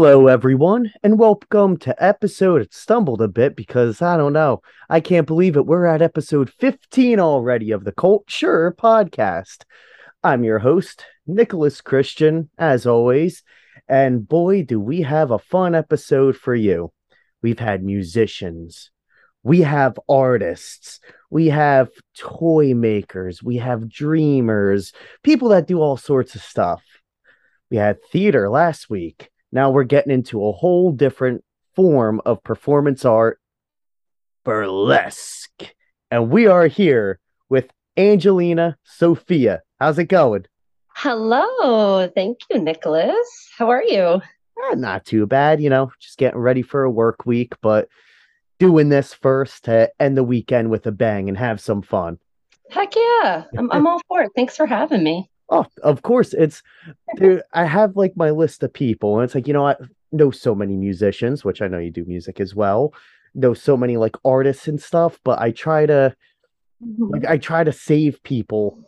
[0.00, 2.62] Hello, everyone, and welcome to episode.
[2.62, 4.62] It stumbled a bit because I don't know.
[4.88, 5.66] I can't believe it.
[5.66, 8.72] We're at episode 15 already of the Cult?Sure!
[8.78, 9.64] Podcast.
[10.22, 13.42] I'm your host, Nicholas Christian, as always.
[13.88, 16.92] And boy, do we have a fun episode for you.
[17.42, 18.92] We've had musicians,
[19.42, 24.92] we have artists, we have toy makers, we have dreamers,
[25.24, 26.84] people that do all sorts of stuff.
[27.68, 29.30] We had theater last week.
[29.52, 31.44] Now we're getting into a whole different
[31.74, 33.40] form of performance art
[34.44, 35.74] burlesque.
[36.10, 39.62] And we are here with Angelina Sofia.
[39.78, 40.46] How's it going?
[40.94, 42.08] Hello.
[42.08, 43.48] Thank you, Nicholas.
[43.56, 44.20] How are you?
[44.70, 47.88] Eh, not too bad, you know, just getting ready for a work week, but
[48.58, 52.18] doing this first to end the weekend with a bang and have some fun.
[52.70, 53.44] Heck yeah.
[53.56, 54.30] I'm, I'm all for it.
[54.34, 55.30] Thanks for having me.
[55.50, 56.34] Oh, of course.
[56.34, 56.62] It's
[57.16, 59.76] dude, I have like my list of people, and it's like, you know, I
[60.12, 62.94] know so many musicians, which I know you do music as well.
[63.34, 66.14] Know so many like artists and stuff, but I try to
[66.80, 67.32] like mm-hmm.
[67.32, 68.78] I try to save people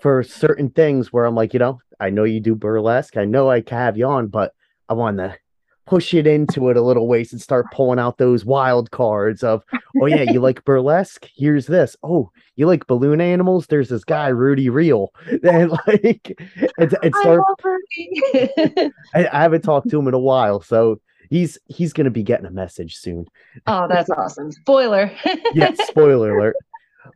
[0.00, 3.50] for certain things where I'm like, you know, I know you do burlesque, I know
[3.50, 4.52] I can have you on, but
[4.88, 5.36] I want to
[5.86, 9.64] push it into it a little ways and start pulling out those wild cards of,
[10.00, 11.26] oh yeah, you like burlesque?
[11.34, 11.96] Here's this.
[12.02, 13.66] Oh, you like balloon animals?
[13.66, 16.36] There's this guy Rudy Real, and like,
[16.78, 17.40] and, and I start.
[17.40, 18.90] love Rudy.
[19.14, 22.46] I, I haven't talked to him in a while, so he's he's gonna be getting
[22.46, 23.26] a message soon.
[23.66, 24.52] oh, that's awesome.
[24.52, 25.10] Spoiler.
[25.54, 26.56] Yeah, spoiler alert.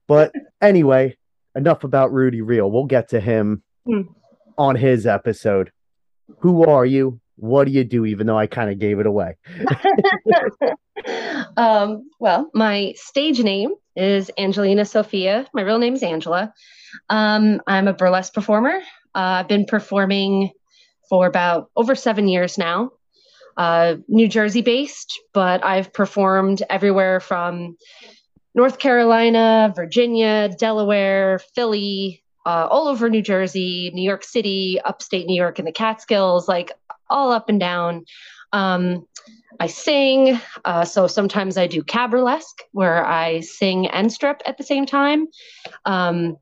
[0.09, 1.17] But anyway,
[1.55, 2.71] enough about Rudy Real.
[2.71, 4.01] We'll get to him Hmm.
[4.59, 5.71] on his episode.
[6.39, 7.21] Who are you?
[7.37, 8.05] What do you do?
[8.05, 9.37] Even though I kind of gave it away.
[11.57, 15.47] um, well, my stage name is Angelina Sofia.
[15.53, 16.53] My real name is Angela.
[17.11, 18.77] Um, I'm a burlesque performer.
[19.15, 20.51] Uh, I've been performing
[21.09, 22.91] for about over seven years now.
[23.57, 27.77] Uh, New Jersey based, but I've performed everywhere from
[28.55, 35.41] North Carolina, Virginia, Delaware, Philly, uh, all over New Jersey, New York City, upstate New
[35.41, 36.73] York, and the Catskills, like
[37.11, 38.05] all up and down.
[38.53, 39.07] Um,
[39.61, 44.65] I sing, uh, so sometimes I do caburlesque, where I sing and strip at the
[44.65, 45.29] same time.
[45.85, 46.37] Um,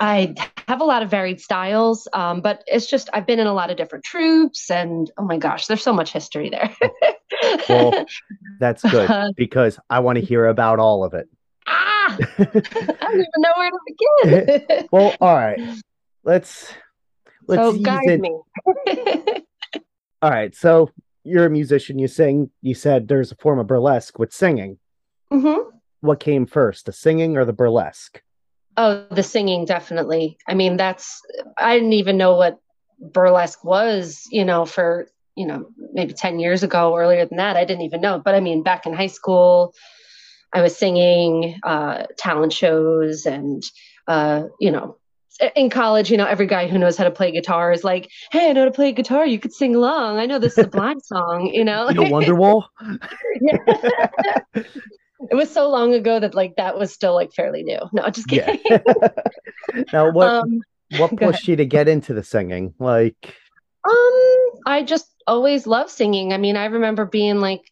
[0.00, 0.34] I
[0.66, 3.70] have a lot of varied styles, um, but it's just I've been in a lot
[3.70, 6.70] of different troupes, and oh my gosh, there's so much history there.
[7.68, 8.06] Well,
[8.60, 11.28] That's good because I want to hear about all of it.
[11.66, 14.88] ah, I don't even know where to begin.
[14.92, 15.60] Well, all right.
[16.22, 16.72] Let's
[17.46, 18.30] let's so guide in- me.
[20.22, 20.54] All right.
[20.54, 20.90] So
[21.24, 21.98] you're a musician.
[21.98, 22.50] You sing.
[22.62, 24.78] You said there's a form of burlesque with singing.
[25.30, 25.54] hmm
[26.00, 28.22] What came first, the singing or the burlesque?
[28.76, 30.36] Oh, the singing, definitely.
[30.48, 31.20] I mean, that's,
[31.56, 32.58] I didn't even know what
[33.00, 37.56] burlesque was, you know, for, you know, maybe 10 years ago, earlier than that.
[37.56, 38.18] I didn't even know.
[38.18, 39.74] But I mean, back in high school,
[40.52, 43.62] I was singing uh, talent shows and,
[44.08, 44.98] uh, you know,
[45.56, 48.50] in college, you know, every guy who knows how to play guitar is like, hey,
[48.50, 49.26] I know how to play guitar.
[49.26, 50.18] You could sing along.
[50.18, 51.88] I know this is a blind song, you know?
[51.88, 52.64] You know Wonderwall?
[55.30, 57.80] it was so long ago that like that was still like fairly new.
[57.92, 58.54] No, just Yeah.
[58.54, 58.80] kidding.
[59.92, 62.74] now what um, what pushed you to get into the singing?
[62.78, 63.34] Like
[63.88, 66.32] Um, I just always loved singing.
[66.32, 67.62] I mean, I remember being like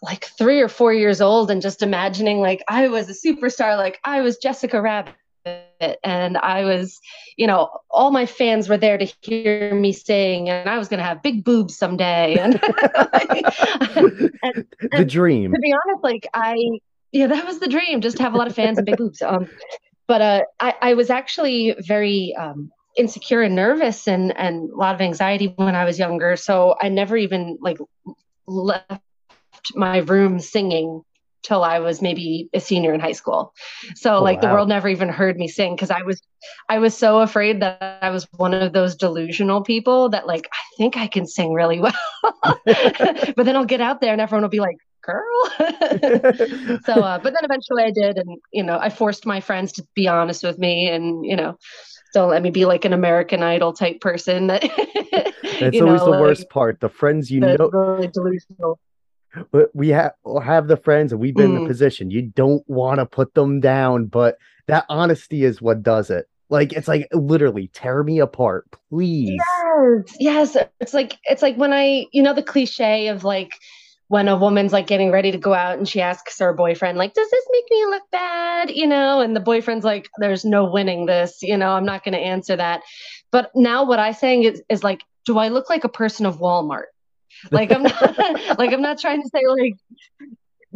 [0.00, 3.98] like three or four years old and just imagining like I was a superstar, like
[4.04, 6.98] I was Jessica Rabbit and I was,
[7.36, 11.02] you know, all my fans were there to hear me sing and I was gonna
[11.02, 12.36] have big boobs someday.
[12.36, 14.30] And, the
[14.92, 15.52] and- dream.
[15.52, 16.56] to be honest, like I,
[17.12, 19.22] yeah, that was the dream, just to have a lot of fans and big boobs.
[19.22, 19.48] Um,
[20.06, 24.94] but uh, I, I was actually very um, insecure and nervous and and a lot
[24.94, 26.36] of anxiety when I was younger.
[26.36, 27.78] So I never even like
[28.46, 29.00] left
[29.74, 31.02] my room singing
[31.42, 33.54] till I was maybe a senior in high school.
[33.94, 36.20] So Oh, like the world never even heard me sing because I was
[36.68, 40.76] I was so afraid that I was one of those delusional people that like I
[40.76, 41.92] think I can sing really well.
[42.42, 45.50] but then I'll get out there and everyone will be like, "Girl."
[46.84, 49.86] so uh, but then eventually I did and you know, I forced my friends to
[49.94, 51.56] be honest with me and you know,
[52.14, 54.62] don't let me be like an American Idol type person that
[55.60, 56.80] That's always know, the like, worst part.
[56.80, 58.78] The friends you know really delusional.
[59.52, 61.62] But we have have the friends and we've been in Mm.
[61.62, 64.36] the position you don't want to put them down but
[64.66, 69.38] that honesty is what does it like it's like literally tear me apart please
[69.78, 70.56] Yes, yes.
[70.80, 73.52] It's like it's like when I, you know, the cliche of like
[74.08, 77.12] when a woman's like getting ready to go out and she asks her boyfriend, like,
[77.14, 78.70] does this make me look bad?
[78.70, 82.16] You know, and the boyfriend's like, there's no winning this, you know, I'm not gonna
[82.16, 82.80] answer that.
[83.30, 86.38] But now what I'm saying is is like, do I look like a person of
[86.38, 86.86] Walmart?
[87.50, 88.18] Like I'm not
[88.58, 89.74] like I'm not trying to say like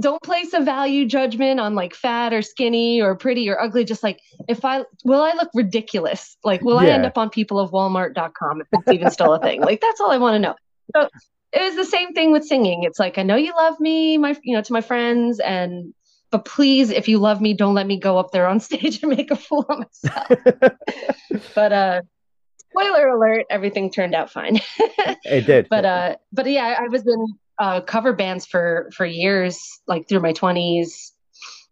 [0.00, 3.84] don't place a value judgment on like fat or skinny or pretty or ugly.
[3.84, 6.36] Just like if I will I look ridiculous?
[6.44, 9.60] Like will I end up on peopleofwalmart.com if it's even still a thing?
[9.60, 10.54] Like that's all I want to know.
[10.96, 11.08] So
[11.52, 12.84] it was the same thing with singing.
[12.84, 15.92] It's like I know you love me, my you know, to my friends and
[16.30, 19.14] but please, if you love me, don't let me go up there on stage and
[19.14, 20.28] make a fool of myself.
[21.54, 22.02] but uh
[22.72, 24.60] spoiler alert, everything turned out fine.
[25.24, 25.68] it did.
[25.68, 27.26] but uh but yeah i was in
[27.58, 31.12] uh cover bands for for years like through my 20s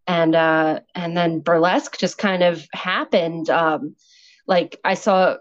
[0.07, 3.95] and uh and then burlesque just kind of happened um
[4.47, 5.37] like i saw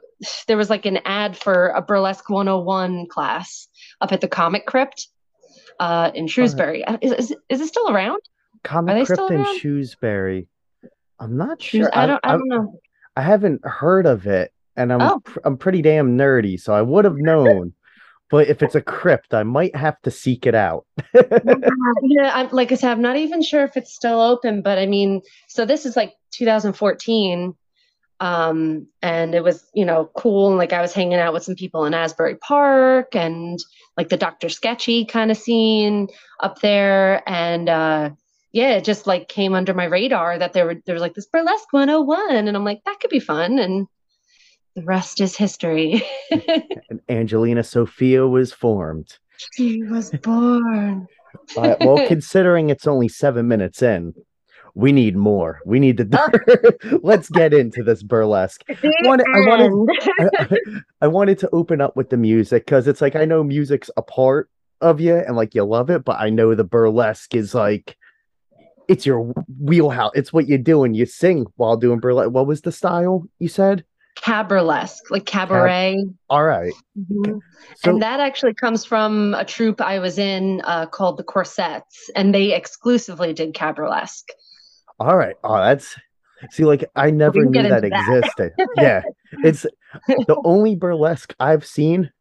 [0.48, 3.68] there was like an ad for a burlesque 101 class
[4.02, 5.08] up at the comic crypt
[5.80, 9.60] uh in shrewsbury Uh, is, is, is it still around Are Comic they Crypt in?
[9.60, 10.48] Shrewsbury.
[11.20, 11.90] I'm not sure.
[11.94, 12.80] i don't i don't know
[13.18, 15.22] I haven't heard of it, and I'm Oh.
[15.46, 17.74] I'm pretty damn nerdy, so I would have known.
[18.31, 20.86] but if it's a crypt, I might have to seek it out.
[21.14, 24.86] yeah, I'm like I said, I'm not even sure if it's still open, but I
[24.86, 27.56] mean, so this is like 2014,
[28.20, 30.50] um, and it was you know cool.
[30.50, 33.60] And like I was hanging out with some people in Asbury Park and
[33.98, 34.50] like the Dr.
[34.50, 36.08] Sketchy kind of scene
[36.40, 38.10] up there, and uh,
[38.52, 41.25] yeah, it just like came under my radar that there were there was like this
[41.28, 43.88] burlesque 101, and I'm like that could be fun, and
[44.75, 46.04] the rest is history.
[47.10, 49.18] Angelina Sofia was formed.
[49.56, 51.07] she was born.
[51.57, 54.13] Uh, well, considering it's only seven minutes in,
[54.75, 55.60] we need more.
[55.66, 57.00] We need to.
[57.04, 58.63] Let's get into this burlesque.
[59.04, 60.00] wanted- I wanted-
[60.39, 60.57] I,
[61.01, 64.01] I wanted to open up with the music because it's like I know music's a
[64.01, 64.50] part
[64.81, 67.98] of you and like you love it, but I know the burlesque is like
[68.88, 70.12] it's your wheelhouse.
[70.15, 72.31] It's what you do and you sing while doing burlesque.
[72.31, 73.83] What was the style you said?
[74.21, 75.98] Caburlesque, like cabaret.
[76.30, 76.74] All right.
[76.98, 77.39] Mhm.
[77.77, 82.10] So and that actually comes from a troupe I was in uh, called the Corsets,
[82.16, 84.27] and they exclusively did caburlesque.
[85.00, 85.36] all right.
[85.44, 85.95] Oh, that's
[86.51, 87.94] see, like I never knew that that.
[87.94, 88.51] existed.
[88.77, 89.01] yeah.
[89.44, 89.66] It's
[90.07, 92.12] the only burlesque I've seen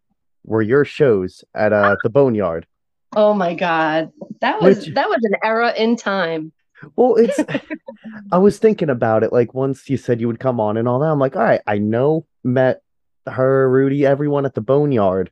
[0.44, 2.66] were your shows at uh the Boneyard.
[3.16, 4.10] Oh my god,
[4.40, 6.52] that was Which- that was an era in time.
[6.96, 7.40] Well, it's
[8.32, 10.98] I was thinking about it like once you said you would come on and all
[11.00, 11.10] that.
[11.10, 12.82] I'm like, all right, I know met
[13.26, 15.30] her, Rudy, everyone at the Boneyard.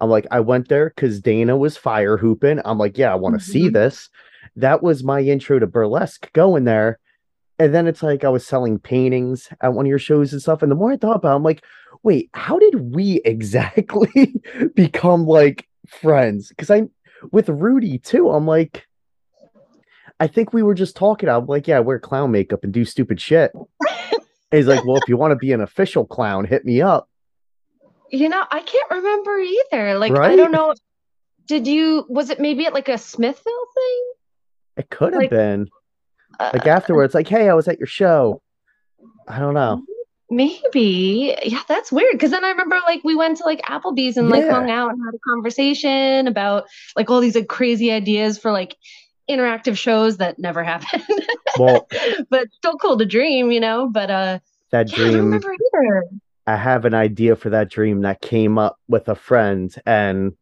[0.00, 2.60] I'm like, I went there because Dana was fire hooping.
[2.64, 3.72] I'm like, yeah, I want to see Mhm.
[3.72, 4.10] this.
[4.56, 6.98] That was my intro to burlesque going there.
[7.58, 10.62] And then it's like I was selling paintings at one of your shows and stuff.
[10.62, 11.64] And the more I thought about it, I'm like,
[12.02, 14.34] wait, how did we exactly
[14.74, 16.50] become like friends?
[16.50, 16.82] Because I
[17.32, 18.85] with Rudy too, I'm like,
[20.18, 21.28] I think we were just talking.
[21.28, 23.52] I'm like, yeah, I wear clown makeup and do stupid shit.
[24.50, 27.08] He's like, well, if you want to be an official clown, hit me up.
[28.10, 29.98] You know, I can't remember either.
[29.98, 30.72] Like I don't know.
[31.46, 32.06] Did you?
[32.08, 34.12] Was it maybe at like a Smithville thing?
[34.78, 35.68] It could have Like, been
[36.38, 38.42] Uh, like afterwards, like, hey, I was at your show.
[39.26, 39.82] I don't know.
[40.30, 41.36] Maybe.
[41.44, 42.12] Yeah, that's weird.
[42.12, 45.00] Because then I remember like we went to like Applebee's and like hung out and
[45.04, 46.64] had a conversation about
[46.96, 48.76] like all these like crazy ideas for like
[49.28, 51.04] interactive shows that never happened.
[51.58, 51.88] Well,
[52.28, 53.88] but still cool to dream, you know?
[53.88, 54.38] But uh
[54.72, 56.02] that yeah, I dream, remember either.
[56.46, 60.34] I have an idea for that dream that came up with a friend, and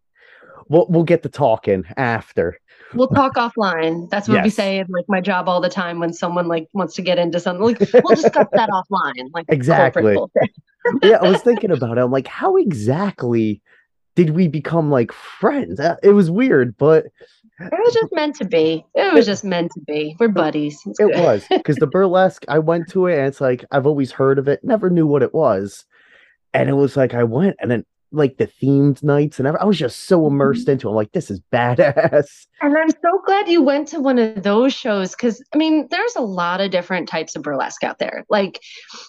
[0.69, 2.59] we'll we'll get to talking after.
[2.95, 4.11] We'll talk offline.
[4.11, 6.95] That's what we say in like my job all the time when someone like wants
[6.97, 7.65] to get into something.
[7.65, 9.31] Like we'll discuss that offline.
[9.33, 10.17] Like Exactly.
[11.03, 12.01] yeah, I was thinking about it.
[12.01, 13.63] I'm like, how exactly
[14.17, 15.79] did we become like friends?
[15.79, 17.07] Uh, It was weird, but
[17.61, 18.85] It was just meant to be.
[18.95, 20.17] It was just meant to be.
[20.19, 20.81] We're buddies.
[20.87, 21.23] It's it good.
[21.23, 24.49] was because the burlesque, I went to it and it's like I've always heard of
[24.49, 25.85] it, never knew what it was.
[26.53, 27.85] And it was like I went and then
[28.15, 30.91] like the themed nights and I was just so immersed into it.
[30.91, 32.27] I'm like, this is badass.
[32.61, 36.17] And I'm so glad you went to one of those shows because I mean, there's
[36.17, 38.25] a lot of different types of burlesque out there.
[38.31, 38.59] Like,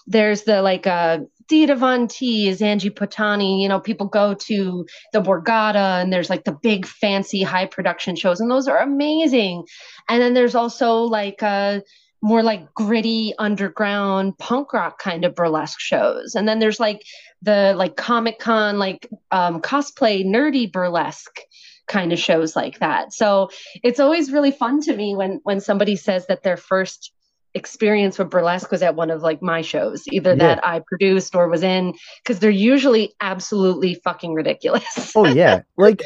[0.06, 3.62] there's the like uh, Dita Von Teese, Angie Pontani.
[3.62, 8.14] You know, people go to the Borgata, and there's like the big fancy high production
[8.14, 9.64] shows, and those are amazing.
[10.08, 11.80] And then there's also like uh,
[12.26, 16.34] more like gritty underground punk rock kind of burlesque shows.
[16.34, 17.00] And then there's like
[17.42, 21.38] the like Comic Con, like um, cosplay nerdy burlesque
[21.86, 23.12] kind of shows like that.
[23.12, 23.50] So
[23.84, 27.12] it's always really fun to me when when somebody says that their first
[27.54, 30.36] experience with burlesque was at one of like my shows, either Yeah.
[30.56, 35.12] that I produced or was in, because they're usually absolutely fucking ridiculous.
[35.14, 35.60] Oh yeah.
[35.78, 36.02] Like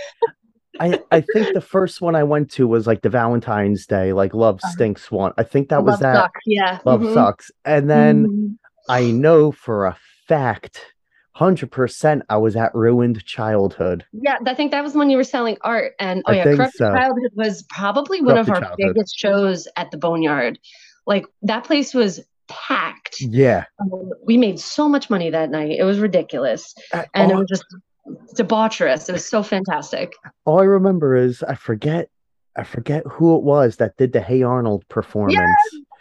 [0.80, 4.34] I I think the first one I went to was like the Valentine's Day, like
[4.34, 5.32] Love Stinks one.
[5.38, 6.78] I think that was Love that sucks, yeah.
[6.84, 7.14] Love Mhm.
[7.14, 7.50] Sucks.
[7.64, 8.56] And then Mhm.
[8.88, 9.96] I know for a
[10.26, 10.80] fact
[11.32, 14.04] hundred percent I was at ruined childhood.
[14.12, 15.92] Yeah, I think that was when you were selling art.
[16.00, 16.92] And oh I yeah, Corrupted so.
[16.94, 18.76] Childhood was probably one of our Childhood.
[18.94, 20.58] biggest shows at the Boneyard.
[21.06, 23.20] Like that place was packed.
[23.20, 23.64] Yeah.
[23.80, 25.76] Um, we made so much money that night.
[25.78, 26.74] It was ridiculous.
[26.92, 27.64] Uh, And it was just
[28.36, 29.08] debaucherous.
[29.08, 30.12] It was so fantastic.
[30.44, 32.08] all I remember is I forget
[32.56, 35.38] I forget who it was that did the Hey Arnold performance.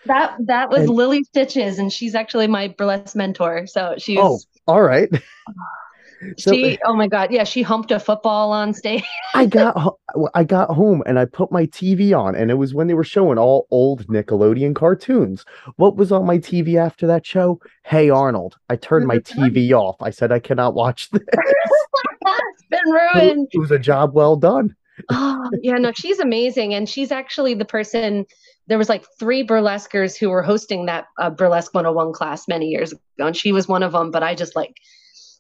[0.05, 3.67] That that was And- Lily Stitches, and she's actually my burlesque mentor.
[3.67, 5.09] So she's Oh, all right.
[6.38, 9.03] So- she oh my god, yeah, she humped a football on stage.
[9.33, 9.97] I got
[10.33, 13.03] I got home and I put my TV on and it was when they were
[13.03, 15.45] showing all old Nickelodeon cartoons.
[15.77, 17.59] What was on my TV after that show?
[17.83, 18.57] Hey Arnold.
[18.69, 19.95] I turned my TV off.
[20.01, 21.21] I said I cannot watch this.
[21.23, 23.47] it's been ruined.
[23.51, 24.75] It was a job well done.
[25.09, 26.73] Oh, yeah, no, she's amazing.
[26.73, 28.25] And she's actually the person,
[28.67, 32.91] there was like three burlesquers who were hosting that uh, Burlesque 101 class many years
[32.91, 33.01] ago.
[33.19, 34.75] And she was one of them, but I just like,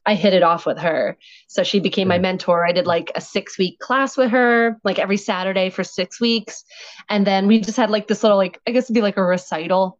[0.05, 1.17] I hit it off with her.
[1.47, 2.65] So she became my mentor.
[2.65, 6.63] I did like a six week class with her, like every Saturday for six weeks.
[7.09, 9.23] And then we just had like this little, like, I guess it'd be like a
[9.23, 9.99] recital.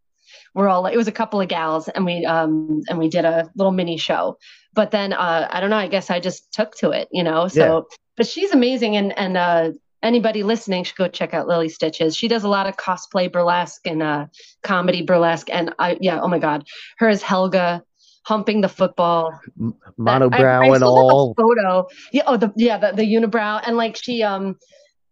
[0.56, 3.50] We're all, it was a couple of gals and we, um, and we did a
[3.56, 4.38] little mini show.
[4.74, 7.48] But then, uh, I don't know, I guess I just took to it, you know?
[7.48, 7.88] So,
[8.18, 8.96] but she's amazing.
[8.96, 12.16] And, and, uh, anybody listening should go check out Lily Stitches.
[12.16, 14.28] She does a lot of cosplay burlesque and uh,
[14.64, 15.50] comedy burlesque.
[15.52, 16.66] And I, yeah, oh my God,
[16.98, 17.84] her as Helga
[18.24, 19.40] humping the football.
[19.60, 21.34] M- That- I- I and all.
[21.36, 21.88] photo.
[22.12, 22.24] Yeah.
[22.28, 24.58] Oh, the yeah, the, the unibrow and like she um.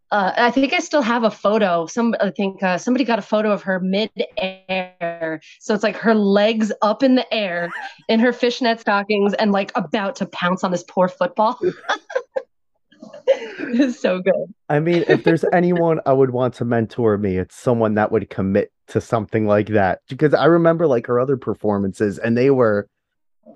[0.09, 1.85] Uh, I think I still have a photo.
[1.85, 6.15] Some I think uh, somebody got a photo of her mid-air, so it's like her
[6.15, 7.69] legs up in the air
[8.07, 11.59] in her fishnet stockings and like about to pounce on this poor football.
[13.27, 14.53] it's so good.
[14.69, 18.29] I mean, if there's anyone I would want to mentor me, it's someone that would
[18.29, 19.99] commit to something like that.
[20.07, 22.87] Because I remember like her other performances and they were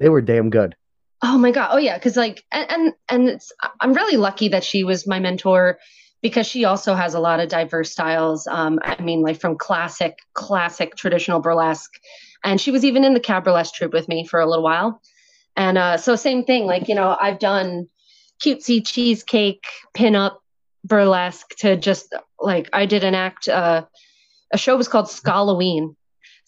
[0.01, 0.75] they were damn good.
[1.21, 1.69] Oh my god.
[1.71, 5.19] Oh yeah, because like and and, and it's, I'm really lucky that she was my
[5.19, 5.77] mentor
[6.21, 8.47] because she also has a lot of diverse styles.
[8.47, 11.93] Um, I mean, like from classic, classic traditional burlesque,
[12.43, 15.01] and she was even in the caburlesque troupe with me for a little while.
[15.55, 16.65] And uh, so same thing.
[16.65, 17.87] Like you know, I've done
[18.43, 19.63] cutesy cheesecake
[19.95, 20.37] pinup
[20.83, 23.47] burlesque to just like I did an act.
[23.47, 23.85] Uh,
[24.51, 25.95] a show was called Skalloween.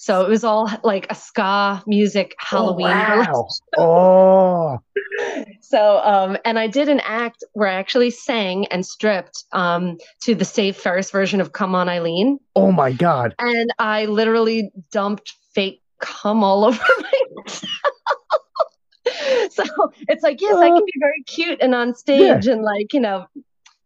[0.03, 4.79] So it was all like a ska music Halloween burlesque Oh,
[5.62, 10.36] so um and i did an act where i actually sang and stripped um to
[10.36, 12.38] the save ferris version of come on eileen.
[12.53, 13.33] Oh my god.
[13.39, 16.83] and i literally dumped fake cum all over
[17.45, 17.63] myself
[19.51, 19.63] so
[20.10, 23.25] it's like yes i can be very cute and on stage and like you know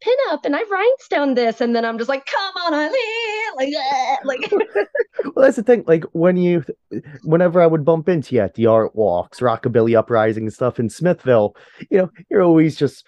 [0.01, 3.71] pin up and i rhinestone this and then i'm just like come on eileen like
[3.71, 4.51] that like
[5.35, 5.83] Well, that's the thing.
[5.85, 6.63] Like when you,
[7.23, 10.89] whenever I would bump into you at the art walks, rockabilly uprising and stuff in
[10.89, 11.55] Smithville,
[11.91, 13.05] you know, you're always just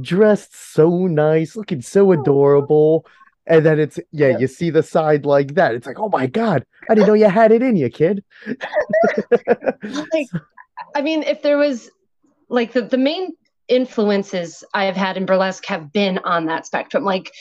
[0.00, 2.12] dressed so nice, looking so oh.
[2.12, 3.06] adorable.
[3.46, 4.38] And then it's yeah, Yeah.
[4.38, 5.74] you see the side like that.
[5.74, 8.24] It's like, oh my god, I didn't know you had it in you, kid.
[10.12, 10.28] like
[10.94, 11.90] i mean if there was
[12.48, 13.32] like the, the main
[13.68, 17.04] influences i've had in burlesque have been on that spectrum.
[17.04, 17.32] Like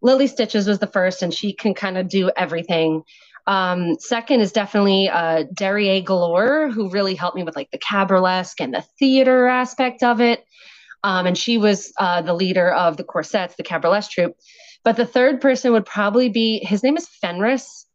[0.00, 3.02] lily stitches was the first and she can kind of do everything.
[3.46, 8.60] Um second is definitely uh Derriere galore who really helped me with like the caburlesque
[8.60, 10.44] and the theater aspect of it.
[11.02, 14.36] Um and she was uh the leader of the corsets the caburlesque troupe.
[14.84, 17.86] But the third person would probably be his name is fenris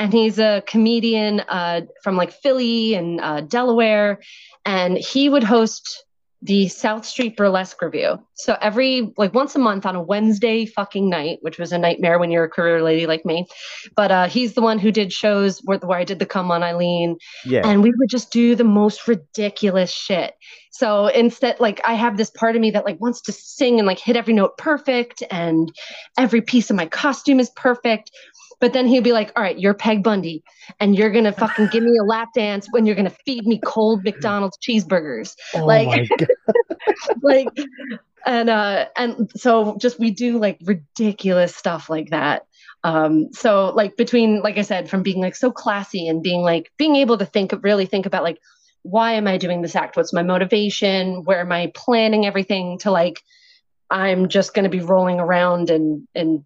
[0.00, 4.20] and he's a comedian uh, from like Philly and uh, Delaware,
[4.64, 6.06] and he would host
[6.42, 8.18] the South Street Burlesque Review.
[8.34, 12.18] So every like once a month on a Wednesday fucking night, which was a nightmare
[12.18, 13.46] when you're a career lady like me.
[13.94, 16.62] But uh, he's the one who did shows where, where I did the Come on
[16.62, 17.66] Eileen, Yeah.
[17.66, 20.32] and we would just do the most ridiculous shit.
[20.72, 23.86] So instead, like I have this part of me that like wants to sing and
[23.86, 25.70] like hit every note perfect, and
[26.16, 28.10] every piece of my costume is perfect.
[28.60, 30.44] But then he'd be like, "All right, you're Peg Bundy,
[30.78, 34.04] and you're gonna fucking give me a lap dance when you're gonna feed me cold
[34.04, 36.08] McDonald's cheeseburgers." oh like-
[37.22, 37.48] like
[38.26, 42.46] and uh and so just we do like ridiculous stuff like that.
[42.84, 46.70] Um so like between like i said from being like so classy and being like
[46.78, 48.38] being able to think of really think about like
[48.82, 49.96] why am i doing this act?
[49.96, 51.24] What's my motivation?
[51.24, 53.20] Where am i planning everything to like
[53.90, 56.44] i'm just going to be rolling around and and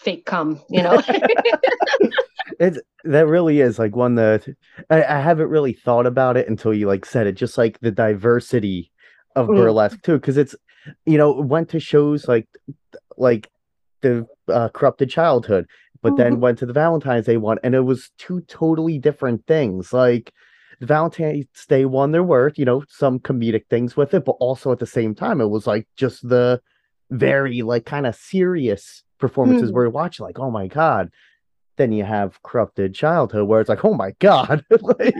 [0.00, 1.00] fake cum you know
[2.58, 4.46] It's that really is like one that
[4.90, 7.32] I, I haven't really thought about it until you like said it.
[7.32, 8.90] Just like the diversity
[9.36, 9.56] of Mm.
[9.56, 10.54] burlesque too, because it's
[11.06, 12.48] you know went to shows like
[13.16, 13.48] like
[14.02, 15.66] the uh, corrupted childhood,
[16.02, 19.92] but then went to the Valentine's Day one, and it was two totally different things.
[19.92, 20.32] Like
[20.80, 24.72] the Valentine's Day one, there were, you know, some comedic things with it, but also
[24.72, 26.60] at the same time, it was like just the
[27.10, 29.74] very like kind of serious performances Mm.
[29.74, 31.10] where you watch like, oh my god.
[31.76, 35.14] Then you have corrupted childhood where it's like, oh my god, like,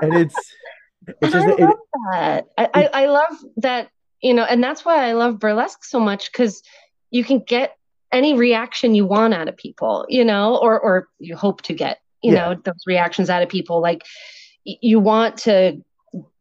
[0.00, 0.52] and it's
[1.06, 1.76] it's And just I it, love
[2.12, 2.44] that.
[2.58, 3.88] I, I, I love that,
[4.22, 6.62] you know, and that's why I love burlesque so much because
[7.10, 7.76] you can get
[8.12, 11.98] any reaction you want out of people, you know, or or you hope to get,
[12.22, 12.50] you Yeah.
[12.50, 13.80] know, those reactions out of people.
[13.80, 14.02] Like
[14.64, 15.82] you want to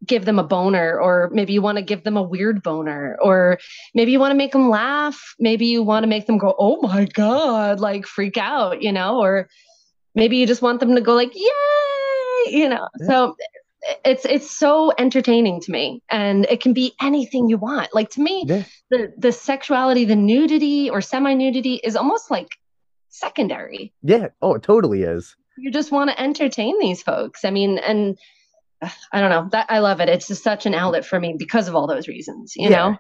[0.06, 3.58] give them a boner, or maybe you want to give them a weird boner, or
[3.94, 6.82] maybe you want to make them laugh, maybe you want to make them go, "Oh
[6.82, 9.48] my god," like freak out, you know, or
[10.16, 12.88] maybe you just want them to go like, "Yay!" you know.
[13.00, 13.08] Yeah.
[13.08, 13.36] So
[14.06, 18.22] it's it's so entertaining to me and it can be anything you want like to
[18.22, 18.64] me Yeah.
[18.92, 22.50] the the sexuality the nudity or semi nudity is almost like
[23.10, 25.36] secondary yeah, oh, it totally is.
[25.58, 28.20] you just want to entertain these folks i mean and
[29.12, 31.68] i don't know that i love it it's just such an outlet for me because
[31.68, 32.92] of all those reasons you Yeah.
[32.92, 32.98] know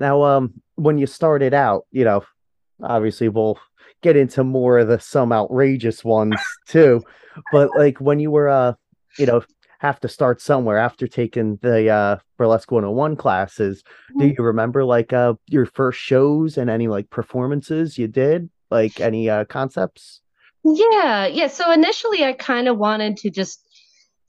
[0.00, 2.24] Now, um, when you started out, you know,
[2.82, 3.58] obviously we'll
[4.02, 7.02] get into more of the some outrageous ones too,
[7.50, 8.74] but like when you were, uh,
[9.16, 9.42] you know,
[9.80, 13.82] have to start somewhere after taking the uh burlesque 101 classes.
[14.18, 14.36] Do Mhm.
[14.36, 18.50] you remember like uh your first shows and any like performances you did?
[18.70, 20.20] Like any uh concepts?
[20.64, 21.48] Yeah, yeah.
[21.48, 23.66] So initially, I kind of wanted to just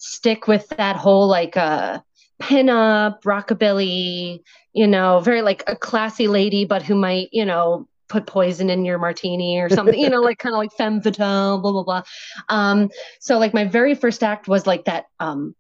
[0.04, 2.00] stick with that whole like uh
[2.42, 4.42] pinup, rockabilly,
[4.74, 8.84] you know, very like a classy lady, but who might, you know, put poison in
[8.84, 12.04] your martini or something, you know, like kind of like femme fatale, blah blah blah.
[12.50, 15.56] Um, so like my very first act was like that um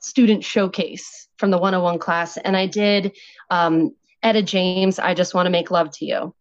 [0.00, 3.16] student showcase from the 101 class, and I did
[3.50, 6.34] um Etta James, I just want to make love to you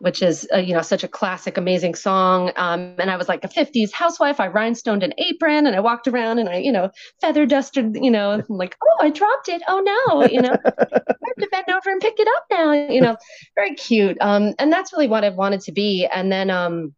[0.00, 2.52] which is uh, you know such a classic amazing song.
[2.56, 4.40] Um, and i was like a 50s housewife.
[4.40, 8.10] I rhinestoned an apron and i walked around and i you know feather dusted you
[8.10, 9.62] know I'm like oh i dropped it.
[9.68, 10.56] Oh no you know.
[10.64, 13.16] I have to bend over and pick it up now you know.
[13.54, 14.16] Very cute.
[14.20, 16.06] Um, and that's really what i wanted to be.
[16.06, 16.94] And then um,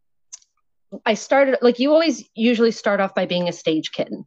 [1.06, 4.26] i started like you always usually start off by being a stage kitten.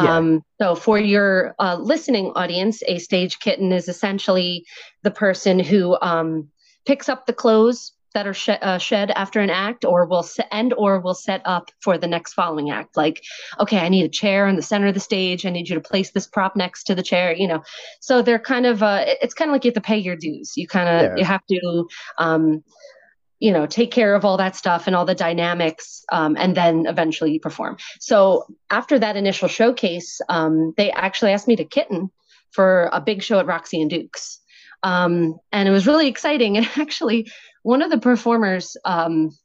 [0.00, 0.16] Yeah.
[0.16, 4.64] um, so for your uh, listening audience, a stage kitten is essentially
[5.02, 6.50] the person who um,
[6.86, 10.46] picks up the clothes that are sh- uh, shed after an act, or will se-
[10.52, 12.96] and or will set up for the next following act.
[12.96, 13.20] Like,
[13.58, 15.44] okay, I need a chair in the center of the stage.
[15.44, 17.34] I need you to place this prop next to the chair.
[17.34, 17.62] You know,
[18.00, 20.52] so they're kind of uh, it's kind of like you have to pay your dues.
[20.56, 21.16] You kind of Yeah.
[21.16, 21.88] you have to.
[22.18, 22.62] Um,
[23.40, 26.86] you know, take care of all that stuff and all the dynamics, um, and then
[26.86, 27.76] eventually you perform.
[28.00, 32.10] So after that initial showcase, um, they actually asked me to kitten
[32.52, 34.40] for a big show at Roxy and Dukes.
[34.84, 36.56] Um, and it was really exciting.
[36.56, 39.36] And actually, one of the performers, um,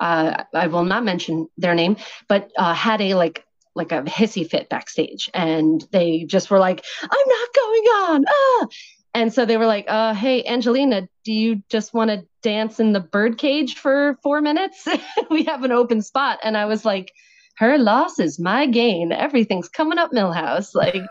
[0.00, 1.96] uh, I will not mention their name,
[2.28, 6.84] but uh, had a like like a hissy fit backstage, and they just were like,
[7.02, 8.66] "I'm not going on." Ah!
[9.14, 12.92] And so they were like, uh, "Hey, Angelina, do you just want to dance in
[12.92, 14.88] the birdcage for four minutes?
[15.30, 17.12] we have an open spot." And I was like,
[17.58, 19.12] "Her loss is my gain.
[19.12, 21.04] Everything's coming up, Milhouse." Like,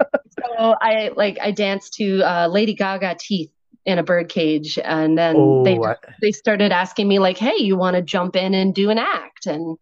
[0.58, 3.50] so I like I danced to uh, Lady Gaga "Teeth"
[3.84, 7.76] in a birdcage, and then they Oh, I- they started asking me like, "Hey, you
[7.76, 9.78] want to jump in and do an act?" And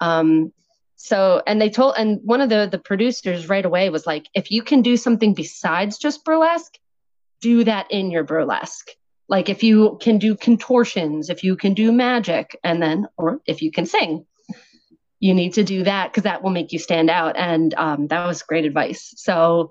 [0.00, 0.52] um,
[0.96, 4.50] so and they told and one of the the producers right away was like, "If
[4.50, 6.74] you can do something besides just burlesque,
[7.40, 8.90] do that in your burlesque."
[9.28, 13.62] Like if you can do contortions, if you can do magic, and then or if
[13.62, 14.24] you can sing,
[15.20, 17.36] you need to do that because that will make you stand out.
[17.36, 19.12] And um, that was great advice.
[19.16, 19.70] So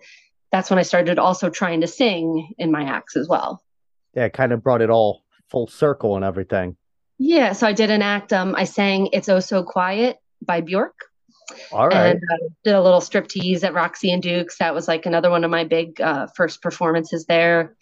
[0.52, 3.62] that's when I started also trying to sing in my acts as well.
[4.16, 6.76] yeah, it kind of brought it all full circle and everything.
[7.20, 8.32] Yeah, so I did an act.
[8.34, 10.94] Um, I sang "It's Oh So Quiet" by Bjork,
[11.72, 12.12] All right.
[12.12, 14.58] and uh, did a little striptease at Roxy and Dukes.
[14.60, 17.76] That was like another one of my big uh, first performances there.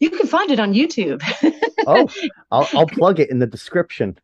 [0.00, 1.22] You can find it on YouTube.
[1.86, 2.08] oh,
[2.52, 4.16] I'll I'll plug it in the description.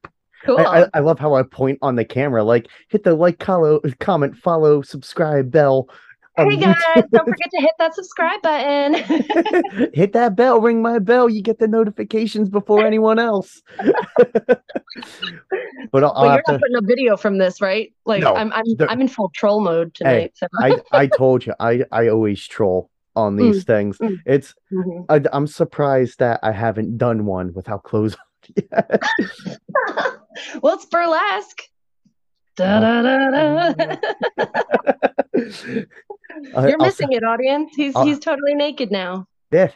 [0.44, 0.59] cool.
[0.59, 3.81] I, I, I love how I point on the camera, like hit the like, follow,
[3.99, 5.88] comment, follow, subscribe bell.
[6.37, 8.94] Hey guys, don't forget to hit that subscribe button.
[9.94, 11.29] Hit that bell, ring my bell.
[11.29, 13.62] You get the notifications before anyone else.
[15.92, 16.59] but I'll, I'll you're have not to.
[16.59, 17.92] putting a video from this, right?
[18.05, 20.33] Like No, I'm, I'm, the- I'm in full troll mode tonight.
[20.35, 20.47] so.
[20.61, 23.99] I I told you, I I always troll on these things.
[23.99, 24.16] mm.
[24.27, 25.07] It's Mhm.
[25.09, 29.03] I, I'm surprised that I haven't done one without clothes on yet.
[30.62, 31.62] well, it's burlesque.
[32.57, 33.97] Da, da, da, da.
[36.67, 37.73] You're missing it, audience.
[37.75, 39.27] He's I'll- he's totally naked now.
[39.51, 39.71] Yeah,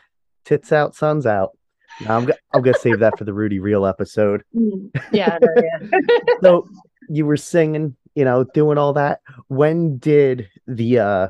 [0.44, 1.56] tits out, sun's out.
[2.00, 4.42] No, I'm, I'm gonna save that for the Rudy Real episode.
[4.56, 4.90] Mm.
[5.12, 5.98] Yeah, no, yeah.
[6.42, 6.68] So
[7.08, 11.28] you were singing, you know, doing all that, when did the uh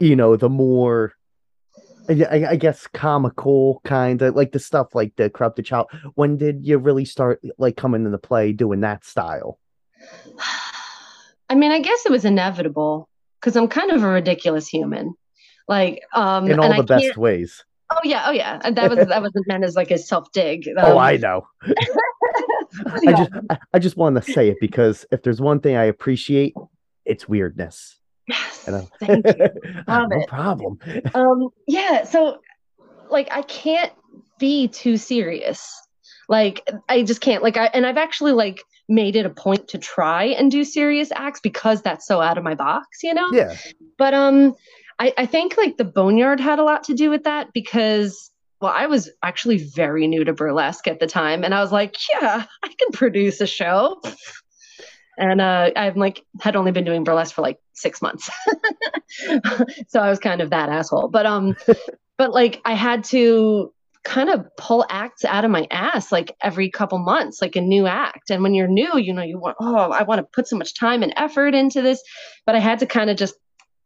[0.00, 1.12] you know, the more
[2.08, 5.86] I, I guess comical kind of like the stuff like the corrupted child.
[6.14, 9.58] When did you really start like coming into play doing that style?
[11.50, 13.08] I mean, I guess it was inevitable
[13.40, 15.14] because I'm kind of a ridiculous human.
[15.68, 17.64] Like, um, in all the I best ways.
[17.90, 18.58] Oh yeah, oh yeah.
[18.70, 20.66] That was that wasn't meant as like a self dig.
[20.68, 21.46] Um, oh, I know.
[22.86, 23.30] I just
[23.74, 26.54] I, just want to say it because if there's one thing I appreciate,
[27.04, 27.98] it's weirdness.
[28.26, 28.68] Yes,
[29.00, 29.34] thank you.
[29.88, 30.28] no it.
[30.28, 30.78] problem.
[31.14, 32.04] Um, yeah.
[32.04, 32.40] So,
[33.10, 33.92] like, I can't
[34.38, 35.72] be too serious.
[36.28, 37.42] Like, I just can't.
[37.42, 41.10] Like, I and I've actually like made it a point to try and do serious
[41.14, 43.28] acts because that's so out of my box, you know?
[43.32, 43.56] Yeah.
[43.98, 44.54] But um
[44.98, 48.30] I, I think like the Boneyard had a lot to do with that because
[48.64, 51.96] well, I was actually very new to burlesque at the time, and I was like,
[52.14, 54.00] yeah, I can produce a show.
[55.18, 58.30] And uh, I'm like, had only been doing burlesque for like six months,
[59.88, 61.08] so I was kind of that asshole.
[61.08, 61.56] But um,
[62.16, 63.73] but like I had to
[64.04, 67.86] kind of pull acts out of my ass like every couple months, like a new
[67.86, 68.30] act.
[68.30, 70.74] And when you're new, you know, you want, oh, I want to put so much
[70.78, 72.02] time and effort into this.
[72.46, 73.34] But I had to kind of just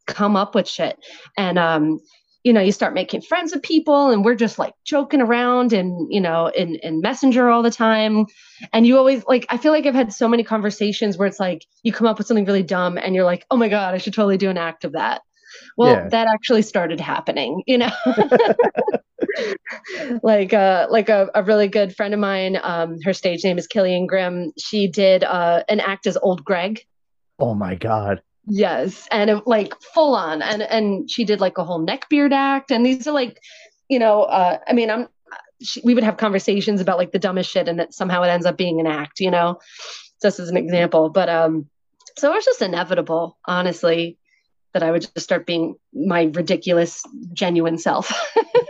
[0.07, 0.98] come up with shit.
[1.37, 2.00] And, um,
[2.44, 6.12] you know, you start making friends with people and we're just like joking around and,
[6.12, 8.26] you know, in, in messenger all the time.
[8.72, 11.66] And you always like, I feel like I've had so many conversations where it's like,
[11.83, 14.14] you come up with something really dumb and you're like, oh my God, I should
[14.14, 15.22] totally do an act of that.
[15.76, 16.08] Well, yeah.
[16.08, 17.90] that actually started happening, you know.
[20.22, 23.66] like uh like a, a really good friend of mine, um, her stage name is
[23.66, 24.52] Killian Grimm.
[24.58, 26.80] She did uh an act as old Greg.
[27.38, 28.22] Oh my god.
[28.46, 29.06] Yes.
[29.11, 30.42] And it, like full on.
[30.42, 32.70] And and she did like a whole neck beard act.
[32.70, 33.40] And these are like,
[33.88, 35.08] you know, uh I mean I'm
[35.61, 38.46] she, we would have conversations about like the dumbest shit and that somehow it ends
[38.46, 39.58] up being an act, you know,
[40.22, 41.11] just as an example.
[41.11, 41.66] But um
[42.16, 44.17] so it was just inevitable, honestly
[44.79, 48.12] that I would just start being my ridiculous, genuine self.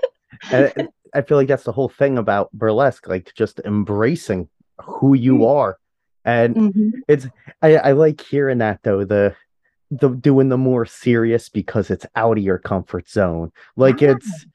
[0.50, 4.48] and I feel like that's the whole thing about burlesque, like just embracing
[4.80, 5.44] who you mm-hmm.
[5.44, 5.78] are.
[6.24, 6.90] And mm-hmm.
[7.08, 7.26] it's
[7.62, 9.34] I, I like hearing that though, the
[9.90, 13.52] the doing the more serious because it's out of your comfort zone.
[13.76, 14.12] Like yeah.
[14.12, 14.46] it's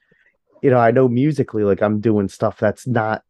[0.64, 3.24] you know, I know musically, like I'm doing stuff that's not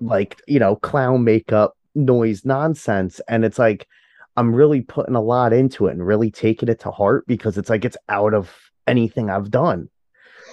[0.00, 3.20] like, you know, clown makeup, noise nonsense.
[3.26, 3.88] And it's like
[4.36, 7.70] I'm really putting a lot into it and really taking it to heart because it's
[7.70, 8.52] like it's out of
[8.86, 9.88] anything I've done.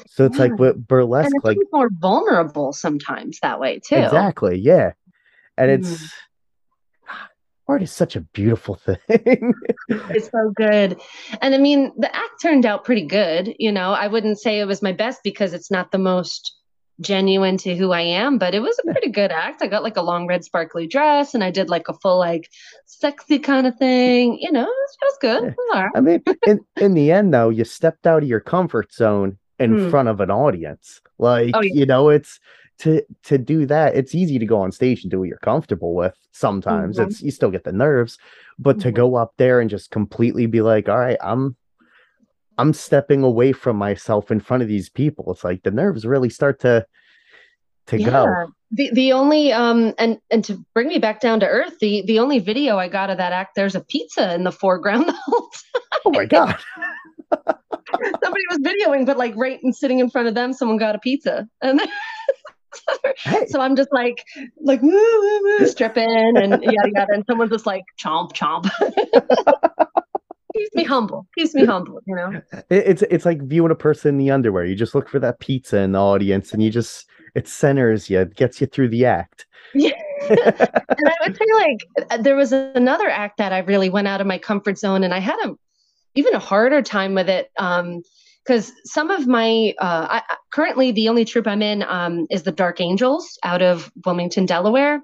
[0.07, 0.43] So it's yeah.
[0.43, 3.95] like with burlesque, like more vulnerable sometimes that way too.
[3.95, 4.93] Exactly, yeah.
[5.57, 5.79] And mm.
[5.79, 6.13] it's
[7.67, 8.75] art is such a beautiful
[9.07, 9.53] thing.
[9.89, 10.99] it's so good.
[11.41, 13.53] And I mean, the act turned out pretty good.
[13.59, 16.55] You know, I wouldn't say it was my best because it's not the most
[17.01, 19.61] genuine to who I am, but it was a pretty good act.
[19.61, 22.49] I got like a long red sparkly dress and I did like a full like
[22.85, 24.37] sexy kind of thing.
[24.39, 25.43] You know, it was, it was good.
[25.49, 28.93] It was I mean, in in the end though, you stepped out of your comfort
[28.93, 29.89] zone in hmm.
[29.89, 31.01] front of an audience.
[31.19, 31.73] Like, oh, yeah.
[31.73, 32.39] you know, it's
[32.79, 35.93] to to do that, it's easy to go on stage and do what you're comfortable
[35.93, 36.15] with.
[36.31, 37.09] Sometimes mm-hmm.
[37.09, 38.17] it's you still get the nerves,
[38.57, 38.89] but mm-hmm.
[38.89, 41.55] to go up there and just completely be like, all right, I'm
[42.61, 45.31] I'm stepping away from myself in front of these people.
[45.31, 46.85] It's like the nerves really start to
[47.87, 48.09] to yeah.
[48.09, 48.53] go.
[48.69, 52.19] The the only um and and to bring me back down to earth, the the
[52.19, 55.49] only video I got of that act, there's a pizza in the foreground the whole
[55.73, 55.81] time.
[56.05, 56.55] Oh my god.
[58.23, 60.99] Somebody was videoing, but like right and sitting in front of them, someone got a
[60.99, 61.47] pizza.
[61.63, 61.81] And
[63.17, 63.47] hey.
[63.47, 64.23] so I'm just like
[64.61, 68.69] like woo, woo, woo, stripping and yada yada, and someone's just like chomp chomp
[70.61, 71.27] keeps me humble.
[71.37, 71.99] Keeps me humble.
[72.05, 72.41] You know.
[72.69, 74.65] It's it's like viewing a person in the underwear.
[74.65, 78.19] You just look for that pizza in the audience, and you just it centers you,
[78.19, 79.45] it gets you through the act.
[79.73, 79.91] Yeah.
[80.29, 84.27] and I would say like there was another act that I really went out of
[84.27, 85.55] my comfort zone, and I had a
[86.15, 87.51] even a harder time with it.
[87.57, 88.01] Um,
[88.43, 90.21] because some of my uh, I,
[90.51, 94.99] currently the only troupe I'm in um, is the Dark Angels out of Wilmington, Delaware,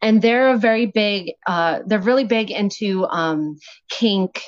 [0.00, 1.32] and they're a very big.
[1.46, 3.58] Uh, they're really big into um,
[3.90, 4.42] kink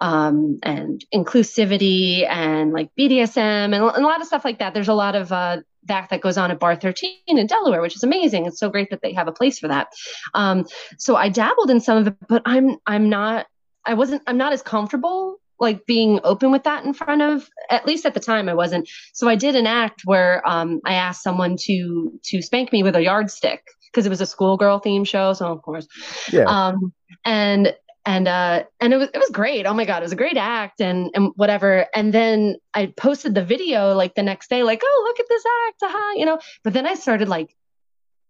[0.00, 4.74] um, and inclusivity and like BDSM and, and, a lot of stuff like that.
[4.74, 7.96] There's a lot of uh, that that goes on at Bar 13 in Delaware, which
[7.96, 8.46] is amazing.
[8.46, 9.88] It's so great that they have a place for that.
[10.34, 10.66] Um,
[10.98, 13.46] so I dabbled in some of it, but I'm I'm not
[13.86, 17.86] I wasn't I'm not as comfortable like being open with that in front of at
[17.86, 18.88] least at the time I wasn't.
[19.12, 22.96] So I did an act where um, I asked someone to to spank me with
[22.96, 25.32] a yardstick because it was a schoolgirl theme show.
[25.32, 25.86] So of course,
[26.32, 26.44] yeah.
[26.44, 26.92] Um,
[27.24, 27.74] and
[28.06, 30.36] and uh and it was it was great oh my god it was a great
[30.36, 34.82] act and and whatever and then i posted the video like the next day like
[34.84, 37.54] oh look at this act aha you know but then i started like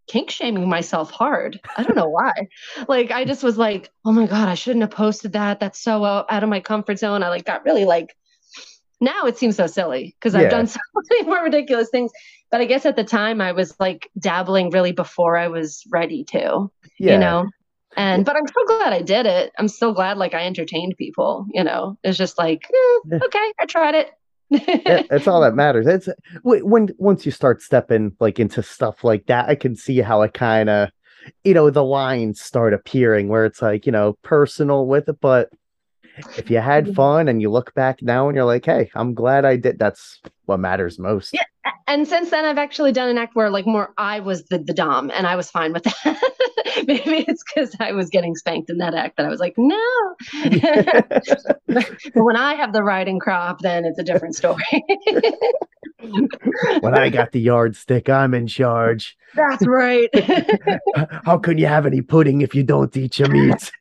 [0.07, 1.61] kink shaming myself hard.
[1.77, 2.33] I don't know why.
[2.89, 5.61] like I just was like, oh my god, I shouldn't have posted that.
[5.61, 7.23] That's so out of my comfort zone.
[7.23, 8.15] I like got really like.
[9.01, 12.11] Now it seems so silly because I've done so many more ridiculous things.
[12.51, 16.25] But I guess at the time I was like dabbling really before I was ready
[16.25, 16.71] to.
[16.99, 17.13] Yeah.
[17.15, 17.51] You know.
[17.97, 19.53] And but I'm so glad I did it.
[19.59, 21.47] I'm so glad like I entertained people.
[21.53, 24.11] You know, it's just like eh, okay, I tried it
[24.51, 25.87] that's all that matters.
[25.87, 26.09] It's
[26.43, 30.35] when once you start stepping like into stuff like that, I can see how it
[30.35, 30.91] kind of,
[31.45, 35.51] you know, the lines start appearing where it's like you know personal with it, but
[36.37, 39.45] if you had fun and you look back now and you're like, hey, I'm glad
[39.45, 39.79] I did.
[39.79, 41.35] That's what matters most.
[41.35, 41.43] Yeah.
[41.89, 44.73] And since then, I've actually done an act where like more I was the, the
[44.73, 46.21] dom and I was fine with that.
[46.87, 49.77] Maybe it's because I was getting spanked in that act that I was like, no.
[51.69, 54.63] but when I have the riding crop, then it's a different story.
[56.81, 59.17] when I got the yardstick, I'm in charge.
[59.35, 60.09] That's right.
[61.25, 63.73] How can you have any pudding if you don't eat your meat?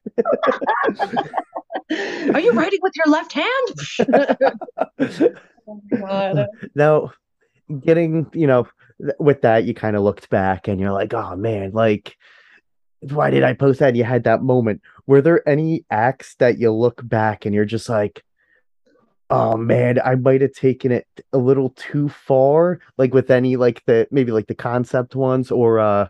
[2.34, 3.74] Are you writing with your left hand?
[6.06, 7.12] oh now,
[7.82, 8.68] getting, you know,
[9.20, 12.18] with that, you kind of looked back and you're like, oh man, like,
[13.10, 13.96] why did I post that?
[13.96, 14.82] You had that moment.
[15.08, 18.24] Were there any acts that you look back and you're just like,
[19.30, 23.84] oh man, I might have taken it a little too far, like with any like
[23.86, 26.08] the maybe like the concept ones or uh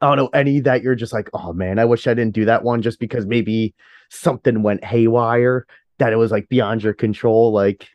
[0.00, 2.44] I don't know any that you're just like, oh man, I wish I didn't do
[2.46, 3.74] that one just because maybe
[4.10, 5.66] something went haywire
[5.98, 7.52] that it was like beyond your control.
[7.52, 7.88] Like,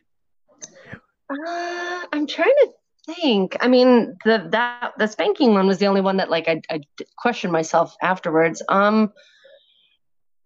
[1.30, 2.72] uh, I'm trying to
[3.14, 3.56] think.
[3.60, 6.80] I mean, the that the spanking one was the only one that like I, I
[7.16, 8.62] questioned myself afterwards.
[8.68, 9.12] Um,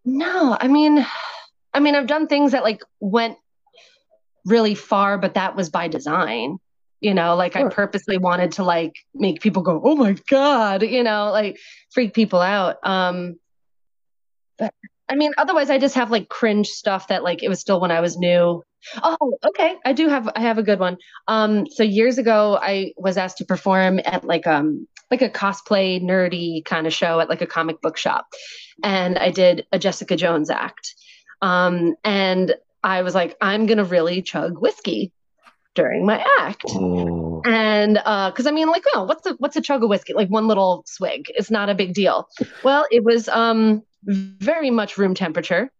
[0.04, 1.04] no, I mean,
[1.72, 3.36] I mean, I've done things that like went
[4.44, 6.58] really far, but that was by design
[7.00, 7.66] you know like sure.
[7.66, 11.58] i purposely wanted to like make people go oh my god you know like
[11.92, 13.38] freak people out um
[14.58, 14.72] but
[15.14, 17.92] i mean otherwise i just have like cringe stuff that like it was still when
[17.92, 18.62] i was new
[19.02, 20.96] oh okay i do have i have a good one
[21.28, 26.02] um so years ago i was asked to perform at like um like a cosplay
[26.02, 28.26] nerdy kind of show at like a comic book shop
[28.82, 30.94] and i did a jessica jones act
[31.42, 35.12] um and i was like i'm gonna really chug whiskey
[35.74, 36.64] during my act.
[36.68, 37.42] Oh.
[37.44, 40.14] And uh because I mean like oh what's a what's a chug of whiskey?
[40.14, 41.26] Like one little swig.
[41.28, 42.28] It's not a big deal.
[42.62, 45.70] Well, it was um very much room temperature.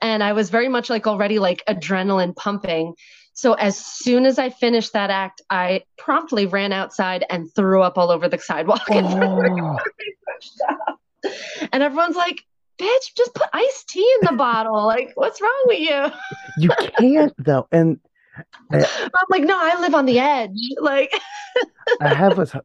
[0.00, 2.94] And I was very much like already like adrenaline pumping.
[3.32, 7.96] So as soon as I finished that act, I promptly ran outside and threw up
[7.96, 8.82] all over the sidewalk.
[8.90, 9.78] Oh.
[11.72, 12.42] and everyone's like,
[12.78, 14.86] bitch, just put iced tea in the bottle.
[14.86, 16.10] Like, what's wrong with you?
[16.58, 17.68] you can't though.
[17.72, 18.00] And
[18.72, 18.84] I'm
[19.30, 20.58] like, no, I live on the edge.
[20.80, 21.12] Like,
[22.00, 22.46] I have a.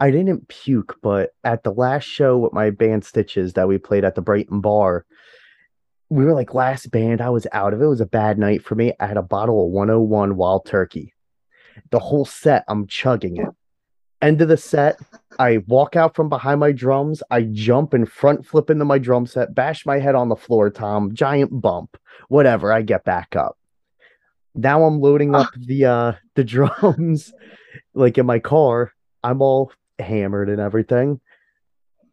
[0.00, 4.04] I didn't puke, but at the last show with my band Stitches that we played
[4.04, 5.04] at the Brighton Bar,
[6.08, 7.20] we were like last band.
[7.20, 7.84] I was out of it.
[7.84, 8.92] It was a bad night for me.
[9.00, 11.14] I had a bottle of 101 Wild Turkey.
[11.90, 13.48] The whole set, I'm chugging it.
[14.20, 15.00] End of the set,
[15.38, 17.24] I walk out from behind my drums.
[17.30, 20.70] I jump and front flip into my drum set, bash my head on the floor
[20.70, 21.96] tom, giant bump,
[22.28, 22.72] whatever.
[22.72, 23.58] I get back up.
[24.54, 27.32] Now I'm loading up the uh the drums
[27.94, 28.92] like in my car.
[29.22, 31.20] I'm all hammered and everything.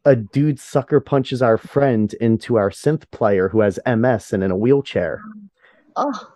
[0.06, 4.52] A dude sucker punches our friend into our synth player who has MS and in
[4.52, 5.22] a wheelchair.
[5.95, 6.34] Oh.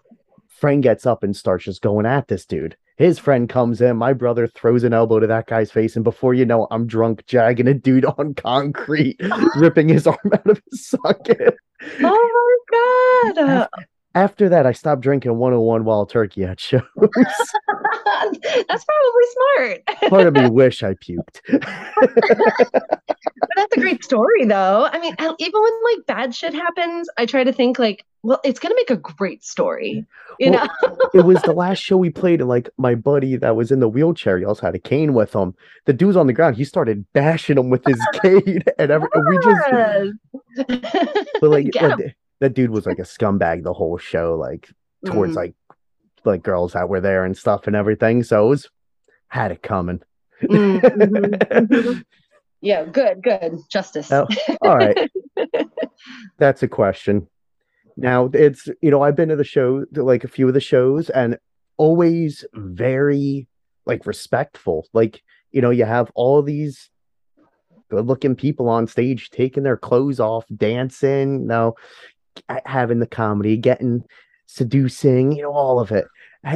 [0.47, 2.75] Friend gets up and starts just going at this dude.
[2.97, 3.97] His friend comes in.
[3.97, 6.85] My brother throws an elbow to that guy's face, and before you know, it, I'm
[6.85, 9.19] drunk, jagging a dude on concrete,
[9.55, 11.55] ripping his arm out of his socket.
[12.01, 13.67] Oh my god!
[14.15, 16.81] After that, I stopped drinking 101 Wild Turkey at shows.
[16.95, 19.85] That's probably smart.
[20.09, 21.41] Part of me wish I puked.
[21.51, 24.89] but that's a great story, though.
[24.91, 28.59] I mean, even when like bad shit happens, I try to think like, well, it's
[28.59, 30.05] gonna make a great story.
[30.39, 33.55] You well, know, it was the last show we played, and like my buddy that
[33.55, 35.55] was in the wheelchair, he also had a cane with him.
[35.85, 36.55] The dude's on the ground.
[36.55, 40.81] He started bashing him with his cane, and, every, and we just.
[41.41, 41.73] but like
[42.43, 44.69] that dude was like a scumbag the whole show, like
[45.05, 45.39] towards mm-hmm.
[45.39, 45.55] like
[46.25, 48.21] like girls that were there and stuff and everything.
[48.21, 48.69] So it was
[49.29, 50.01] had it coming.
[50.41, 50.85] Mm-hmm.
[51.65, 52.01] mm-hmm.
[52.59, 53.59] yeah, good, good.
[53.69, 54.11] Justice.
[54.11, 54.27] Oh,
[54.61, 55.09] all right.
[56.37, 57.27] That's a question.
[57.95, 61.09] Now it's you know, I've been to the show like a few of the shows
[61.09, 61.37] and
[61.77, 63.47] always very
[63.85, 64.85] like respectful.
[64.91, 66.89] Like, you know, you have all these
[67.89, 71.47] good looking people on stage taking their clothes off, dancing.
[71.47, 71.75] Now,
[72.65, 74.03] having the comedy, getting
[74.45, 76.05] seducing, you know, all of it.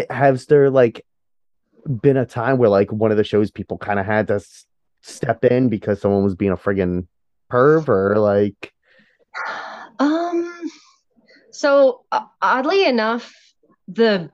[0.10, 1.06] Has there like
[2.02, 4.42] been a time where like one of the shows people kind of had to
[5.02, 7.08] step in because someone was being a friggin'
[7.50, 8.74] perv or like
[10.00, 10.54] Um,
[11.52, 13.34] so uh, oddly enough,
[13.88, 14.30] the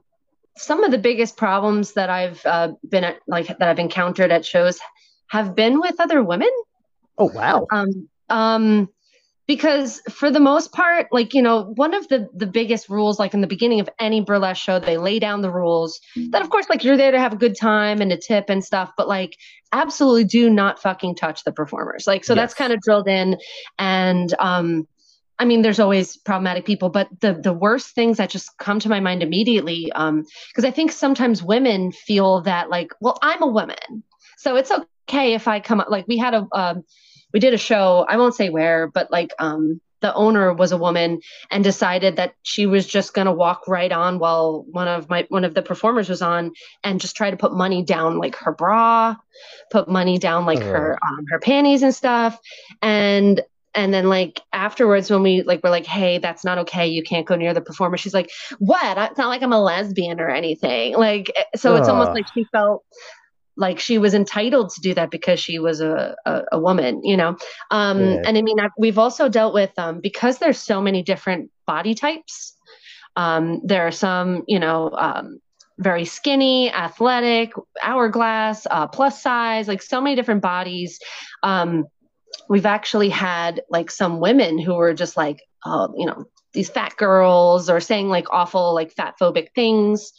[0.58, 4.46] some of the biggest problems that I've uh, been at, like that I've encountered at
[4.46, 4.80] shows
[5.28, 6.50] have been with other women.
[7.18, 8.90] oh wow Um, um,
[9.46, 13.34] because for the most part, like you know, one of the the biggest rules, like
[13.34, 16.00] in the beginning of any burlesque show, they lay down the rules.
[16.32, 18.64] That of course, like you're there to have a good time and a tip and
[18.64, 19.38] stuff, but like
[19.72, 22.08] absolutely do not fucking touch the performers.
[22.08, 23.38] Like so, that's kind of drilled in,
[23.78, 24.88] and um.
[25.40, 28.88] I mean, there's always problematic people, but the the worst things that just come to
[28.88, 33.48] my mind immediately, um, because I think sometimes women feel that like, well, I'm a
[33.48, 34.04] woman,
[34.38, 35.90] so it's okay if I come up.
[35.90, 36.84] Like we had a um,
[37.34, 40.78] we did a show i won't say where but like um the owner was a
[40.78, 45.10] woman and decided that she was just going to walk right on while one of
[45.10, 46.52] my one of the performers was on
[46.84, 49.16] and just try to put money down like her bra
[49.72, 52.40] put money down like her um, her panties and stuff.
[52.82, 53.42] And
[53.76, 56.88] and then like afterwards when we like were like hey that's not okay.
[56.88, 57.98] You can't go near the performer.
[57.98, 58.98] She's like what?
[58.98, 60.96] It's not like i'm a lesbian or anything.
[60.96, 62.84] Like eh, so it's almost like she felt
[63.56, 67.18] like she was entitled to do that because she was a, a, a woman you
[67.18, 67.36] know?
[67.72, 68.22] Um Yeah.
[68.26, 71.96] and i mean I, we've also dealt with um because there's so many different body
[71.96, 72.56] types
[73.16, 75.40] um there are some you know um
[75.80, 81.00] very skinny athletic hourglass uh, plus size like so many different bodies.
[81.42, 81.86] Um
[82.50, 86.96] we've actually had like some women who were just like oh you know these fat
[86.98, 90.14] girls or saying like awful like fat phobic things.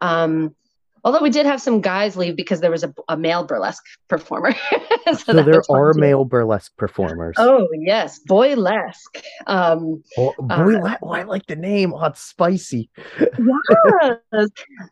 [0.00, 0.54] Um
[1.04, 4.54] although we did have some guys leave because there was a, a male burlesque performer.
[5.04, 6.00] So, so there are too.
[6.00, 7.34] male burlesque performers.
[7.36, 8.20] Oh yes.
[8.26, 9.20] Boylesque.
[9.48, 11.92] Um oh, boy uh, oh, i like the name.
[11.92, 12.88] Oh, it's spicy.
[13.18, 14.48] Yes.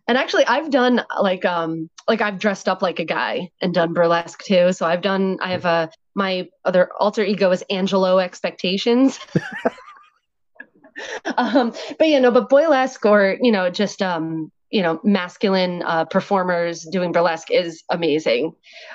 [0.08, 3.94] and actually i've done like um like i've dressed up like a guy and done
[3.94, 4.72] burlesque too.
[4.72, 9.18] So i've done i have a my other alter ego is angelo expectations.
[11.38, 16.04] Um but you know but boylesque or you know just um you know masculine uh
[16.04, 18.54] performers doing burlesque is amazing.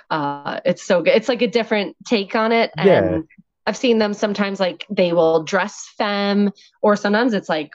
[0.10, 1.14] Uh it's so good.
[1.16, 2.72] It's like a different take on it.
[2.78, 3.20] And Yeah.
[3.68, 7.72] i've seen them sometimes like they will dress femme or sometimes it's like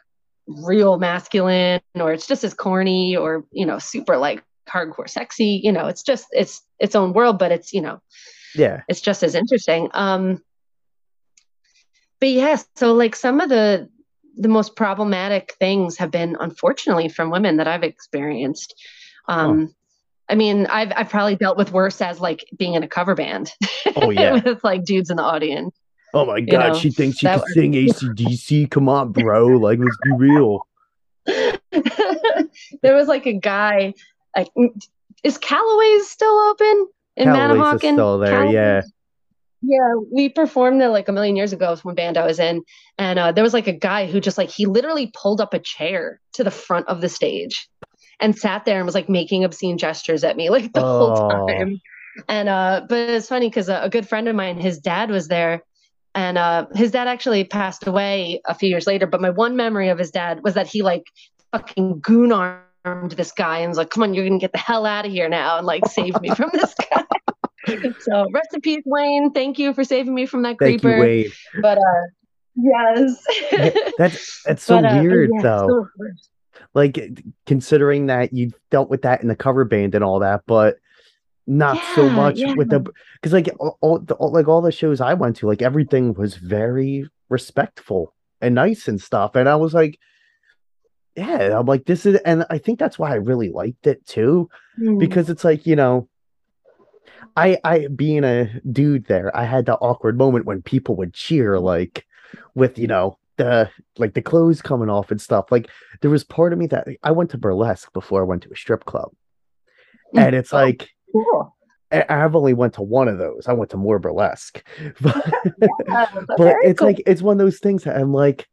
[0.46, 5.60] real masculine or it's just as corny or you know super like hardcore sexy.
[5.62, 8.00] You know it's just it's its own world but it's you know
[8.54, 8.82] yeah.
[8.88, 9.88] it's just as interesting.
[9.92, 10.42] Um
[12.20, 13.88] but yeah so like some of the
[14.36, 18.74] the most problematic things have been unfortunately from women that i've experienced.
[19.28, 19.74] Um
[20.28, 23.52] i mean i've i've probably dealt with worse as like being in a cover band.
[23.96, 24.40] Oh yeah.
[24.44, 25.74] With like dudes in the audience.
[26.12, 26.72] Oh my god.
[26.72, 29.46] know, she thinks she can was- sing acdc come on bro.
[29.46, 30.66] Like let's be real.
[32.82, 33.94] There was like a guy
[34.36, 34.48] like
[35.22, 37.92] is Callaway's still open in Callaway's Manahawkin?
[37.94, 38.82] still there, yeah.
[39.62, 42.62] Yeah, we performed there like a million years ago when band I was in,
[42.98, 45.58] and uh, there was like a guy who just like he literally pulled up a
[45.58, 47.68] chair to the front of the stage,
[48.20, 50.98] and sat there and was like making obscene gestures at me like the Oh.
[51.14, 51.80] whole time.
[52.28, 55.28] And uh, but it's funny because a, a good friend of mine, his dad was
[55.28, 55.62] there,
[56.14, 59.06] and uh, his dad actually passed away a few years later.
[59.06, 61.04] But my one memory of his dad was that he like
[61.52, 64.86] fucking goon armed this guy and was like, "Come on, you're gonna get the hell
[64.86, 67.04] out of here now," and like save me from this guy.
[68.00, 69.32] so rest in peace, Wayne.
[69.32, 71.06] Thank you for saving me from that creeper.
[71.06, 72.06] you But uh,
[72.56, 73.24] yes,
[73.98, 76.04] that's that's so But, uh, weird yeah, though so-
[76.74, 76.98] like
[77.46, 80.76] considering that you dealt with that in the cover band and all that but
[81.46, 82.54] not so much yeah.
[82.54, 82.78] with the
[83.14, 86.12] because like all, all, the, all like all the shows i went to like everything
[86.14, 89.98] was very respectful and nice and stuff and i was like
[91.16, 94.48] yeah i'm like this is and i think that's why i really liked it too
[94.76, 94.98] Hmm.
[94.98, 96.08] because it's like you know
[97.36, 101.58] i i being a dude there i had the awkward moment when people would cheer
[101.58, 102.06] like
[102.54, 105.68] with you know the like the clothes coming off and stuff like
[106.00, 108.56] there was part of me that i went to burlesque before i went to a
[108.56, 109.10] strip club
[110.14, 110.26] Mm.
[110.26, 110.56] and it's Oh.
[110.56, 111.56] like cool.
[111.92, 114.62] I've only went to one of those i went to more burlesque
[115.00, 115.16] but,
[115.88, 116.06] Uh,
[116.36, 116.88] but it's cool.
[116.88, 118.48] like it's one of those things that i'm like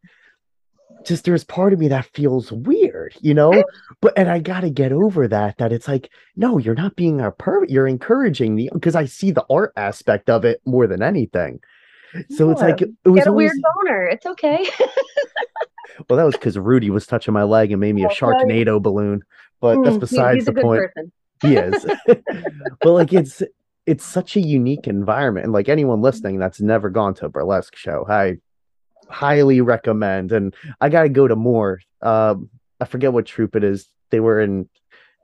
[1.05, 3.63] just there's part of me that feels weird you know
[4.01, 7.31] but and i gotta get over that that it's like no you're not being a
[7.31, 11.59] per you're encouraging the because i see the art aspect of it more than anything
[12.29, 14.05] so it's like it was Get a always weird boner.
[14.07, 14.65] It's okay.
[16.09, 19.21] well that was because rudy was touching my leg and made me a sharknado balloon
[19.61, 21.11] but that's Mm, besides the point person.
[21.41, 21.85] he is
[22.81, 23.41] but like it's
[23.85, 27.75] it's such a unique environment and like anyone listening that's never gone to a burlesque
[27.75, 28.35] show i
[29.09, 32.49] highly recommend and i gotta go to more um
[32.79, 34.67] i forget what troupe it is they were in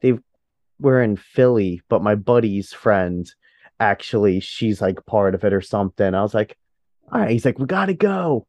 [0.02, 0.14] they
[0.80, 3.32] were in philly but my buddy's friend
[3.84, 6.14] actually she's like part of it or something.
[6.14, 6.58] I was like,
[7.12, 7.30] all right.
[7.30, 8.48] He's like, we gotta go.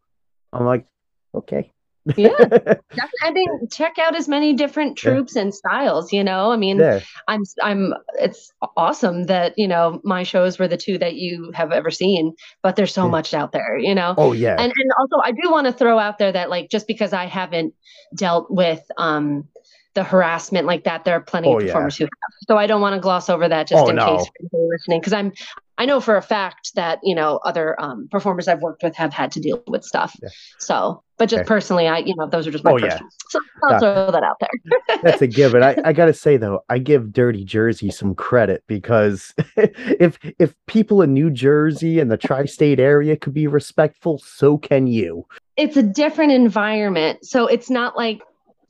[0.52, 0.86] I'm like,
[1.34, 1.72] okay.
[2.16, 2.30] Yeah.
[3.22, 5.42] I mean, check out as many different troupes yeah.
[5.42, 6.52] and styles, you know.
[6.52, 7.00] I mean, yeah.
[7.28, 11.72] I'm I'm it's awesome that, you know, my shows were the two that you have
[11.72, 13.10] ever seen, but there's so yeah.
[13.10, 14.14] much out there, you know.
[14.18, 14.56] Oh yeah.
[14.58, 17.26] And and also I do want to throw out there that like just because I
[17.26, 17.74] haven't
[18.14, 19.48] dealt with um
[19.94, 21.04] the harassment like that.
[21.04, 22.10] There are plenty oh, of performers who have.
[22.48, 24.18] So I don't want to gloss over that just oh, in no.
[24.18, 25.32] case people listening, because I'm
[25.76, 29.12] I know for a fact that you know other um, performers I've worked with have
[29.12, 30.16] had to deal with stuff.
[30.22, 30.28] Yeah.
[30.58, 32.98] So, but just personally, I you know those are just my oh, personal.
[32.98, 33.28] Yeah.
[33.28, 34.98] So I'll throw that out there.
[35.02, 35.62] that's a given.
[35.62, 41.02] I, I gotta say though, I give Dirty Jersey some credit because if if people
[41.02, 45.26] in New Jersey and the tri-state area could be respectful, so can you.
[45.56, 48.22] It's a different environment, so it's not like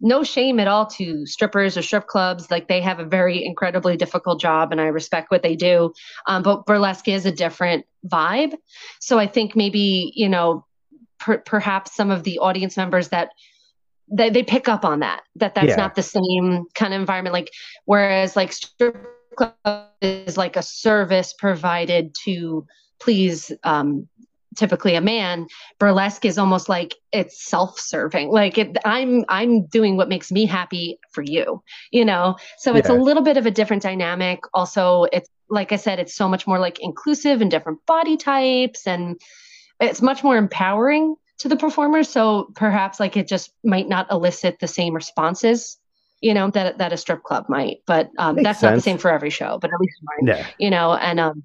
[0.04, 2.50] no shame at all to strippers or strip clubs.
[2.50, 5.92] Like they have a very incredibly difficult job, and I respect what they do.
[6.26, 8.54] Um, but burlesque is a different vibe.
[9.00, 10.66] So I think maybe you know,
[11.18, 13.30] per- perhaps some of the audience members that
[14.12, 15.76] they, they pick up on that that that's yeah.
[15.76, 17.32] not the same kind of environment.
[17.32, 17.50] Like
[17.86, 18.96] whereas like strip
[19.36, 22.66] club is like a service provided to
[23.00, 24.06] please um,
[24.56, 25.46] typically a man
[25.78, 30.98] burlesque is almost like it's self-serving like it, i'm i'm doing what makes me happy
[31.10, 32.78] for you you know so yeah.
[32.78, 36.28] it's a little bit of a different dynamic also it's like i said it's so
[36.28, 39.20] much more like inclusive and different body types and
[39.80, 44.58] it's much more empowering to the performers so perhaps like it just might not elicit
[44.60, 45.78] the same responses
[46.20, 48.70] you know that that a strip club might but um, that's sense.
[48.70, 50.46] not the same for every show but at least mine yeah.
[50.58, 51.44] you know and um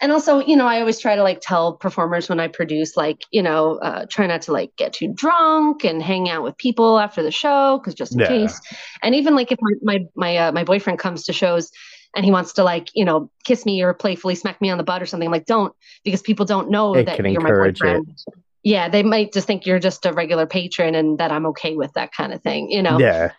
[0.00, 3.24] and also you know i always try to like tell performers when i produce like
[3.30, 6.98] you know uh, try not to like get too drunk and hang out with people
[6.98, 8.28] after the show because just in yeah.
[8.28, 8.60] case.
[9.02, 11.70] And even like if my my my, uh, my boyfriend comes to shows
[12.14, 14.84] and he wants to like you know kiss me or playfully smack me on the
[14.84, 18.08] butt or something i'm like don't because people don't know it that you're my boyfriend
[18.08, 18.34] it.
[18.62, 21.92] yeah they might just think you're just a regular patron and that i'm okay with
[21.92, 22.98] that kind of thing you know?
[22.98, 23.32] Yeah.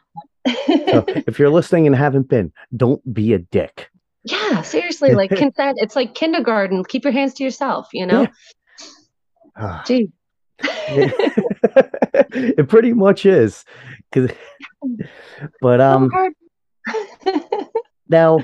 [0.67, 3.89] So if you're listening and haven't been don't be a dick
[4.24, 5.78] yeah, seriously, like consent.
[5.82, 6.84] It's like kindergarten.
[6.84, 8.28] Keep your hands to yourself, you know?
[9.57, 9.84] Yeah.
[9.86, 10.11] Gee.
[10.61, 13.65] it pretty much is.
[15.61, 16.09] But um
[18.09, 18.43] now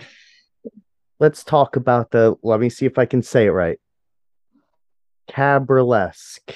[1.19, 3.78] let's talk about the let me see if I can say it right.
[5.28, 6.53] Caburlesque.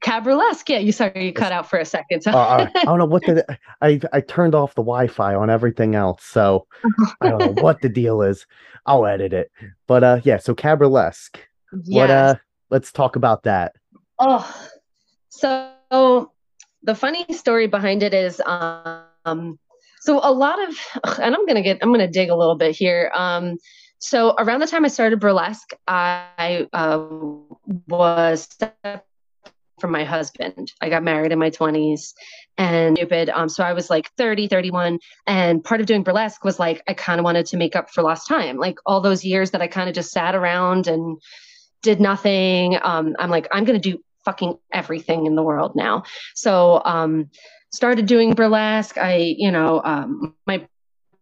[0.00, 0.68] Caburlesque.
[0.68, 2.22] Yeah, you sorry you cut out for a second.
[2.22, 2.30] So.
[2.30, 6.24] uh, I don't know what the I I turned off the Wi-Fi on everything else,
[6.24, 6.66] so
[7.20, 8.46] I don't know what the deal is.
[8.86, 9.50] I'll edit it.
[9.86, 10.38] But uh, yeah.
[10.38, 11.38] So Caburlesque.
[11.84, 11.96] Yes.
[11.96, 12.34] What uh?
[12.70, 13.74] Let's talk about that.
[14.18, 14.70] Oh,
[15.28, 16.30] so
[16.82, 19.58] the funny story behind it is um,
[20.00, 20.76] so a lot of,
[21.20, 23.10] and I'm gonna get I'm gonna dig a little bit here.
[23.14, 23.58] Um,
[23.98, 27.04] so around the time I started burlesque, I uh,
[27.88, 28.48] was
[29.80, 30.72] from my husband.
[30.80, 32.12] I got married in my 20s
[32.58, 33.30] and stupid.
[33.30, 34.98] Um, so I was like 30, 31.
[35.26, 38.02] And part of doing burlesque was like, I kind of wanted to make up for
[38.02, 38.58] lost time.
[38.58, 41.20] Like all those years that I kind of just sat around and
[41.82, 42.78] did nothing.
[42.82, 46.02] Um, I'm like, I'm going to do fucking everything in the world now.
[46.34, 47.30] So, um,
[47.72, 48.98] started doing burlesque.
[48.98, 50.66] I, you know, um, my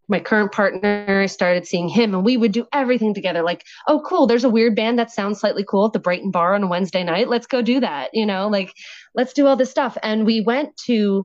[0.09, 3.43] my current partner, started seeing him and we would do everything together.
[3.43, 6.55] Like, oh, cool, there's a weird band that sounds slightly cool at the Brighton Bar
[6.55, 7.29] on a Wednesday night.
[7.29, 8.11] Let's go do that.
[8.13, 8.73] You know, like,
[9.15, 9.99] let's do all this stuff.
[10.03, 11.25] And we went to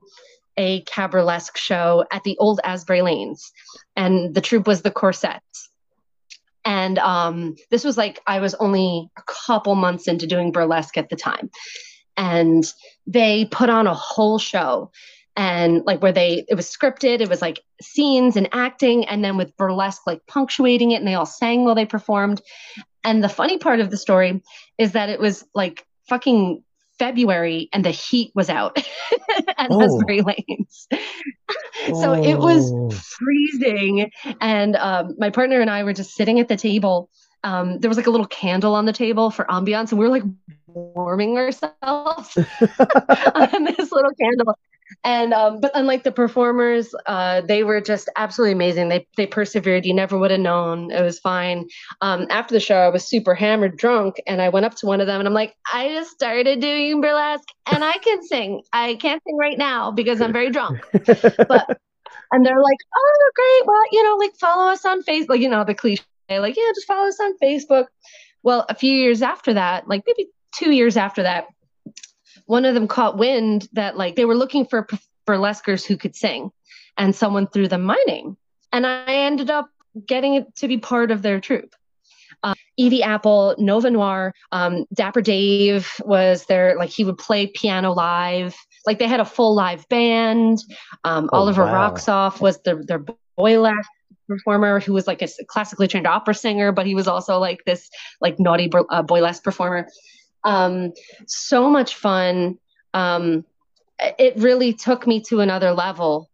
[0.56, 3.52] a caburlesque show at the old Asbury Lanes,
[3.96, 5.70] and the troupe was the Corsets.
[6.64, 11.10] And um, this was like, I was only a couple months into doing burlesque at
[11.10, 11.50] the time.
[12.16, 12.64] And
[13.06, 14.90] they put on a whole show
[15.36, 19.36] and like where they it was scripted it was like scenes and acting and then
[19.36, 22.40] with burlesque like punctuating it and they all sang while they performed
[23.02, 24.42] and the funny part of the story
[24.78, 26.62] is that it was like fucking
[26.98, 28.78] February and the heat was out
[29.58, 29.82] at oh.
[29.82, 30.88] Asbury Lanes.
[31.86, 32.22] so oh.
[32.22, 32.90] it was oh.
[32.90, 34.10] freezing.
[34.40, 37.10] And um, my partner and I were just sitting at the table.
[37.42, 40.10] Um, there was like a little candle on the table for ambiance, and we were
[40.10, 40.22] like
[40.66, 44.56] warming ourselves on this little candle
[45.02, 48.88] and um, but unlike the performers uh, they were just absolutely amazing.
[48.88, 49.86] They they persevered.
[49.86, 50.90] You never would have known.
[50.90, 51.68] It was fine.
[52.00, 55.00] Um, after the show i was super hammered drunk and i went up to one
[55.00, 58.62] of them and i'm like i just started doing burlesque and i can sing.
[58.72, 60.80] I can't sing right now because i'm very drunk.
[60.92, 61.78] But
[62.32, 63.66] and they're like oh great.
[63.66, 66.70] Well you know like follow us on facebook like, you know the cliche like yeah
[66.74, 67.86] just follow us on facebook.
[68.42, 71.46] Well a few years after that like maybe two years after that
[72.46, 74.86] one of them caught wind that like they were looking for
[75.26, 76.50] burlesquers who could sing
[76.96, 78.36] and someone threw them my name
[78.72, 79.68] and i ended up
[80.06, 81.74] getting it to be part of their troupe
[82.42, 86.76] uh, Evie Apple, Nova Noir, um, Dapper Dave was there.
[86.76, 88.54] Like he would play piano live.
[88.86, 90.58] Like they had a full live band.
[91.04, 91.90] Um, Oh, Oliver wow.
[91.90, 93.02] Roxoff was their their
[93.38, 93.74] boylesque
[94.28, 97.88] performer who was like a classically trained opera singer, but he was also like this
[98.20, 99.88] like naughty uh, boylesque performer.
[100.44, 100.92] Um,
[101.26, 102.58] so much fun.
[102.92, 103.44] Um,
[103.98, 106.30] it really took me to another level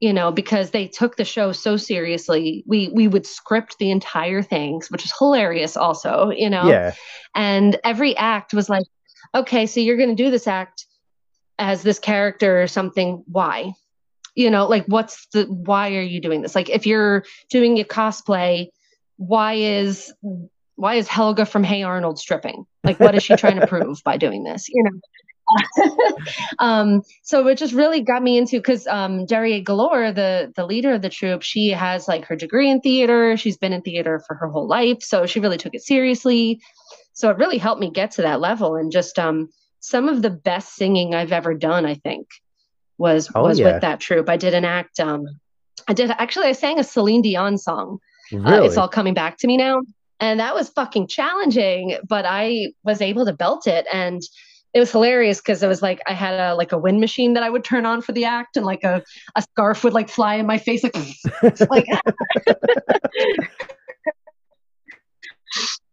[0.00, 2.62] you know because they took the show so seriously.
[2.66, 6.68] We we would script the entire things which is hilarious also you know?
[6.68, 6.94] Yeah.
[7.34, 8.84] and every act was like
[9.34, 10.86] okay so you're going to do this act
[11.58, 13.22] as this character or something.
[13.26, 13.72] Why?
[14.34, 16.54] You know like what's the why are you doing this?
[16.54, 18.68] Like if you're doing a cosplay
[19.16, 20.12] why is
[20.76, 24.16] why is helga from hey arnold stripping like what is she trying to prove by
[24.16, 24.90] doing this you know
[26.58, 30.94] um, so it just really got me into because um, Daria Galore, the the leader
[30.94, 33.36] of the troupe, she has like her degree in theater.
[33.36, 36.60] She's been in theater for her whole life, so she really took it seriously.
[37.12, 39.48] So it really helped me get to that level, and just um,
[39.80, 42.26] some of the best singing I've ever done, I think,
[42.98, 43.72] was Oh, was yeah.
[43.72, 44.28] with that troupe.
[44.28, 44.98] I did an act.
[44.98, 45.26] Um,
[45.86, 46.46] I did actually.
[46.46, 47.98] I sang a Celine Dion song.
[48.32, 49.82] Uh, it's all coming back to me now.
[50.20, 53.86] And that was fucking challenging, but I was able to belt it.
[53.92, 54.22] And
[54.72, 57.42] it was hilarious because it was like I had a like a wind machine that
[57.42, 59.02] I would turn on for the act and like a,
[59.36, 60.96] a scarf would like fly in my face like
[61.70, 61.86] like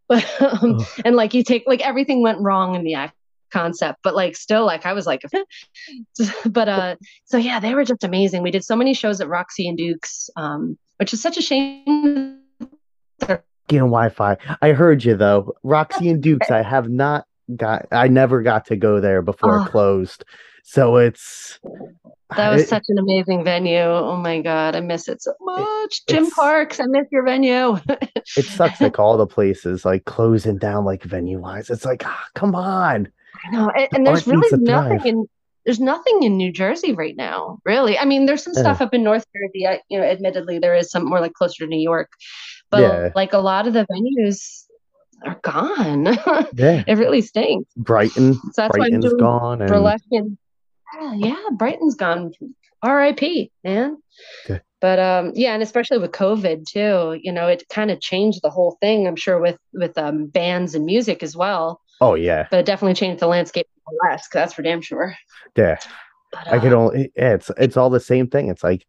[0.09, 0.87] but um, Oh.
[1.05, 3.15] and like you take like everything went wrong in the act
[3.51, 5.21] concept but like still like i was like
[6.45, 6.95] but uh
[7.25, 10.29] so yeah they were just amazing we did so many shows at roxy and dukes
[10.37, 12.39] um which is such a shame
[13.67, 14.37] Getting Wi-Fi.
[14.61, 15.55] I heard you though.
[15.63, 16.51] Roxy and Dukes.
[16.51, 17.85] I have not got.
[17.91, 19.63] I never got to go there before Oh.
[19.63, 20.23] it closed.
[20.63, 21.59] So it's.
[22.37, 26.05] that was it- such an amazing venue oh my god i miss it so much
[26.07, 27.75] jim parks i miss your venue
[28.37, 31.69] it sucks like all the places like closing down like venue wise.
[31.69, 33.11] It's like, ah, come on.
[33.51, 35.05] No, and, and there's really nothing thrive.
[35.05, 35.25] in
[35.65, 37.97] there's nothing in New Jersey right now, really.
[37.99, 38.61] I mean, there's some Yeah.
[38.61, 39.67] stuff up in North Jersey.
[39.67, 42.09] I, you know, admittedly, there is some more like closer to New York,
[42.71, 43.09] but Yeah.
[43.15, 44.65] like a lot of the venues
[45.25, 46.05] are gone.
[46.55, 46.83] Yeah.
[46.87, 47.71] it really stinks.
[47.77, 48.33] Brighton.
[48.33, 49.61] So that's why I'm Brighton's doing gone.
[49.61, 50.37] And burlesque and
[50.99, 52.31] yeah, yeah, Brighton's gone.
[52.83, 53.51] R.I.P.
[53.63, 53.97] Man.
[54.45, 54.61] Okay.
[54.81, 58.49] But um, yeah, and especially with COVID too, you know, it kind of changed the
[58.49, 59.07] whole thing.
[59.07, 62.47] I'm sure with with um, bands and music as well, oh yeah.
[62.49, 64.27] but it definitely changed the landscape for less.
[64.33, 65.15] That's for damn sure.
[65.55, 65.77] Yeah.
[66.31, 68.49] But, I could uh, only yeah, it's it's all the same thing.
[68.49, 68.85] It's like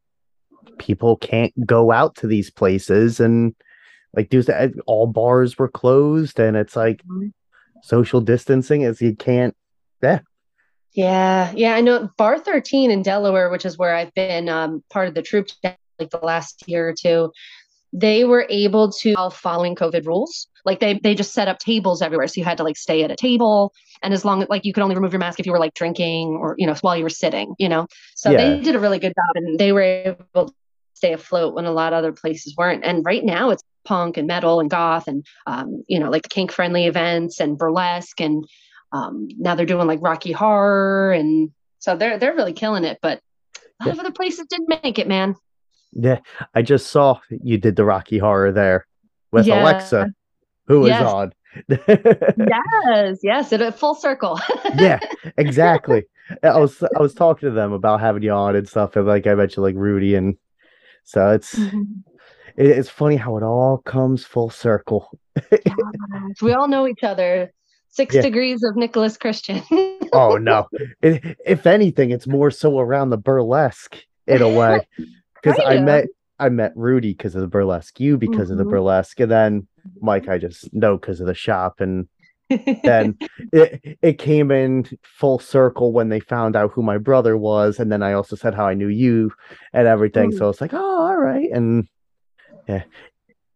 [0.78, 3.54] people can't go out to these places and
[4.14, 7.32] like do that all bars were closed and it's like Mhm.
[7.82, 9.56] social distancing is you can't
[10.02, 10.20] Yeah,
[10.92, 11.74] yeah, yeah.
[11.74, 15.22] I know Bar 13 in Delaware, which is where I've been um, part of the
[15.22, 15.78] troupe like
[16.10, 17.32] the last year or two.
[17.94, 20.48] They were able to following COVID rules.
[20.64, 23.10] Like they they just set up tables everywhere, so you had to like stay at
[23.10, 25.52] a table, and as long as like you could only remove your mask if you
[25.52, 27.86] were like drinking or you know while you were sitting, you know.
[28.14, 28.38] So Yeah.
[28.38, 30.54] they did a really good job, and they were able to
[31.02, 32.84] stay afloat when a lot of other places weren't.
[32.84, 36.28] And right now it's punk and metal and goth and um, you know like the
[36.28, 38.46] kink friendly events and burlesque and
[38.92, 41.50] um, now they're doing like Rocky Horror, and
[41.80, 42.98] so they're they're really killing it.
[43.02, 43.20] But
[43.80, 45.34] a lot of other places didn't make it, man.
[45.92, 46.18] yeah.
[46.54, 48.86] I just saw you did the Rocky Horror there
[49.32, 49.62] with Yeah.
[49.62, 50.08] Alexa,
[50.68, 51.02] who was Yes.
[51.10, 51.32] on.
[51.68, 54.38] yes, yes, it a full circle.
[54.78, 55.00] yeah,
[55.36, 56.04] exactly.
[56.42, 59.26] I was I was talking to them about having you on and stuff, and like
[59.26, 60.36] I mentioned, like Rudy, and
[61.04, 62.02] so it's Mhm.
[62.56, 65.10] it, it's funny how it all comes full circle.
[66.42, 67.52] we all know each other.
[67.88, 68.22] Six Yeah.
[68.22, 69.62] degrees of Nicholas Christian.
[70.12, 70.66] Oh no!
[71.02, 74.86] It, if anything, it's more so around the burlesque in a way,
[75.42, 76.06] because I met
[76.38, 78.70] I met Rudy because of the burlesque, you because of the Mhm.
[78.70, 79.68] burlesque, and then
[80.00, 82.08] Mike I just know because of the shop, and
[82.84, 83.16] then
[83.52, 87.90] it it came in full circle when they found out who my brother was, and
[87.90, 89.32] then I also said how I knew you
[89.72, 90.32] and everything.
[90.32, 90.38] Mm.
[90.38, 91.88] So it's like, oh, all right, and
[92.68, 92.84] yeah,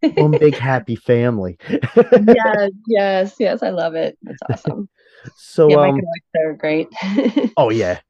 [0.01, 1.59] one big happy family.
[1.97, 3.62] yes, yes, yes.
[3.62, 4.18] I love it.
[4.26, 4.88] It's awesome.
[5.36, 6.88] so yeah, um, and are great.
[7.57, 8.01] oh yeah,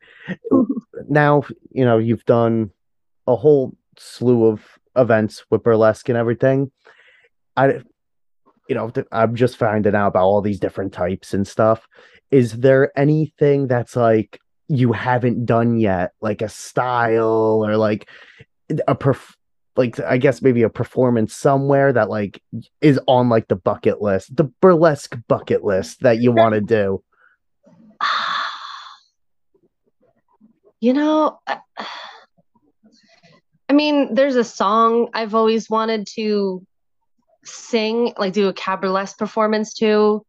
[1.08, 2.70] now you know you've done
[3.26, 4.62] a whole slew of
[4.96, 6.70] events with burlesque and everything.
[7.56, 7.80] I,
[8.68, 11.86] you know, I'm just finding out about all these different types and stuff.
[12.30, 18.08] Is there anything that's like you haven't done yet, like a style or like
[18.88, 19.34] a perf-
[19.76, 22.42] like I guess maybe a performance somewhere that like
[22.80, 27.02] is on like the bucket list, the burlesque bucket list that you want to do?
[30.78, 31.60] You know, I-
[33.68, 36.64] I mean, there's a song I've always wanted to
[37.46, 40.24] sing, like do a cabaret performance too.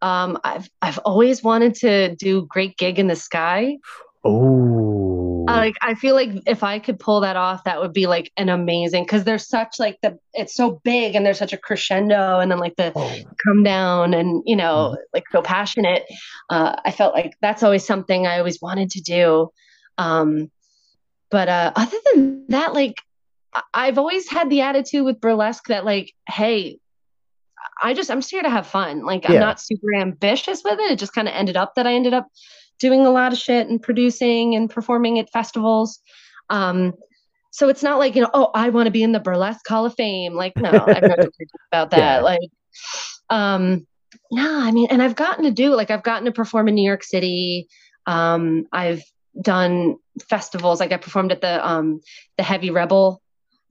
[0.00, 3.78] Um, I've I've always wanted to do Great Gig in the Sky.
[4.24, 8.30] Oh, like I feel like if I could pull that off, that would be like
[8.36, 12.38] an amazing because there's such like the it's so big and there's such a crescendo
[12.38, 15.02] and then like the oh, come down and you know Mhm.
[15.14, 16.04] like so passionate.
[16.50, 19.50] Uh, I felt like that's always something I always wanted to do.
[19.98, 20.50] Um,
[21.30, 23.00] but uh, other than that, like
[23.74, 26.78] I've always had the attitude with burlesque that like, hey,
[27.82, 29.04] I just I'm just here to have fun.
[29.04, 30.92] Like I'm not super ambitious with it.
[30.92, 32.28] It just kind of ended up that I ended up
[32.80, 36.00] doing a lot of shit and producing and performing at festivals.
[36.50, 36.94] Um,
[37.50, 39.84] so it's not like you know, oh, I want to be in the burlesque Hall
[39.84, 40.34] of Fame.
[40.34, 41.98] Like no, I've thinking about that.
[41.98, 42.20] Yeah.
[42.20, 42.50] Like,
[43.30, 43.86] um,
[44.30, 46.86] no, I mean, and I've gotten to do like I've gotten to perform in New
[46.86, 47.68] York City.
[48.06, 49.02] Um, I've
[49.40, 49.96] done
[50.28, 50.80] festivals.
[50.80, 52.00] Like I performed at the um
[52.36, 53.21] the Heavy Rebel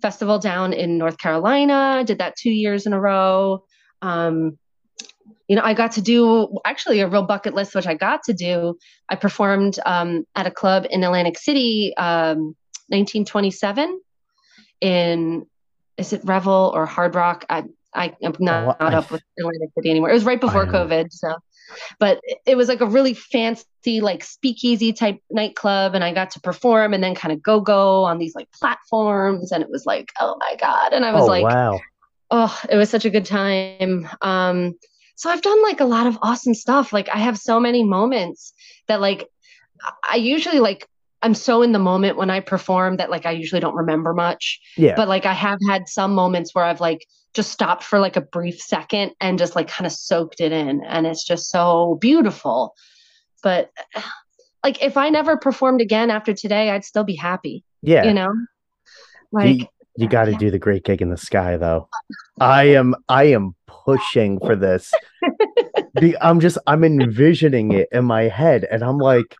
[0.02, 2.04] Festival down in North Carolina.
[2.06, 3.64] Did that two years in a row.
[4.02, 4.58] Um,
[5.47, 8.34] you know, I got to do actually a real bucket list, which I got to
[8.34, 8.78] do.
[9.10, 12.56] I performed um, at a club in Atlantic City, um,
[12.88, 13.99] 1927,
[14.82, 15.45] in
[15.97, 17.45] is it Revel or Hard Rock?
[17.49, 20.10] I I am not, Oh, I- not up with Atlantic City anymore.
[20.10, 21.36] It was right before I- COVID, so
[21.99, 23.65] but it- was like a really fancy
[24.01, 28.03] like speakeasy type nightclub and i got to perform and then kind of go go
[28.03, 31.28] on these like platforms and it was like oh my god and i was oh
[31.28, 31.80] like wow.
[32.30, 34.74] oh it was such a good time um
[35.15, 38.53] so i've done like a lot of awesome stuff like i have so many moments
[38.88, 39.28] that like
[40.09, 40.88] i usually like
[41.24, 44.59] i'm so in the moment when i perform that like i usually don't remember much
[44.78, 44.95] Yeah.
[44.95, 48.21] but like i have had some moments where i've like just stopped for like a
[48.21, 52.75] brief second and just like kind of soaked it in and it's just so beautiful.
[53.43, 53.71] But
[54.63, 58.03] like if i never performed again after today i'd still be happy yeah.
[58.05, 58.34] you know?
[59.32, 59.67] Like you,
[59.97, 61.88] you got to do the great gig in the sky though.
[62.39, 64.91] I am i am pushing for this.
[65.99, 69.36] Be- i'm just i'm envisioning it in my head and i'm like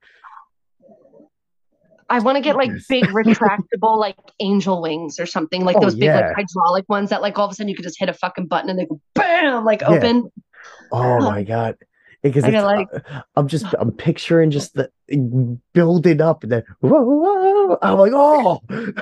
[2.12, 2.86] I want to get like Yes.
[2.88, 6.20] big retractable like angel wings or something like Oh, those big yeah.
[6.28, 8.48] like hydraulic ones that like all of a sudden you could just hit a fucking
[8.48, 9.90] button and they go bam like Yeah.
[9.92, 10.32] open.
[10.92, 11.76] oh my god
[12.22, 14.90] because it's, like- uh, i'm just i'm picturing just the
[15.74, 17.78] building up and then whoa, whoa.
[17.82, 18.60] i'm like oh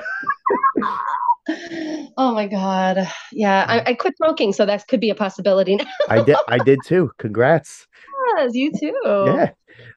[2.16, 3.08] Oh my god.
[3.32, 5.78] Yeah, I, I quit smoking, so that could be a possibility.
[6.08, 7.86] i did i did too congrats
[8.36, 8.94] yes, you too.
[9.04, 9.50] yeah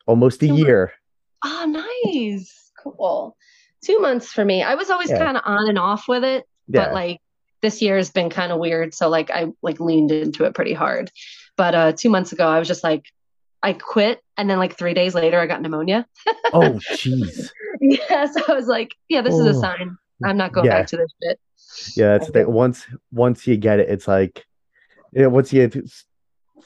[0.07, 0.93] almost a year
[1.45, 1.65] Oh,
[2.05, 2.62] nice.
[2.83, 3.35] Cool.
[3.83, 4.61] Two months for me.
[4.63, 5.19] I was always Yeah.
[5.19, 7.19] kind of on and off with it, yeah but like
[7.61, 8.93] this year has been kind of weird.
[8.93, 11.11] So like I like leaned into it pretty hard.
[11.57, 13.05] But uh two months ago I was just like
[13.61, 16.05] I quit and then like three days later I got pneumonia.
[16.53, 17.49] oh jeez
[17.81, 18.25] yeah.
[18.25, 19.61] So I was like, yeah, this is a Oh.
[19.61, 19.97] sign.
[20.23, 20.79] I'm not going Yeah.
[20.79, 21.39] back to this shit.
[21.97, 22.51] Yeah, that's the thing.
[22.51, 24.45] Once once you get it, it's like
[25.11, 25.69] you know, once you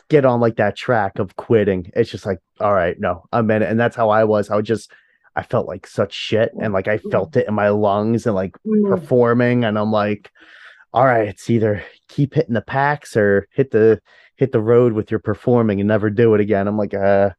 [0.09, 3.61] get on like that track of quitting, it's just like, all right, no, I'm in
[3.61, 3.70] it.
[3.70, 4.49] And that's how I was.
[4.49, 4.91] I would just
[5.38, 8.56] I felt like such shit and like I felt it in my lungs and like
[8.66, 8.90] Mm.
[8.90, 10.32] performing and I'm like,
[10.94, 14.02] all right, it's either keep hitting the packs or hit the
[14.36, 16.68] hit the road with your performing and never do it again.
[16.68, 17.30] I'm like, uh,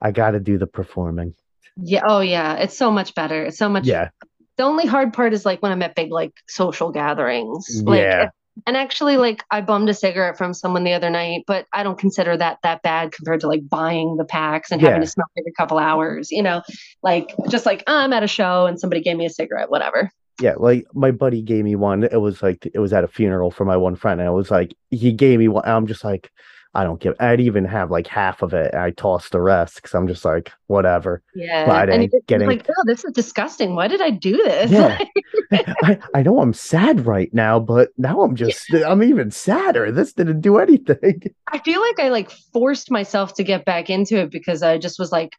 [0.00, 1.34] I gotta do the performing.
[1.76, 2.02] Yeah.
[2.06, 2.54] Oh yeah.
[2.56, 3.44] It's so much better.
[3.44, 4.10] It's so much Yeah.
[4.56, 7.82] the only hard part is like when I'm at big like social gatherings.
[7.84, 8.28] Like Yeah.
[8.66, 11.98] And actually like I bummed a cigarette from someone the other night, but I don't
[11.98, 15.04] consider that that bad compared to like buying the packs and having Yeah.
[15.04, 16.62] to smoke every couple hours, you know?
[17.02, 20.10] Like just like I'm at a show and somebody gave me a cigarette, whatever.
[20.40, 22.04] Yeah, like my buddy gave me one.
[22.04, 24.50] It was like it was at a funeral for my one friend, and I was
[24.50, 25.62] like he gave me one.
[25.66, 26.30] I'm just like,
[26.74, 27.14] I don't give.
[27.20, 28.74] I'd even have like half of it.
[28.74, 31.22] I tossed the rest because I'm just like, whatever.
[31.34, 31.66] Yeah.
[31.66, 33.74] But I and didn't it's get any- like, oh, this is disgusting.
[33.74, 34.70] Why did I do this?
[34.70, 34.98] Yeah.
[35.82, 39.92] I, I know I'm sad right now, but now I'm just I'm even sadder.
[39.92, 41.22] This didn't do anything.
[41.52, 44.98] I feel like I like forced myself to get back into it because I just
[44.98, 45.32] was like,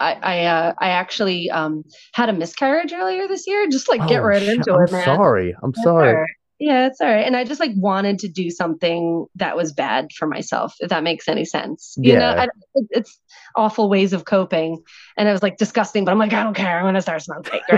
[0.00, 1.84] I I uh, I actually um
[2.14, 3.66] had a miscarriage earlier this year.
[3.68, 5.04] Just like get Oh, right sh- into I'm it, man.
[5.04, 5.54] sorry.
[5.62, 6.26] I'm sorry.
[6.58, 7.26] Yeah, it's all right.
[7.26, 11.02] And I just like wanted to do something that was bad for myself, if that
[11.02, 11.94] makes any sense.
[11.98, 12.44] You know, I,
[12.74, 13.20] it- it's
[13.54, 14.82] awful ways of coping,
[15.18, 16.04] and it was like disgusting.
[16.06, 16.78] But I'm like, I don't care.
[16.78, 17.60] I'm gonna start smoking.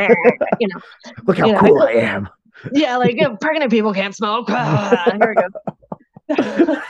[0.61, 0.81] you know,
[1.27, 2.29] Look how you know, cool I am.
[2.73, 4.47] yeah, like yeah, pregnant people can't smoke.
[4.51, 5.35] Ah, here
[6.29, 6.77] we go.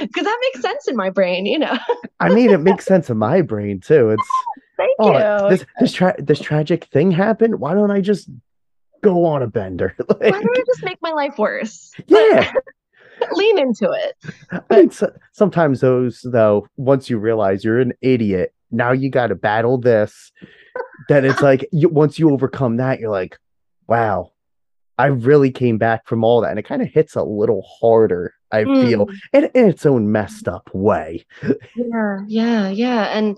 [0.00, 1.76] Because that makes sense in my brain, you know.
[2.20, 4.10] I mean, it makes sense in my brain too.
[4.10, 4.28] It's
[4.76, 5.50] Thank oh, you.
[5.50, 7.60] this this tra- this tragic thing happened.
[7.60, 8.28] Why don't I just
[9.02, 9.94] go on a bender?
[10.06, 11.92] Why don't I just make my life worse?
[12.06, 12.52] yeah.
[13.32, 14.16] Lean into it.
[14.70, 19.26] I mean, so, sometimes those though, once you realize you're an idiot, now you got
[19.26, 20.32] to battle this.
[21.08, 23.36] Then it's like you, once you overcome that, you're like,
[23.86, 24.32] wow,
[24.96, 28.32] I really came back from all that, and it kind of hits a little harder.
[28.52, 29.14] I feel Mm.
[29.34, 31.24] in, in its own messed up way.
[31.76, 33.02] Yeah, yeah, yeah.
[33.16, 33.36] And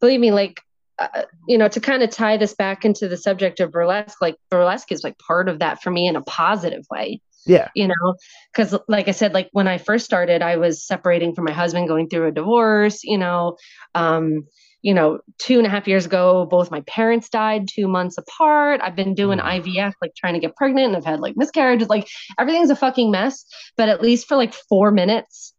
[0.00, 0.60] believe me, like,
[0.98, 4.36] uh, you know, to kind of tie this back into the subject of burlesque, like,
[4.50, 8.14] burlesque is like part of that for me in a positive way, Yeah, you know,
[8.52, 11.88] because, like I said, like when I first started, I was separating from my husband,
[11.88, 13.56] going through a divorce, you know,
[13.94, 14.46] um,
[14.82, 18.80] you know, two and a half years ago, both my parents died two months apart.
[18.82, 19.62] I've been doing Mm.
[19.62, 21.88] IVF, like trying to get pregnant, and I've had like miscarriages.
[21.88, 22.06] Like
[22.38, 23.46] everything's a fucking mess.
[23.78, 25.54] But at least for like four minutes,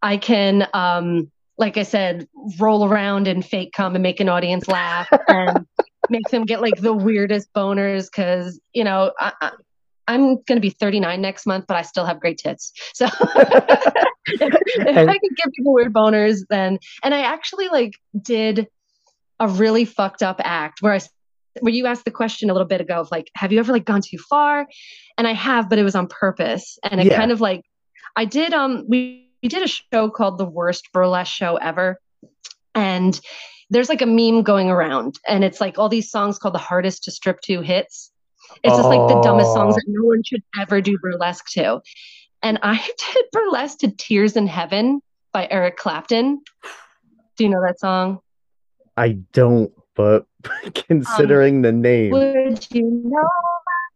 [0.00, 2.28] I can, um, like I said,
[2.58, 5.66] roll around and fake come and make an audience laugh and
[6.08, 9.50] make them get like the weirdest boners because you know I, I,
[10.06, 12.72] I'm gonna be 39 next month, but I still have great tits.
[12.94, 13.06] So
[14.26, 17.92] if, if I could give people weird boners, then and I actually like
[18.22, 18.68] did
[19.40, 21.00] a really fucked up act where I
[21.60, 23.84] where you asked the question a little bit ago of like, have you ever like
[23.84, 24.66] gone too far?
[25.16, 26.78] And I have, but it was on purpose.
[26.84, 27.16] And it Yeah.
[27.16, 27.62] kind of like
[28.16, 32.00] I did um we did a show called the worst burlesque show ever.
[32.74, 33.18] And
[33.70, 37.04] there's like a meme going around, and it's like all these songs called the hardest
[37.04, 38.10] to strip to hits.
[38.64, 41.80] It's just like the dumbest songs that no one should ever do burlesque to.
[42.42, 42.76] And I
[43.12, 45.00] did burlesque to Tears in Heaven
[45.32, 46.42] by Eric Clapton.
[47.36, 48.20] Do you know that song?
[48.96, 50.26] I don't, but
[50.64, 53.28] um, considering the name, Would you know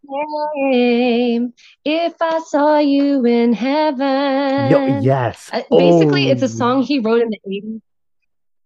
[0.05, 1.53] name
[1.85, 4.71] if I saw you in heaven?
[4.71, 5.51] Yo, yes.
[5.53, 7.81] Uh, basically, it's a Oh, song he wrote in the 80s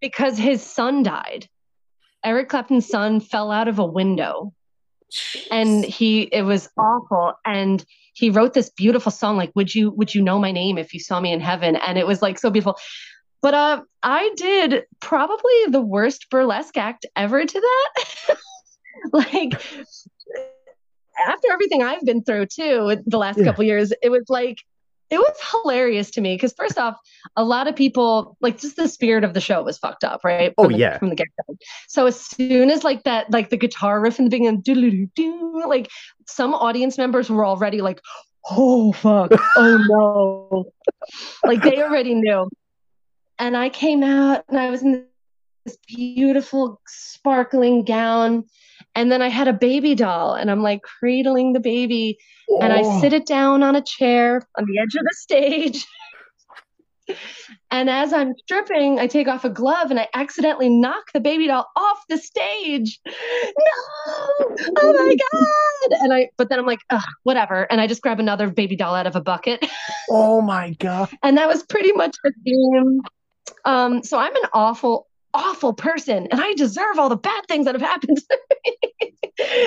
[0.01, 1.49] because his son died.
[2.25, 4.53] Eric Clapton's son fell out of a window.
[5.51, 7.35] And he it was awful.
[7.45, 7.85] And
[8.15, 11.01] he wrote this beautiful song like would you would you know my name if you
[11.01, 11.77] saw me in heaven?
[11.77, 12.77] And it was like so beautiful.
[13.43, 18.37] But uh i did probably the worst burlesque act ever to that.
[19.13, 19.63] Like
[21.27, 23.45] after everything i've been through too the last Yeah.
[23.45, 24.59] couple years it was like
[25.09, 26.35] it was hilarious to me.
[26.35, 26.97] Because first off
[27.37, 30.53] a lot of people like just the spirit of the show was fucked up right?
[30.59, 30.99] Oh, the, yeah.
[30.99, 31.57] from the get-go.
[31.87, 35.91] So as soon as like that like the guitar riff in the beginning like
[36.27, 38.01] some audience members were already like
[38.51, 39.31] oh fuck.
[39.57, 40.73] Oh no.
[41.45, 42.49] Like they already knew.
[43.39, 45.07] And i came out and i was in
[45.67, 48.45] this beautiful sparkling gown
[48.95, 52.17] and then i had a baby doll and i'm like cradling the baby
[52.63, 53.01] and I Oh.
[53.01, 55.85] sit it down on a chair on the edge of the stage.
[57.73, 61.49] and as I'm stripping, I take off a glove and I accidentally knock the baby
[61.49, 63.01] doll off the stage.
[63.05, 63.13] No!
[64.79, 65.17] Oh my
[65.91, 65.99] god!
[66.03, 67.67] And I, but then I'm like, Ugh, whatever.
[67.71, 69.67] And I just grab another baby doll out of a bucket,
[70.11, 71.11] Oh my god.
[71.25, 73.01] and that was pretty much the theme.
[73.65, 77.75] Um, so I'm an awful, awful person, and I deserve all the bad things that
[77.75, 79.15] have happened to me.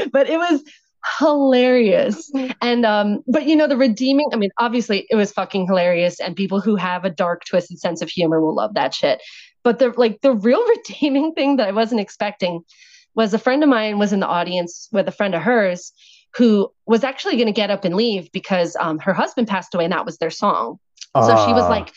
[0.13, 0.63] but it was
[1.17, 2.30] hilarious
[2.61, 6.36] and um but you know the redeeming i mean obviously it was fucking hilarious and
[6.36, 9.22] people who have a dark twisted sense of humor will love that shit
[9.63, 12.59] but the like the real redeeming thing that i wasn't expecting
[13.15, 15.93] was a friend of mine was in the audience with a friend of hers
[16.36, 19.86] who was actually going to get up and leave because um, her husband passed away
[19.86, 20.80] and that was their song
[21.15, 21.70] so she was Ah.
[21.70, 21.93] like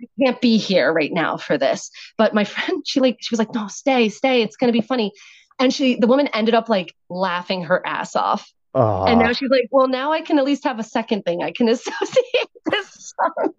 [0.00, 3.38] i can't be here right now for this but my friend she like she was
[3.38, 5.12] like no stay stay it's going to be funny
[5.58, 9.06] and she the woman ended up like laughing her ass off Ah.
[9.06, 11.50] and now she's like, well, now I can at least have a second thing I
[11.50, 13.52] can associate this song.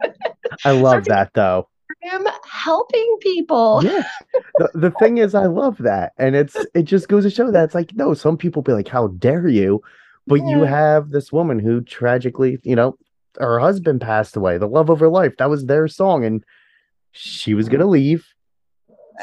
[0.64, 1.68] I love so- that though.
[2.06, 3.82] I am helping people.
[3.84, 4.08] Yeah.
[4.60, 6.14] the, the thing is, I love that.
[6.20, 8.88] And it's it just goes to show that it's like, no, some people be like,
[8.88, 9.82] How dare you?
[10.28, 12.96] But you have this woman who tragically, you know,
[13.40, 15.34] her husband passed away, the love of her life.
[15.38, 16.26] That was their song.
[16.26, 16.44] And
[17.12, 17.92] she was gonna mm.
[17.92, 18.28] leave,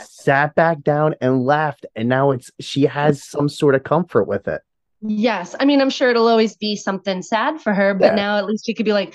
[0.05, 1.87] sat back down and laughed.
[1.95, 4.63] And now it's she has some sort of comfort with it.
[5.01, 5.55] Yes.
[5.61, 8.15] I mean, I'm sure it'll always be something sad for her, but Yeah.
[8.15, 9.15] now at least she could be like,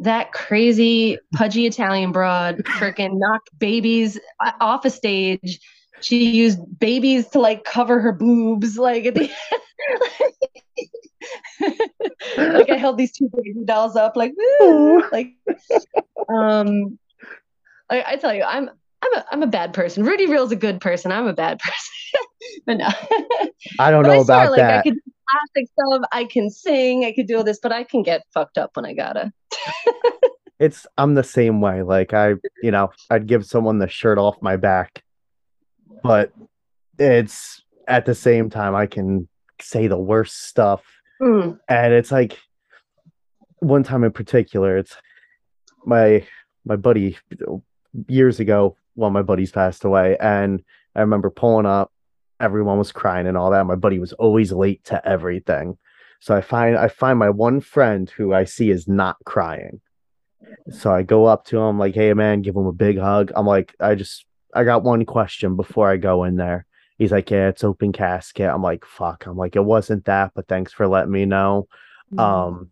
[0.00, 4.18] that crazy pudgy Italian broad freaking knocked babies
[4.60, 5.60] off a stage.
[6.00, 8.78] She used babies to like cover her boobs.
[8.78, 9.22] Like, at the
[10.20, 10.90] like
[12.70, 15.34] I held these two baby dolls up, like, woo, like,
[16.28, 16.98] um,
[17.90, 18.68] I, I tell you, I'm
[19.02, 20.04] I'm a I'm a bad person.
[20.04, 21.12] Rudy Reel's a good person.
[21.12, 22.26] I'm a bad person,
[22.66, 22.88] but no.
[23.78, 24.82] I don't But know I swear, about like I that.
[24.84, 28.02] could do plastic stuff, I can sing, I could do all this, but I can
[28.02, 29.32] get fucked up when I gotta.
[30.60, 31.82] It's I'm the same way.
[31.82, 35.04] Like I, you know, I'd give someone the shirt off my back,
[36.02, 36.32] but
[36.98, 39.28] it's at the same time I can
[39.60, 40.82] say the worst stuff,
[41.20, 42.38] Mm, and it's like
[43.58, 44.96] one time in particular, it's
[45.84, 46.24] my
[46.64, 47.16] my buddy
[48.06, 48.76] years ago.
[48.94, 50.62] One of my buddies passed away, and
[50.94, 51.92] I remember pulling up.
[52.40, 53.66] Everyone was crying and all that.
[53.66, 55.76] My buddy was always late to everything.
[56.20, 59.80] So I find I find my one friend who I see is not crying.
[60.70, 63.46] So I go up to him like, "Hey man, give him a big hug." I'm
[63.46, 66.66] like, "I just I got one question before I go in there."
[66.98, 70.48] He's like, "Yeah, it's open casket." I'm like, "Fuck." I'm like, "It wasn't that, but
[70.48, 71.68] thanks for letting me know."
[72.12, 72.18] Mm-hmm.
[72.18, 72.70] Um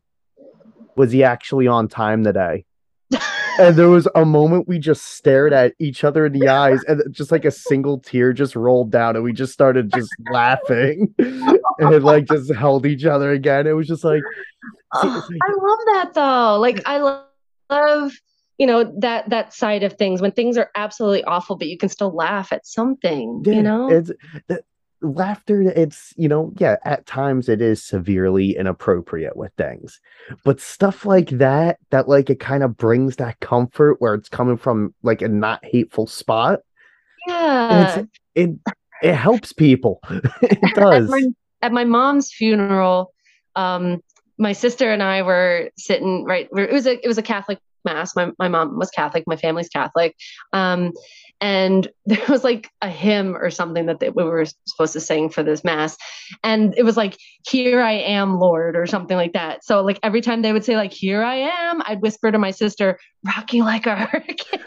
[0.97, 2.65] was he actually on time today?
[3.61, 7.03] and there was a moment we just stared at each other in the eyes and
[7.11, 12.03] just like a single tear just rolled down and we just started just laughing and
[12.03, 14.23] like just held each other again it was just like,
[14.95, 16.59] Oh, like- I love that though.
[16.59, 17.23] Like I lo-
[17.71, 18.13] love,
[18.59, 21.89] you know, that that side of things when things are absolutely awful, but you can
[21.89, 23.43] still laugh at something.
[23.45, 24.11] yeah, you know, it's
[24.49, 24.63] the
[25.03, 30.01] laughter it's you know yeah at times it is severely inappropriate with things
[30.43, 34.57] but stuff like that that like it kind of brings that comfort where it's coming
[34.57, 36.61] from like a not hateful spot
[37.29, 38.05] yeah.
[38.35, 38.51] it
[39.03, 40.01] it helps people
[40.43, 41.23] it at does my,
[41.63, 43.13] at my mom's funeral,
[43.55, 44.03] um,
[44.39, 46.49] my sister and I were sitting right.
[46.57, 48.15] It was a it was a Catholic mass.
[48.15, 49.25] My my mom was Catholic.
[49.27, 50.15] My family's Catholic.
[50.53, 50.93] Um,
[51.41, 55.31] and there was like a hymn or something that they, we were supposed to sing
[55.31, 55.97] for this mass,
[56.45, 57.17] and it was like
[57.49, 59.65] "Here I am, Lord" or something like that.
[59.65, 62.51] So like every time they would say like "Here I am," I'd whisper to my
[62.51, 64.61] sister, "Rock you like a hurricane."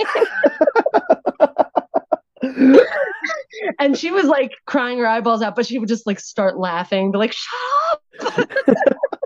[3.79, 7.11] and she was like crying her eyeballs out, but she would just like start laughing,
[7.11, 8.49] be like, "Shut up!"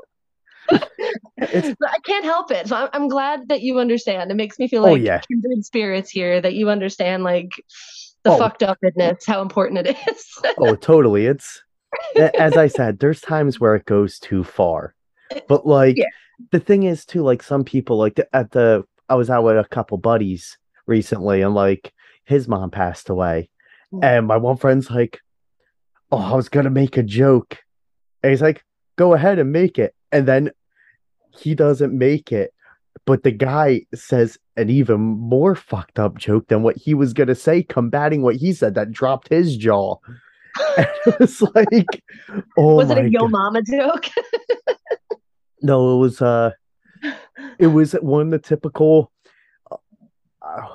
[1.42, 2.68] I can't help it.
[2.68, 4.32] So I'm, I'm glad that you understand.
[4.32, 5.20] It makes me feel Oh, like yeah.
[5.22, 6.42] kindred spirits here.
[6.42, 7.52] That you understand like
[8.24, 8.38] the Oh.
[8.38, 10.26] fucked upness, how important it is.
[10.58, 11.62] oh totally it's
[12.40, 14.96] as i said there's times where it goes too far
[15.50, 16.06] but like Yeah.
[16.52, 19.58] the thing is too like some people like the, at the i was out with
[19.58, 20.58] a couple buddies
[20.88, 21.92] recently and like
[22.24, 23.50] his mom passed away
[23.94, 24.04] Mm.
[24.04, 25.20] and my one friend's like
[26.12, 27.60] oh i was gonna make a joke
[28.24, 28.64] and he's like
[28.96, 30.50] go ahead and make it and then
[31.38, 32.54] he doesn't make it
[33.06, 37.36] but the guy says an even more fucked up joke than what he was gonna
[37.36, 39.96] say combating what he said that dropped his jaw
[40.78, 42.04] and it was like,
[42.58, 43.32] oh was it a yo God.
[43.32, 44.06] mama joke?
[45.64, 46.52] No, it was uh,
[47.58, 49.12] it was one of the typical.
[50.42, 50.68] Uh,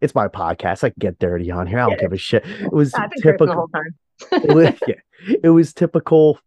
[0.00, 0.82] it's my podcast.
[0.82, 1.78] I can get dirty on here.
[1.78, 2.44] I don't give a shit.
[2.44, 3.54] It was I've been cursing the typical.
[3.54, 3.94] whole time.
[4.32, 6.40] It was, yeah, it was typical.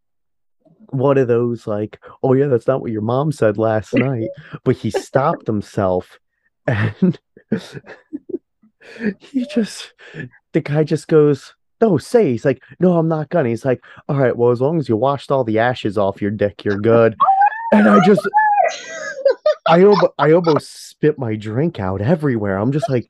[0.90, 4.30] One of those like, oh yeah, that's not what your mom said last night.
[4.64, 6.20] But he stopped himself,
[6.68, 7.20] and
[9.20, 9.94] he just,
[10.54, 12.32] the guy just goes, no, say.
[12.32, 13.50] He's like, no, I'm not gonna.
[13.50, 16.32] He's like, all right, well, as long as you washed all the ashes off your
[16.32, 17.16] dick, you're good.
[17.72, 18.28] And I just,
[19.68, 22.58] I, almo- I almost spit my drink out everywhere.
[22.58, 23.10] I'm just like,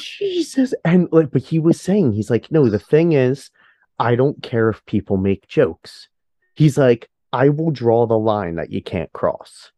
[0.00, 0.74] Jesus.
[0.84, 3.50] And like, but he was saying, he's like, no, the thing is,
[3.98, 6.08] I don't care if people make jokes.
[6.56, 9.70] He's like, I will draw the line that you can't cross.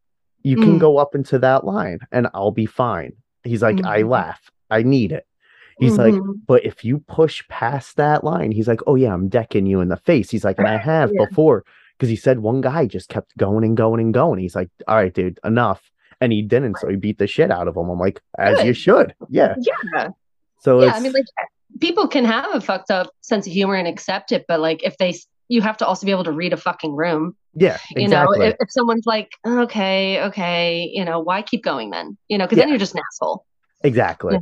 [0.43, 0.79] You can Mm.
[0.79, 3.13] go up into that line and I'll be fine.
[3.43, 4.09] He's like, I Mhm.
[4.09, 4.49] laugh.
[4.69, 5.25] I need it.
[5.79, 6.41] He's like, Mhm.
[6.47, 9.87] but if you push past that line, he's like, oh yeah, I'm decking you in
[9.89, 10.29] the face.
[10.31, 11.25] He's like, and I have Yeah.
[11.25, 11.63] before
[11.97, 14.39] because he said one guy just kept going and going and going.
[14.39, 15.89] He's like, all right, dude, enough.
[16.21, 17.89] And he didn't, so he beat the shit out of him.
[17.89, 19.13] I'm like, as you should.
[19.29, 19.55] Yeah.
[19.95, 20.09] yeah.
[20.61, 21.25] So yeah, I mean, like
[21.79, 24.97] people can have a fucked up sense of humor and accept it, but like if
[24.97, 25.15] they,
[25.49, 27.35] you have to also be able to read a fucking room.
[27.55, 32.17] yeah, You know, if, if someone's like, okay, okay, you know, why keep going then?
[32.29, 33.45] You know, because then you're just an asshole.
[33.83, 34.37] exactly.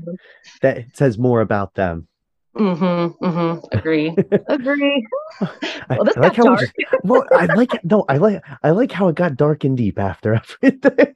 [0.61, 2.07] That says more about them.
[2.55, 3.23] Mm-hmm.
[3.23, 3.77] Mm-hmm.
[3.77, 4.15] Agree.
[4.49, 5.07] Agree.
[5.89, 6.59] Well, this I like got how it dark.
[6.59, 7.83] just, well, I like.
[7.85, 10.33] No, I like I like how it got dark and deep after
[10.63, 11.13] everything.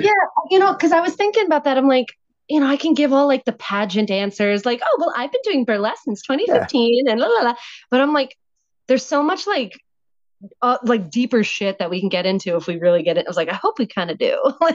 [0.00, 0.12] Yeah,
[0.50, 1.76] you know, because I was thinking about that.
[1.76, 2.06] I'm like,
[2.48, 5.40] you know, I can give all like the pageant answers, like, oh, well, I've been
[5.42, 7.54] doing burlesque since 2015 and la la la.
[7.90, 8.36] But I'm like,
[8.88, 9.78] there's so much like,
[10.62, 13.26] uh, like deeper shit that we can get into if we really get it.
[13.26, 14.38] I was like, I hope we kind of do.
[14.60, 14.72] well,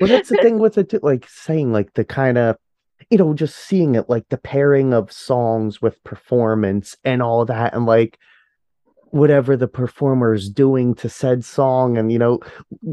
[0.00, 2.56] that's the thing with it, like saying like the kind of,
[3.10, 7.74] you know, just seeing it like the pairing of songs with performance and all that,
[7.74, 8.18] and like
[9.06, 12.40] whatever the performer is doing to said song, and you know,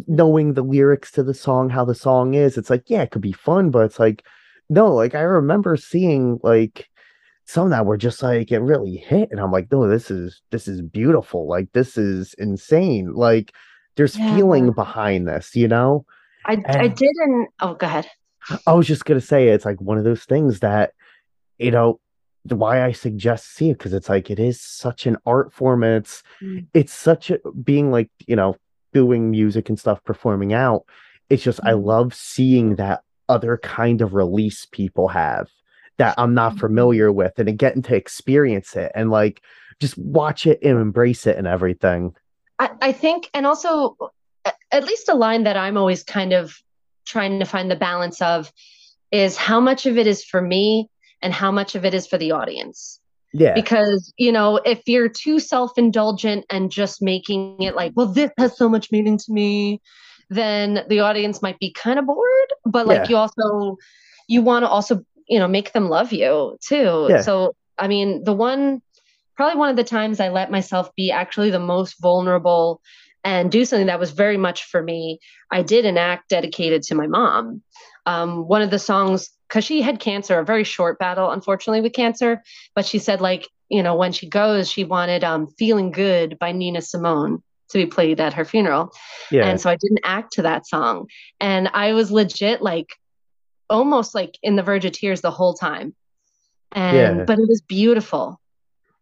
[0.08, 2.58] knowing the lyrics to the song, how the song is.
[2.58, 4.26] It's like, yeah, it could be fun, but it's like,
[4.70, 6.90] no, like I remember seeing like
[7.50, 10.68] some that were just like it really hit, and I'm like, no, this is this
[10.68, 13.52] is beautiful, like this is insane, like.
[13.96, 14.30] There's Yeah.
[14.30, 16.06] feeling behind this, you know?
[16.46, 17.50] I, I didn't.
[17.60, 18.08] Oh, go ahead.
[18.66, 20.94] I was just gonna say it's like one of those things that,
[21.58, 22.00] you know,
[22.48, 25.84] why I suggest see it because it's like it is such an art form.
[25.84, 26.68] And it's Mm.
[26.74, 28.56] it's such a being like you know
[28.94, 30.84] doing music and stuff, performing out.
[31.30, 31.84] It's just I Mm.
[31.84, 35.50] love seeing that other kind of release people have
[36.00, 36.60] that I'm not Mhm.
[36.60, 39.42] familiar with, and getting to experience it and like
[39.80, 42.16] just watch it and embrace it and everything.
[42.58, 43.96] I, I think, and also
[44.72, 46.56] at least a line that I'm always kind of
[47.06, 48.52] trying to find the balance of
[49.12, 50.90] is how much of it is for me
[51.22, 53.00] and how much of it is for the audience.
[53.34, 53.54] Yeah.
[53.54, 58.32] Because, you know, if you're too self indulgent and just making it like, well, this
[58.38, 59.82] has so much meaning to me,
[60.30, 62.54] then the audience might be kind of bored.
[62.66, 63.10] But like, yeah.
[63.10, 63.78] you also,
[64.28, 67.08] you want to also, you know, make them love you too.
[67.10, 67.22] Yeah.
[67.22, 68.82] So, I mean, the one,
[69.38, 72.82] probably one of the times I let myself be actually the most vulnerable
[73.24, 75.20] and do something that was very much for me.
[75.52, 77.62] I did an act dedicated to my mom.
[78.06, 81.94] Um, one of the songs, because she had cancer, a very short battle, unfortunately, with
[81.94, 82.42] cancer,
[82.76, 86.52] but she said, like, you know, when she goes, she wanted um, Feeling Good by
[86.52, 88.92] Nina Simone to be played at her funeral.
[89.30, 89.46] Yeah.
[89.46, 91.08] And so I didn't act to that song.
[91.40, 92.88] And I was legit like
[93.70, 95.96] almost like in the verge of tears the whole time.
[96.72, 97.24] And yeah.
[97.26, 98.40] but it was beautiful.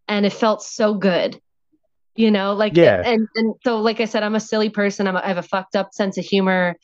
[0.07, 1.41] And it felt so good
[2.17, 3.01] you know like yeah.
[3.05, 5.07] and and so like i said i'm a silly person.
[5.07, 6.75] I'm a, i have a fucked up sense of humor.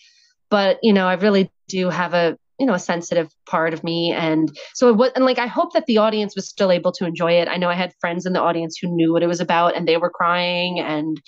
[0.49, 4.11] But you know i really do have a you know a sensitive part of me.
[4.11, 7.05] And so it was and like i hope that the audience was still able to
[7.05, 7.49] enjoy it.
[7.49, 9.87] I know i had friends in the audience who knew what it was about and
[9.87, 10.79] they were crying.
[10.79, 11.19] And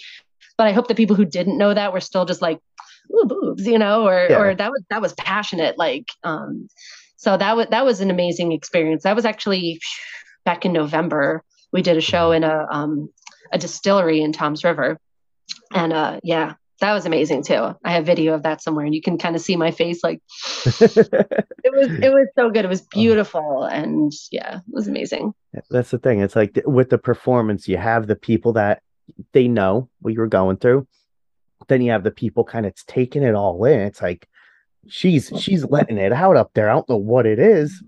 [0.58, 2.60] but i hope the people who didn't know that were still just like
[3.14, 4.39] ooh boobs you know or yeah.
[4.39, 6.68] or that was that was passionate like um
[7.18, 9.80] so that was that was an amazing experience that was actually
[10.43, 13.10] back in november we did a show in a um
[13.51, 14.99] a distillery in Toms River.
[15.74, 17.76] And uh, yeah, that was amazing too.
[17.84, 20.03] I have video of that somewhere, and you can kind of see my face.
[20.03, 20.22] Like
[20.66, 22.66] it was, it was so good.
[22.66, 25.34] It was beautiful, and yeah, it was amazing.
[25.70, 26.20] That's the thing.
[26.20, 28.82] It's like with the performance, you have the people that
[29.32, 30.88] they know what you were going through.
[31.68, 33.80] Then you have the people kind of taking it all in.
[33.82, 34.28] It's like
[34.88, 36.70] she's she's letting it out up there.
[36.70, 37.84] I don't know what it is,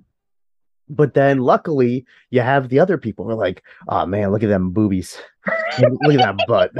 [0.89, 4.49] but then luckily you have the other people who are like, oh man, look at
[4.49, 5.17] them boobies.
[5.79, 6.71] look at that butt.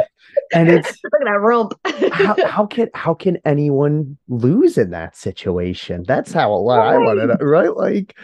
[0.54, 1.74] And it's look at that rope.
[2.14, 6.04] how, how can how can anyone lose in that situation?
[6.08, 6.96] That's how a lot right.
[6.96, 7.76] I wanted, right?
[7.76, 8.16] Like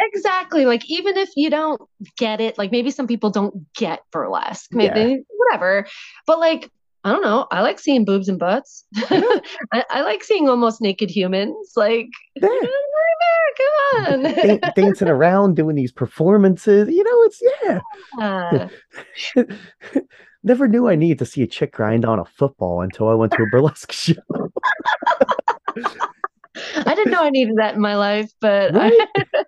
[0.00, 0.66] exactly.
[0.66, 1.80] Like even if you don't
[2.16, 5.16] get it, like maybe some people don't get burlesque, maybe yeah.
[5.36, 5.86] whatever.
[6.26, 6.70] But like
[7.06, 7.46] I don't know.
[7.52, 8.84] I like seeing boobs and butts.
[8.92, 9.04] Yeah.
[9.72, 11.74] I, I, like seeing almost naked humans.
[11.76, 12.48] Like, yeah.
[13.56, 16.88] come on, dancing around, doing these performances.
[16.90, 17.80] You know, it's yeah.
[18.20, 18.68] Uh.
[20.42, 23.32] Never knew I needed to see a chick grind on a football until I went
[23.34, 24.14] to a burlesque show.
[25.76, 28.92] I didn't know I needed that in my life, but right?
[29.14, 29.44] I,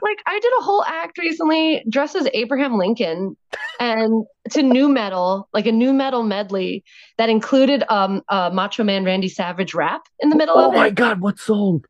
[0.00, 3.36] like I did a whole act recently dressed as Abraham Lincoln
[3.80, 6.84] and to nu metal, like a nu metal medley
[7.18, 10.76] that included um a Macho Man Randy Savage rap in the middle oh of it.
[10.76, 11.84] Oh my god, what song?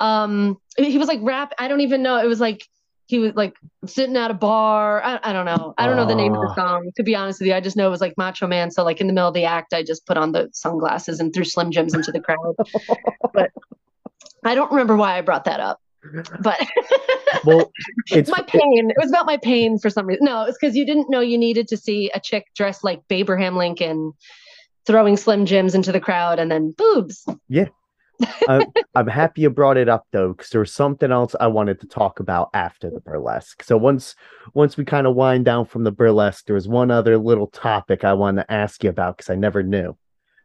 [0.00, 2.18] Um he was like rap, I don't even know.
[2.18, 2.66] It was like
[3.06, 5.02] he was like sitting at a bar.
[5.02, 5.72] I, I don't know.
[5.78, 6.90] I don't know the name of the song.
[6.96, 8.70] To be honest with you, I just know it was like Macho Man.
[8.70, 11.32] So like in the middle of the act, I just put on the sunglasses and
[11.32, 12.54] threw Slim Jims into the crowd.
[13.32, 13.50] but
[14.44, 15.80] I don't remember why I brought that up
[16.40, 16.58] but
[17.44, 17.70] well
[18.10, 20.24] it's my pain it was about my pain for some reason.
[20.24, 23.56] No it's because you didn't know you needed to see a chick dressed like abraham
[23.56, 24.12] lincoln
[24.88, 27.26] throwing slim jims into the crowd and then boobs.
[27.48, 27.68] Yeah.
[28.48, 28.62] I'm,
[28.94, 31.86] I'm happy you brought it up though because there was something else i wanted to
[31.86, 33.62] talk about after the burlesque.
[33.62, 34.16] So once
[34.54, 38.02] once we kind of wind down from the burlesque there was one other little topic
[38.02, 39.96] i wanted to ask you about because i never knew.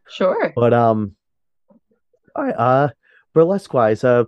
[0.08, 0.52] Sure.
[0.54, 1.16] But um
[2.36, 2.88] all right uh
[3.32, 4.24] burlesque wise uh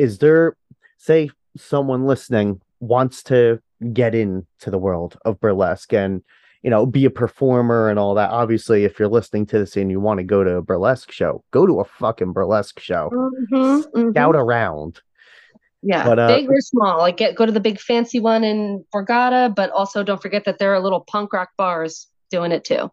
[0.00, 0.56] is there
[0.96, 3.60] say someone listening wants to
[3.92, 6.22] get into the world of burlesque and
[6.62, 9.90] you know be a performer and all that obviously if you're listening to this and
[9.90, 13.10] you want to go to a burlesque show go to a fucking burlesque show.
[13.12, 14.10] Mm-hmm, mm-hmm.
[14.10, 15.00] scout around.
[15.82, 18.84] Yeah but, uh, big or small like get go to the big fancy one in
[18.94, 22.90] borgata but also don't forget that there are little punk rock bars doing it too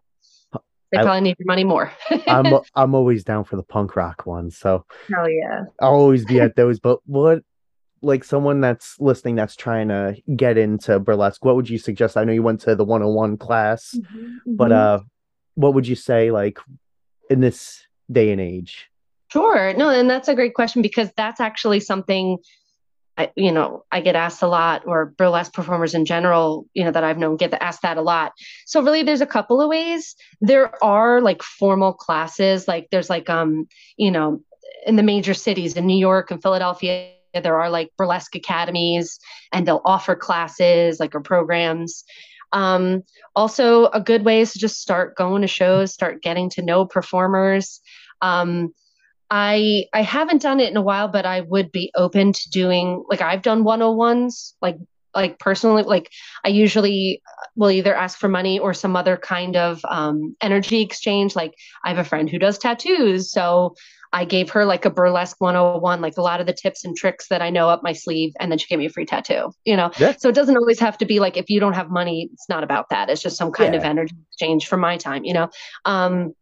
[0.90, 1.92] they probably I, need your money more.
[2.26, 4.56] I'm I'm always down for the punk rock ones.
[4.56, 4.84] So
[5.14, 6.80] hell yeah, I'll always be at those.
[6.80, 7.42] But what,
[8.00, 12.16] like someone that's listening that's trying to get into burlesque, what would you suggest?
[12.16, 15.02] I know you went to the 101 class, mm-hmm, but mm-hmm.
[15.02, 15.04] uh,
[15.54, 16.58] what would you say like
[17.28, 18.88] in this day and age?
[19.30, 19.74] Sure.
[19.74, 22.38] No, and that's a great question because that's actually something
[23.18, 26.92] I, you know, I get asked a lot, or burlesque performers in general, you know,
[26.92, 28.32] that I've known get asked that a lot.
[28.64, 30.14] So really, there's a couple of ways.
[30.40, 33.66] There are like formal classes, like there's like, um,
[33.96, 34.40] you know,
[34.86, 39.18] in the major cities in New York and Philadelphia, there are like burlesque academies,
[39.52, 42.04] and they'll offer classes, like or programs.
[42.52, 43.02] Um,
[43.34, 46.86] also, a good way is to just start going to shows, start getting to know
[46.86, 47.80] performers.
[48.22, 48.72] Um,
[49.30, 53.04] I I haven't done it in a while, but I would be open to doing
[53.08, 54.78] like I've done 101s, like
[55.14, 56.10] like personally like
[56.44, 57.22] i usually
[57.56, 61.34] will either ask for money or some other kind of um, energy exchange.
[61.34, 61.54] Like
[61.84, 63.74] i have a friend who does tattoos so
[64.12, 67.28] i gave her like a burlesque 101 like a lot of the tips and tricks
[67.28, 69.76] that i know up my sleeve and then she gave me a free tattoo you
[69.76, 69.90] know?
[69.98, 70.14] Yeah.
[70.16, 72.62] so it doesn't always have to be like if you don't have money it's not
[72.62, 73.10] about that.
[73.10, 75.48] It's just some kind of energy exchange for my time you know?
[75.84, 76.34] Um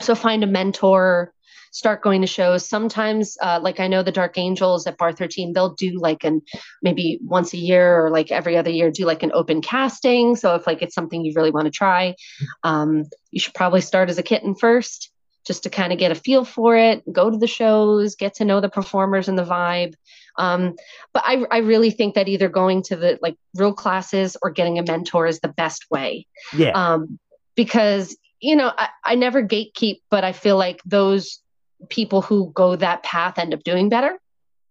[0.00, 1.32] so find a mentor
[1.74, 2.66] start going to shows.
[2.66, 6.40] Sometimes uh, like i know the dark angels at bar 13 they'll do like an
[6.82, 10.36] maybe once a year or like every other year do like an open casting.
[10.36, 12.14] So if like it's something you really want to try
[12.62, 15.10] um, you should probably start as a kitten first
[15.44, 18.44] just to kind of get a feel for it go to the shows get to
[18.44, 19.94] know the performers and the vibe.
[20.36, 20.74] Um,
[21.12, 24.78] but I, I really think that either going to the like real classes or getting
[24.78, 26.26] a mentor is the best way.
[26.56, 26.70] Yeah.
[26.70, 27.18] um,
[27.56, 31.40] because you know I, I never gatekeep but i feel like those
[31.88, 34.18] people who go that path end up doing better.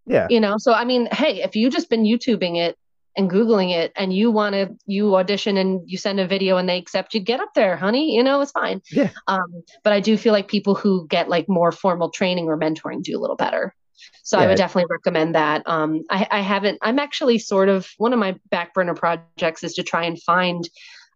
[0.06, 0.26] Yeah.
[0.28, 2.76] you know so i mean hey if you just been youtubing it
[3.16, 6.68] and googling it and you want to you audition and you send a video and
[6.68, 8.82] they accept you get up there honey you know it's fine.
[8.90, 9.10] Yeah.
[9.28, 13.02] um but i do feel like people who get like more formal training or mentoring
[13.02, 13.74] do a little better.
[14.22, 15.62] So i would definitely recommend that.
[15.66, 19.74] Um I, I haven't i'm actually sort of one of my back burner projects is
[19.74, 20.68] to try and find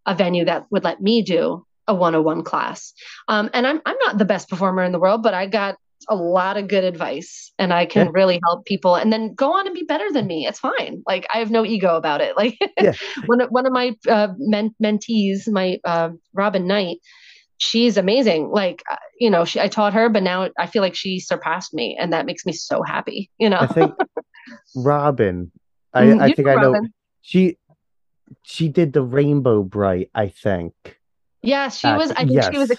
[0.06, 2.92] a venue that would let me do a 101 class.
[3.28, 5.76] Um and i'm i'm not the best performer in the world but i got
[6.08, 8.12] a lot of good advice and I can Yeah.
[8.14, 10.46] really help people and then go on and be better than me.
[10.46, 11.02] It's fine.
[11.06, 12.34] Like I have no ego about it.
[12.36, 12.92] Like Yeah.
[13.26, 16.98] one of one of my uh, men- mentees, my uh, Robin Knight,
[17.58, 18.50] she's amazing.
[18.50, 21.74] Like uh, you know, she I taught her, but now I feel like she surpassed
[21.74, 23.30] me, and that makes me so happy.
[23.38, 23.94] You know, I think
[24.76, 25.50] Robin.
[25.94, 26.92] I, Mhm, I think know I know Robin.
[27.22, 27.56] she
[28.42, 30.10] she did the Rainbow Brite.
[30.14, 30.72] I think.
[31.42, 32.10] Yeah, she was.
[32.12, 32.76] I think she was a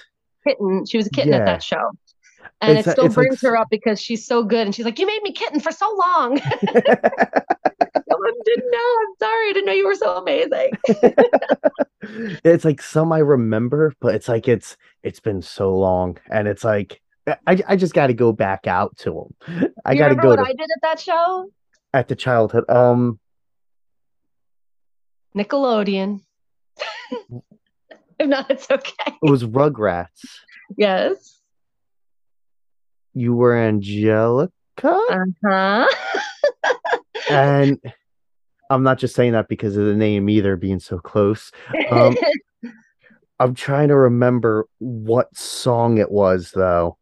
[0.47, 0.85] kitten.
[0.85, 1.81] She was a kitten at that show.
[2.61, 4.65] And It's it still it's like brings her up because she's so good.
[4.65, 6.39] And she's like, You made me kitten for so long.
[8.21, 8.95] I didn't know.
[9.01, 9.49] I'm sorry.
[9.49, 10.71] I didn't know you were so amazing.
[12.43, 16.63] it's like some I remember, but it's like it's it's been so long, and it's
[16.63, 19.73] like I I just got to go back out to them.
[19.85, 21.49] I got to go what to I did at that show?
[21.93, 22.69] at the childhood.
[22.69, 23.19] Um,
[25.35, 26.21] Nickelodeon.
[28.19, 29.13] if not, it's okay.
[29.21, 30.25] it was Rugrats.
[30.77, 31.38] Yes.
[33.13, 34.51] You were Angelica,
[34.83, 35.87] Uh-huh.
[37.29, 37.79] and
[38.69, 41.51] I'm not just saying that because of the name either being so close.
[41.89, 42.15] Um,
[43.39, 46.97] I'm trying to remember what song it was though.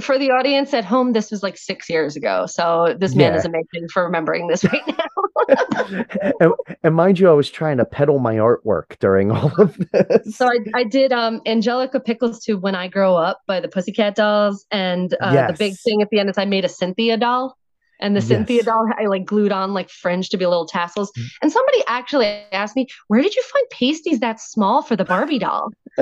[0.00, 2.46] For, the audience at home, this was like six years ago.
[2.46, 3.38] So this man Yeah.
[3.38, 6.04] is amazing for remembering this right now.
[6.40, 6.52] and,
[6.82, 10.36] and mind you, I was trying to peddle my artwork during all of this.
[10.36, 14.14] So I, I did um Angelica Pickles to When I Grow Up by the Pussycat
[14.14, 14.66] Dolls.
[14.70, 17.56] And uh, the big thing at the end is I made a Cynthia doll.
[18.00, 21.12] And the Cynthia doll, I like glued on like fringe to be little tassels.
[21.12, 21.22] Mm.
[21.42, 25.38] And somebody actually asked me, where did you find pasties that small for the Barbie
[25.38, 25.70] doll?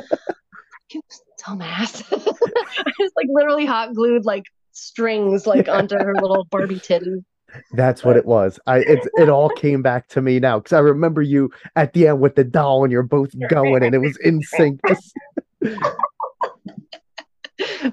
[1.42, 2.04] Freaking Dumbass.
[2.12, 7.24] I just like literally hot glued like strings like onto her little Barbie titties.
[7.72, 8.60] That's what it was.
[8.66, 12.06] I it it all came back to me now because I remember you at the
[12.06, 14.80] end with the doll and you're both going and it was in sync.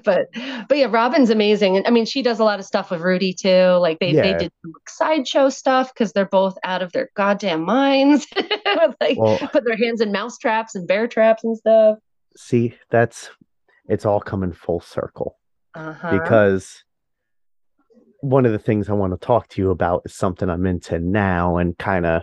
[0.04, 0.28] But
[0.68, 1.76] but yeah, Robin's amazing.
[1.76, 3.72] And I mean, she does a lot of stuff with Rudy too.
[3.80, 8.26] Like they they did some sideshow stuff because they're both out of their goddamn minds.
[9.00, 11.98] like Well, put their hands in mouse traps and bear traps and stuff.
[12.36, 13.30] see, that's
[13.88, 15.38] it's all coming full circle
[15.74, 16.10] Uh-huh.
[16.10, 16.84] because
[18.20, 20.98] one of the things I want to talk to you about is something I'm into
[20.98, 22.22] now and kind of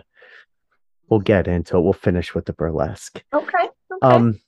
[1.08, 1.80] we'll get into it.
[1.82, 3.22] We'll finish with the burlesque.
[3.34, 3.48] okay.
[3.58, 3.70] Okay.
[4.02, 4.40] Um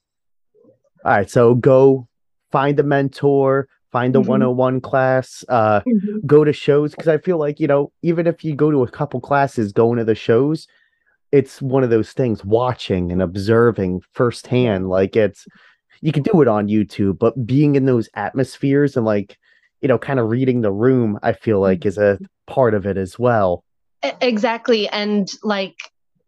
[1.05, 2.09] all right, so go
[2.51, 4.27] find a mentor, find a Mhm.
[4.27, 6.27] 101 class, uh Mhm.
[6.27, 8.91] go to shows because I feel like, you know, even if you go to a
[8.91, 10.67] couple classes, going to the shows,
[11.33, 14.89] it's one of those things watching and observing firsthand.
[14.89, 15.47] Like it's
[16.01, 19.39] you can do it on YouTube, but being in those atmospheres and like,
[19.81, 22.25] you know, kind of reading the room, I feel like is a mm-hmm.
[22.47, 23.65] part of it as well.
[24.21, 24.89] Exactly.
[24.89, 25.77] And like,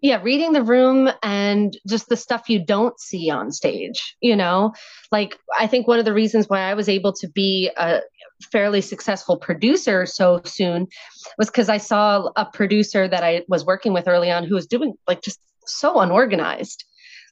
[0.02, 4.72] yeah, reading the room and just the stuff you don't see on stage, you know?
[5.12, 8.00] Like, I think one of the reasons why I was able to be a
[8.50, 10.88] fairly successful producer so soon
[11.36, 14.66] was because I saw a producer that I was working with early on who was
[14.66, 16.84] doing like just so unorganized.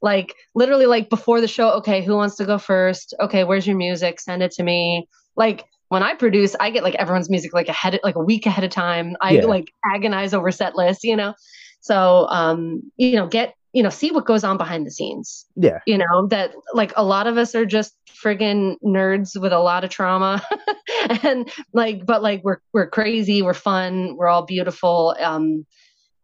[0.03, 3.15] Like, literally, like before the show, okay, who wants to go first?
[3.21, 4.21] Okay, where's your music?
[4.21, 5.07] Send it to me.
[5.37, 8.65] Like, when I produce, I get like everyone's music like ahead, like a week ahead
[8.65, 9.17] of time.
[9.21, 9.47] I Yeah.
[9.47, 11.35] like agonize over set lists, you know.
[11.81, 15.45] So, um, you know, get you know, see what goes on behind the scenes.
[15.55, 15.79] Yeah.
[15.87, 19.85] You know that like a lot of us are just friggin' nerds with a lot
[19.85, 20.43] of trauma,
[21.23, 25.15] and like, but like we're we're crazy, we're fun, we're all beautiful.
[25.21, 25.67] Um,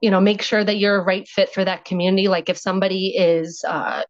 [0.04, 3.02] you know make sure that you're a right fit for that community like if somebody
[3.16, 4.02] is uh,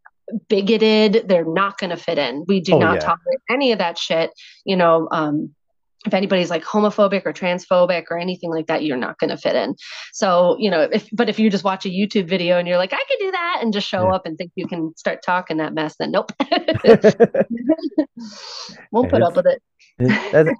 [0.49, 3.01] bigoted they're not going to fit in we do Oh, not yeah.
[3.11, 4.31] tolerate any of that shit
[4.65, 5.55] you know um
[6.07, 9.55] if anybody's like homophobic or transphobic or anything like that you're not going to fit
[9.55, 9.75] in
[10.13, 12.93] so you know if but if you just watch a youtube video and you're like
[12.93, 14.15] i can do that and just show Yeah.
[14.17, 16.33] up and think you can start talking that mess then nope
[18.91, 19.63] won't put up with it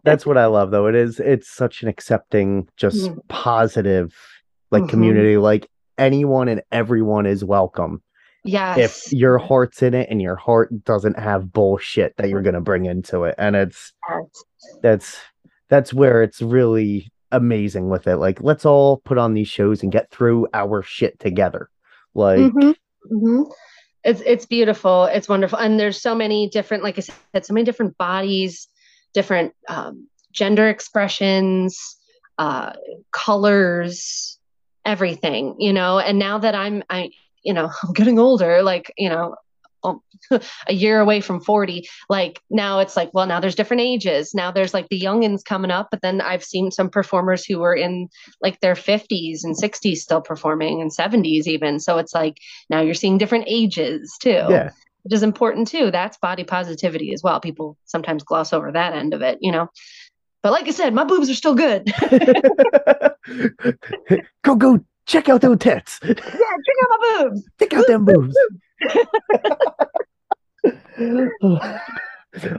[0.05, 0.87] that's what I love though.
[0.87, 3.19] It is it's such an accepting, just Mm.
[3.29, 4.15] positive
[4.75, 4.89] like Mhm.
[4.91, 5.37] community.
[5.39, 8.03] Like anyone and everyone is welcome.
[8.47, 12.55] yes if your heart's in it and your heart doesn't have bullshit that you're going
[12.55, 13.93] to bring into it and it's
[14.83, 15.17] that's
[15.71, 19.93] that's where it's really amazing with it like let's all put on these shows and
[19.93, 21.71] get through our shit together
[22.15, 22.75] like Mhm,
[23.11, 23.53] mhm.
[24.05, 25.05] It's it's beautiful.
[25.07, 28.69] It's wonderful, and there's so many different, like I said, so many different bodies,
[29.15, 31.97] different um, gender expressions,
[32.37, 32.75] uh,
[33.13, 34.34] colors,
[34.85, 35.57] everything.
[35.59, 37.11] You know, and now that I'm, I,
[37.43, 39.37] you know, I'm getting older, like you know.
[39.85, 40.01] um,
[40.67, 44.33] a year away from 40 like now it's like well now there's different ages.
[44.33, 47.75] Now there's like the youngins coming up but then i've seen some performers who were
[47.75, 48.09] in
[48.41, 51.79] like their 50s and 60s still performing and 70s even.
[51.79, 52.39] So it's like
[52.71, 54.71] now you're seeing different ages too yeah.
[55.03, 55.91] which is important too.
[55.91, 57.39] That's body positivity as well.
[57.41, 59.69] People sometimes gloss over that end of it you know
[60.45, 61.87] but like i said my boobs are still good.
[64.43, 65.99] Go go check out those tits.
[66.05, 67.49] Yeah check out my boobs.
[67.59, 68.37] Check out them boobs.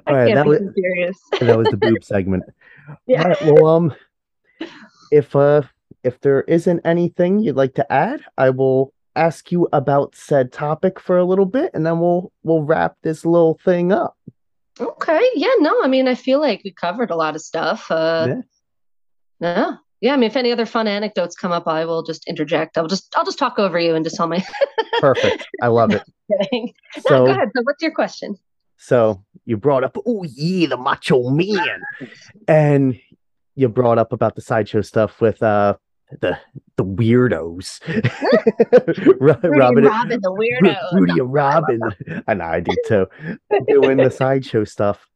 [0.07, 1.17] All right that was serious.
[1.39, 2.43] that was the boob segment.
[3.05, 3.21] Yeah.
[3.21, 3.93] all right well um
[5.11, 5.61] if uh
[6.03, 10.99] if there isn't anything you'd like to add i will ask you about said topic
[10.99, 14.15] for a little bit and then we'll we'll wrap this little thing up
[14.79, 15.21] okay.
[15.35, 18.41] Yeah no i mean i feel like we covered a lot of stuff uh Yeah.
[19.39, 19.71] yeah.
[20.01, 22.77] Yeah i mean if any other fun anecdotes come up i will just interject.
[22.77, 24.43] I'll just i'll just talk over you and just tell my
[24.99, 25.47] perfect.
[25.61, 26.03] I love it.
[26.51, 27.49] No, so go ahead.
[27.55, 28.35] So what's your question?
[28.77, 31.81] So you brought up oh yeah the macho man.
[32.47, 32.99] And
[33.55, 35.75] you brought up about the sideshow stuff with uh
[36.21, 36.37] the
[36.77, 39.09] the weirdos hmm.
[39.23, 40.93] Ro- Rudy Robin Robin, the Ru- weirdo.
[40.93, 41.79] Rudy and Robin.
[42.27, 43.07] I know I do too.
[43.67, 45.07] Doing the sideshow stuff.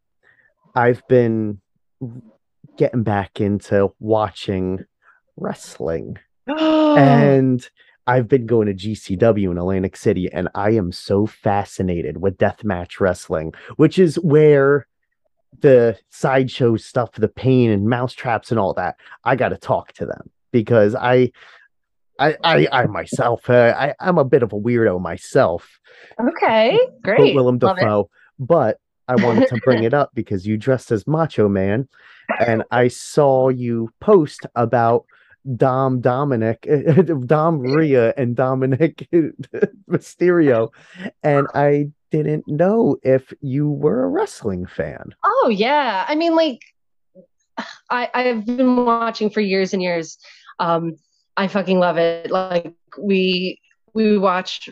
[0.76, 1.60] I've been
[2.78, 4.86] getting back into watching
[5.38, 6.18] wrestling.
[6.98, 7.68] And
[8.08, 13.00] I've been going to GCW in Atlantic City, and I am so fascinated with deathmatch
[13.00, 14.88] wrestling, which is where
[15.62, 18.96] the sideshow stuff, the pain and mousetraps and all that.
[19.24, 21.32] I got to talk to them because I,
[22.20, 25.80] I, I, I myself, uh, I, I'm a bit of a weirdo myself.
[26.20, 27.36] okay, great.
[27.36, 28.78] Willem Dafoe, but
[29.08, 31.88] I wanted to bring it up because you dressed as Macho Man,
[32.40, 35.06] and I saw you post about
[35.56, 36.68] Dom Dominic,
[37.26, 39.08] Dom Rhea, and Dominik
[39.90, 40.70] Mysterio,
[41.24, 45.16] and I didn't know if you were a wrestling fan.
[45.24, 46.62] Oh yeah, I mean, like,
[47.90, 50.18] I I've been watching for years and years.
[50.60, 50.96] Um,
[51.38, 52.32] I fucking love it.
[52.32, 53.60] Like we
[53.94, 54.70] we watch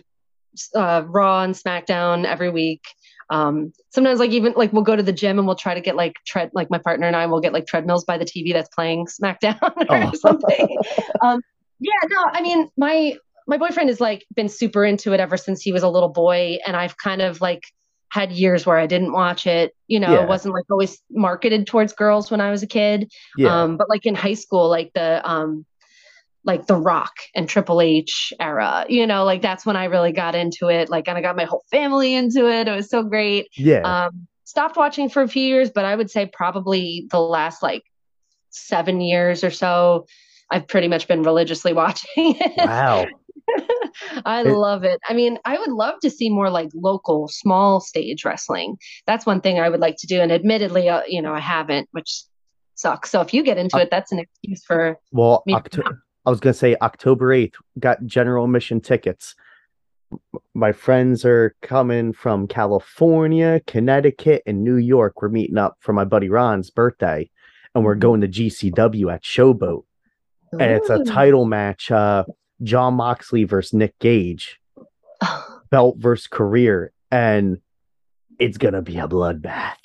[0.75, 2.83] uh, Raw and SmackDown every week.
[3.29, 5.95] Um, sometimes like even like we'll go to the gym and we'll try to get
[5.95, 8.69] like tread like my partner and I will get like treadmills by the TV that's
[8.69, 9.59] playing SmackDown
[9.89, 10.11] or Oh.
[10.13, 10.77] something.
[11.23, 11.41] um,
[11.79, 15.61] yeah, no, I mean my my boyfriend has like been super into it ever since
[15.61, 17.63] he was a little boy, and I've kind of like
[18.09, 19.73] had years where I didn't watch it.
[19.87, 20.23] You know, Yeah.
[20.23, 23.11] it wasn't like always marketed towards girls when I was a kid.
[23.37, 25.65] Yeah, Um, but like in high school, like the um
[26.47, 30.33] like the rock and Triple H era, you know, like that's when I really got
[30.33, 30.89] into it.
[30.89, 32.67] Like and I got my whole family into it.
[32.67, 33.49] It was so great.
[33.55, 37.61] yeah, Um stopped watching for a few years, but I would say probably the last
[37.61, 37.83] like
[38.49, 40.05] seven years or so,
[40.49, 42.07] I've pretty much been religiously watching
[42.39, 42.53] it.
[42.57, 43.05] wow.
[44.25, 44.99] I It- love it.
[45.07, 48.77] I mean, I would love to see more like local, small stage wrestling.
[49.05, 50.21] That's one thing I would like to do.
[50.21, 52.23] And admittedly, uh, you know, I haven't, which
[52.75, 53.09] sucks.
[53.11, 55.83] So if you get into Uh, it, that's an excuse for Well, Me- Octo-
[56.27, 57.55] I was gonna say October eighth.
[57.79, 59.33] Got general admission tickets.
[60.53, 65.21] My friends are coming from California, Connecticut, and New York.
[65.21, 67.29] We're meeting up for my buddy Ron's birthday,
[67.73, 69.83] and we're going to GCW at Showboat,
[70.51, 71.91] and it's a title match.
[71.91, 72.25] Uh,
[72.61, 74.59] Jon Moxley versus Nick Gage,
[75.69, 77.61] belt versus career, and
[78.37, 79.75] it's gonna be a bloodbath.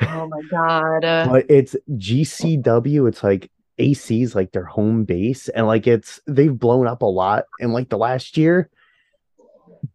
[0.00, 1.02] oh my god.
[1.30, 3.08] But it's GCW.
[3.08, 3.50] It's like
[3.82, 7.88] AC's like their home base, and like it's they've blown up a lot in like
[7.88, 8.70] the last year.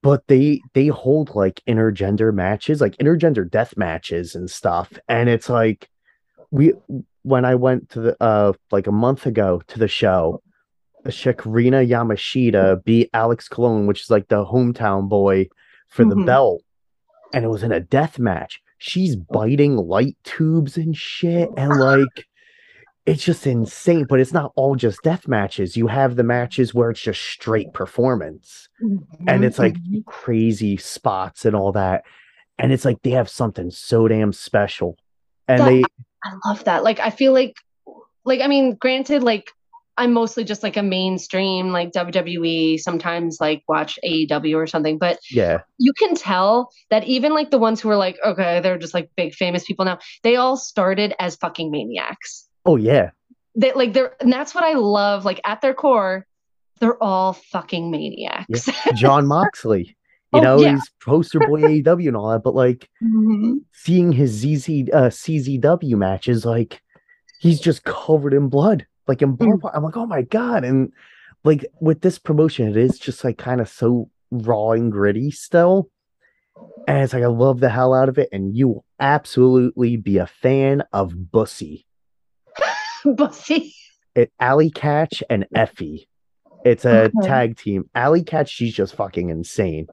[0.02, 5.50] But they they hold like intergender matches, like intergender death matches and stuff, and it's
[5.50, 5.90] like
[6.52, 6.74] we
[7.24, 10.42] when I went to the uh like a month ago to the show,
[11.04, 15.48] the Yamashita beat Alex Colon, which is like the hometown boy
[15.88, 16.26] for the Mhm.
[16.26, 16.64] belt,
[17.34, 18.62] and it was in a death match.
[18.80, 22.26] She's biting light tubes and shit, and like
[23.08, 24.06] it's just insane.
[24.08, 25.76] But it's not all just death matches.
[25.76, 28.70] You have the matches where it's just straight performance,
[29.28, 30.06] and it's like Mhm.
[30.06, 32.04] crazy spots and all that,
[32.60, 34.98] and it's like they have something so damn special,
[35.48, 35.84] and That- they
[36.24, 36.84] I love that.
[36.84, 37.56] Like I feel like
[38.26, 39.50] like I mean, granted, like
[40.00, 45.18] I'm mostly just like a mainstream like WWE, sometimes like watch AEW or something, but
[45.32, 48.94] yeah you can tell that even like the ones who are like, okay, they're just
[48.94, 52.47] like big famous people now, they all started as fucking maniacs.
[52.68, 53.12] Oh yeah
[53.56, 55.26] They like they're and that's what I love.
[55.26, 56.28] Like at their core,
[56.80, 58.70] they're all fucking maniacs.
[58.94, 59.98] Jon Moxley.
[60.32, 60.74] You Oh, know, yeah.
[60.76, 63.62] he's poster boy AEW and all that, but like Mhm.
[63.72, 66.82] seeing his ZZ uh CZW matches, like
[67.40, 69.58] he's just covered in blood, like in wire.
[69.74, 70.64] I'm like, oh my god.
[70.66, 70.92] And
[71.46, 75.90] like with this promotion, it is just like kind of so raw and gritty still.
[76.88, 80.18] And it's like I love the hell out of it, and you will absolutely be
[80.18, 81.86] a fan of Bussy.
[83.16, 83.74] but see,
[84.16, 86.08] It Allie Katch and Effy.
[86.66, 87.12] It's a Okay.
[87.28, 87.90] tag team.
[87.96, 89.88] Allie Katch, she's just fucking insane.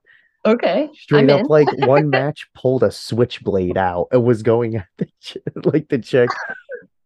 [0.46, 1.46] okay, straight I'm up in.
[1.46, 5.98] like one match pulled a switchblade out it was going at the ch- like the
[5.98, 6.28] chick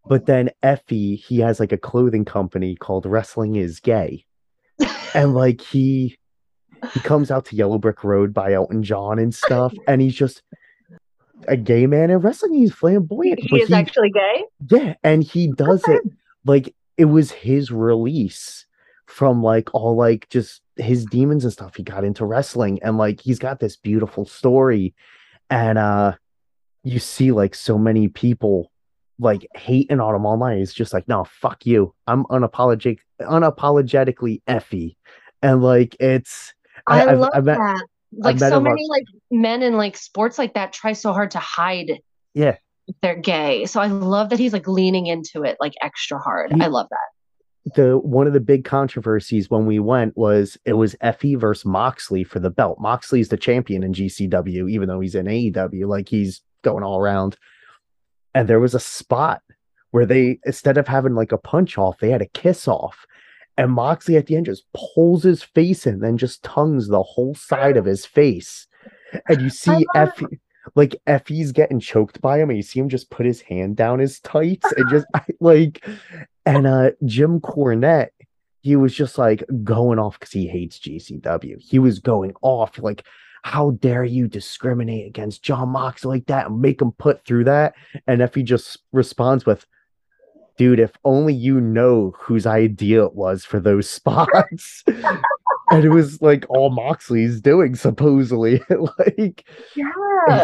[0.06, 4.24] but then effy he has like a clothing company called wrestling is gay
[5.14, 6.18] and like he
[6.93, 10.43] he comes out to yellow brick road by elton john and stuff and he's just
[11.47, 14.44] a gay man in wrestling he's flamboyant he is actually gay.
[14.70, 16.02] yeah, and he does it
[16.44, 18.66] like it was his release
[19.06, 21.74] from like all like just his demons and stuff.
[21.77, 24.94] He got into wrestling and like he's got this beautiful story,
[25.51, 26.15] and uh
[26.85, 28.70] you see like so many people
[29.19, 30.59] like hating on him online.
[30.59, 31.94] It's just like, no, fuck you.
[32.06, 34.97] I'm unapologetic unapologetically effy.
[35.43, 36.52] And like it's
[36.86, 37.86] I, I've- love I've met- that.
[38.16, 42.01] Like so many like men in like sports like that try so hard to hide
[42.35, 42.56] Yeah.
[42.86, 43.66] if they're gay.
[43.66, 46.52] So I love that he's like leaning into it like extra hard.
[46.52, 47.74] He- I love that.
[47.76, 52.24] the one of the big controversies when we went was it was Effy versus Moxley
[52.24, 52.78] for the belt.
[52.80, 57.36] Moxley's the champion in GCW, even though he's in AEW, like he's going all around.
[58.35, 59.43] And there was a spot
[59.90, 63.05] where they instead of having like a punch off, they had a kiss off.
[63.59, 67.35] And Moxley at the end just pulls his face in, then just tongues the whole
[67.35, 68.68] side of his face.
[69.28, 70.39] And you see Effy
[70.74, 73.98] like Effy's getting choked by him, and you see him just put his hand down
[73.98, 75.06] his tights and just
[75.40, 75.85] like
[76.47, 78.10] and uh Jim Cornette,
[78.62, 81.60] he was just like going off because he hates GCW.
[81.60, 83.05] He was going off like,
[83.43, 87.74] how dare you discriminate against Jon Moxley like that and make him put through that?
[88.06, 89.66] And Effy just responds with,
[90.59, 94.85] dude, if only you know whose idea it was for those spots.
[95.70, 98.60] and it was like all Moxley's doing, supposedly.
[98.98, 99.44] like
[99.74, 99.85] Yeah.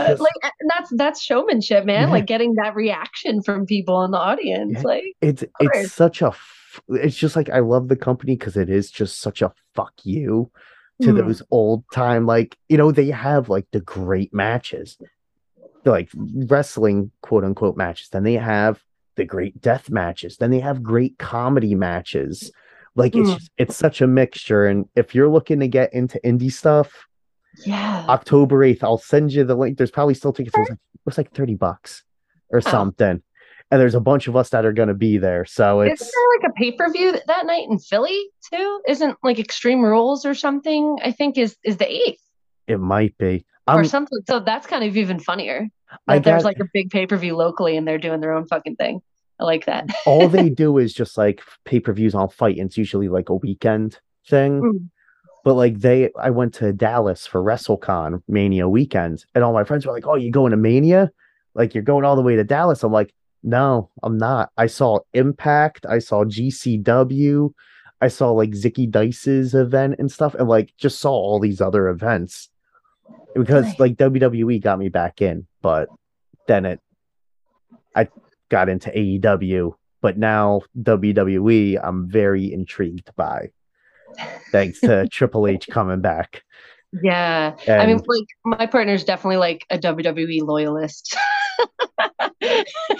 [0.09, 2.09] just- Like that's that's showmanship, man.
[2.09, 2.13] Yeah.
[2.13, 4.75] Like getting that reaction from people in the audience.
[4.77, 4.83] Yeah.
[4.83, 8.71] Like it's it's such a f- it's just like I love the company because it
[8.71, 10.51] is just such a fuck you
[11.03, 11.17] to Mm.
[11.27, 14.97] those old time like you know they have like the great matches
[15.85, 18.81] like wrestling quote unquote matches then they have
[19.17, 22.51] the great death matches then they have great comedy matches
[22.97, 23.35] like it's Mm.
[23.35, 27.07] just, it's such a mixture and if you're looking to get into indie stuff
[27.65, 28.05] yeah.
[28.09, 31.01] October 8th I'll send you the link there's probably still tickets it was like, it
[31.07, 32.03] was like 30 bucks
[32.51, 32.71] or Oh.
[32.71, 33.23] something
[33.71, 36.13] and there's a bunch of us that are going to be there so it's Isn't
[36.15, 38.21] there like a pay per view that night in Philly
[38.53, 38.81] too?
[38.89, 40.99] Isn't like Extreme Rules or something?
[41.03, 42.21] I think is is the eighth
[42.67, 43.45] It might be.
[43.67, 44.19] Or something.
[44.27, 45.69] So that's kind of even funnier.
[46.07, 48.47] That there's got- like a big pay per view locally and they're doing their own
[48.47, 49.01] fucking thing.
[49.41, 49.89] I like that.
[50.07, 53.29] all they do is just like pay per views on FITE, and it's usually like
[53.29, 54.61] a weekend thing.
[54.61, 54.89] Mm.
[55.45, 59.87] But like they, I went to Dallas for WrestleCon Mania weekend, and all my friends
[59.87, 61.11] were like, "Oh, you going to Mania?
[61.55, 63.13] Like you're going all the way to Dallas?" I'm like,
[63.43, 64.51] "No, I'm not.
[64.57, 67.53] I saw Impact, I saw GCW,
[68.01, 71.89] I saw like Zicky Dice's event and stuff, and like just saw all these other
[71.89, 72.49] events
[73.35, 75.89] because like WWE got me back in, but
[76.47, 76.81] then it,
[77.95, 78.09] I
[78.49, 83.51] got into AEW, but now WWE, I'm very intrigued by,
[84.53, 86.43] thanks to Triple H coming back.
[87.03, 87.57] Yeah.
[87.67, 91.17] And I mean, like my partner's definitely like a WWE loyalist.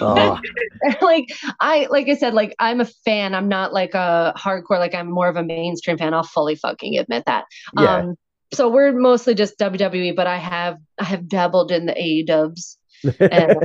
[0.01, 0.39] oh,
[1.01, 1.25] like
[1.61, 3.33] I like I said, like I'm a fan.
[3.33, 6.13] I'm not like a hardcore, like I'm more of a mainstream fan.
[6.13, 7.45] I'll fully fucking admit that.
[7.79, 8.17] yeah, Um
[8.53, 12.77] so we're mostly just WWE, but I have I have dabbled in the AE dubs
[13.19, 13.57] and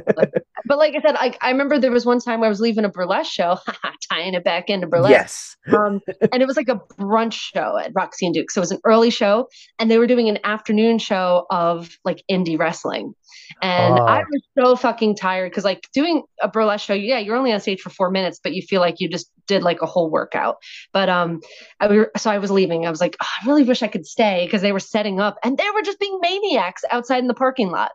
[0.71, 2.85] but like I said, I, I remember there was one time where I was leaving
[2.85, 3.59] a burlesque show,
[4.13, 5.11] tying it back into burlesque.
[5.11, 5.57] Yes.
[5.77, 6.01] um,
[6.33, 8.53] and it was like a brunch show at Roxy and Duke.
[8.53, 9.49] So it was an early show,
[9.81, 13.15] and they were doing an afternoon show of like indie wrestling.
[13.63, 14.05] And Oh.
[14.05, 17.59] I was so fucking tired because like doing a burlesque show, yeah, you're only on
[17.59, 20.59] stage for four minutes, but you feel like you just did like a whole workout.
[20.93, 21.41] But um,
[21.81, 22.87] I were, so I was leaving.
[22.87, 25.37] I was like, "Oh, I really wish I could stay because they were setting up
[25.43, 27.91] and they were just being maniacs outside in the parking lot.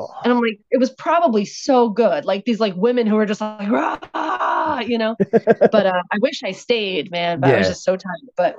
[0.00, 0.08] Oh.
[0.24, 2.24] And I'm like, it was probably so good.
[2.24, 5.14] Like these like women who were just like, "Rah!" you know.
[5.44, 7.40] but uh, I wish I stayed, man.
[7.40, 8.30] But I was just so tired.
[8.36, 8.56] But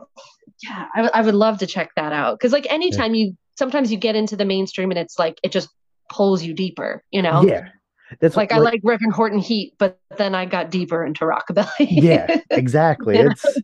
[0.64, 3.92] yeah, I, w- I would love to check that out because like anytime you sometimes
[3.92, 5.70] you get into the mainstream and it's like it just
[6.10, 7.44] pulls you deeper, you know.
[7.48, 7.70] Yeah.
[8.20, 11.88] That's Like I like and Horton Heat, but then I got deeper into rockabilly.
[11.90, 13.16] yeah, exactly.
[13.16, 13.30] Yeah.
[13.32, 13.58] It's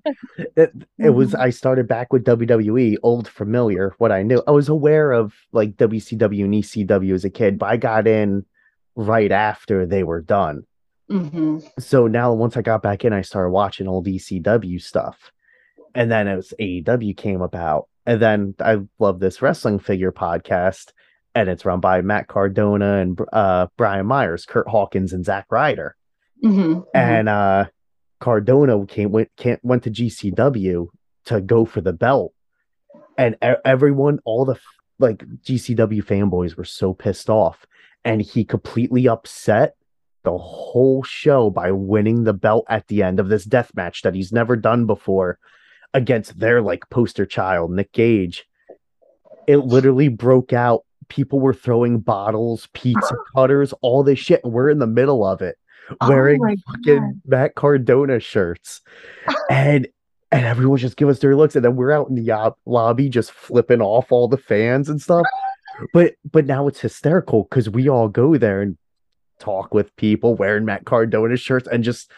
[0.56, 1.40] it, it was Mhm.
[1.40, 4.41] I started back with WWE, old familiar, what I knew.
[4.48, 8.45] I was aware of like WCW and ECW as a kid, but I got in
[8.95, 10.64] right after they were done.
[11.10, 15.32] hmm So now once I got back in, I started watching old ECW stuff.
[15.95, 17.88] And then it was AEW came about.
[18.06, 20.91] And then I love this wrestling figure podcast.
[21.38, 25.95] And it's run by Matt Cardona and uh, Brian Myers, Kurt Hawkins, and Zach Ryder.
[26.41, 27.65] hmm and uh
[28.19, 30.88] Cardona came went can't went to GCW
[31.26, 32.34] to go for the belt,
[33.18, 34.59] and everyone, all the
[34.97, 37.68] like GCW fanboys were so pissed off,
[38.03, 39.76] and he completely upset
[40.23, 44.15] the whole show by winning the belt at the end of this death match that
[44.15, 45.38] he's never done before
[45.93, 48.45] against their like poster child Nick Gage.
[49.47, 50.84] It literally broke out.
[51.09, 55.41] People were throwing bottles, pizza cutters, all this shit, and we're in the middle of
[55.41, 55.57] it
[56.01, 58.81] Oh wearing my fucking Matt Cardona shirts,
[59.49, 59.88] and
[60.31, 63.07] and everyone just give us their looks, and then we're out in the yob- lobby
[63.07, 65.25] just flipping off all the fans and stuff.
[65.93, 68.77] But but now it's hysterical because we all go there and
[69.39, 72.11] talk with people wearing Matt Cardona shirts and just